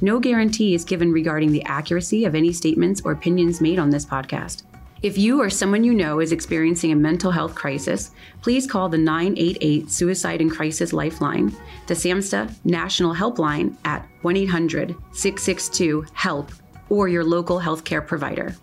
No 0.02 0.20
guarantee 0.20 0.74
is 0.74 0.84
given 0.84 1.12
regarding 1.12 1.52
the 1.52 1.64
accuracy 1.64 2.26
of 2.26 2.36
any 2.36 2.54
statements 2.54 3.02
or 3.04 3.12
opinions 3.12 3.62
made 3.62 3.80
on 3.80 3.90
this 3.90 4.06
podcast. 4.06 4.64
If 5.04 5.18
you 5.18 5.42
or 5.42 5.50
someone 5.50 5.84
you 5.84 5.94
know 5.94 6.22
is 6.22 6.32
experiencing 6.32 6.94
a 6.94 6.96
mental 6.96 7.30
health 7.30 7.56
crisis, 7.56 8.12
please 8.42 8.66
call 8.66 8.88
the 8.88 8.98
988 8.98 9.92
Suicide 9.92 10.40
and 10.40 10.50
Crisis 10.50 10.94
Lifeline, 10.94 11.54
the 11.88 11.94
SAMHSA 11.94 12.54
National 12.64 13.14
Helpline 13.14 13.76
at 13.84 14.08
1 14.22 14.38
800 14.38 14.96
662 15.12 16.06
HELP, 16.14 16.52
or 16.88 17.10
your 17.10 17.26
local 17.26 17.60
healthcare 17.60 18.06
provider. 18.06 18.56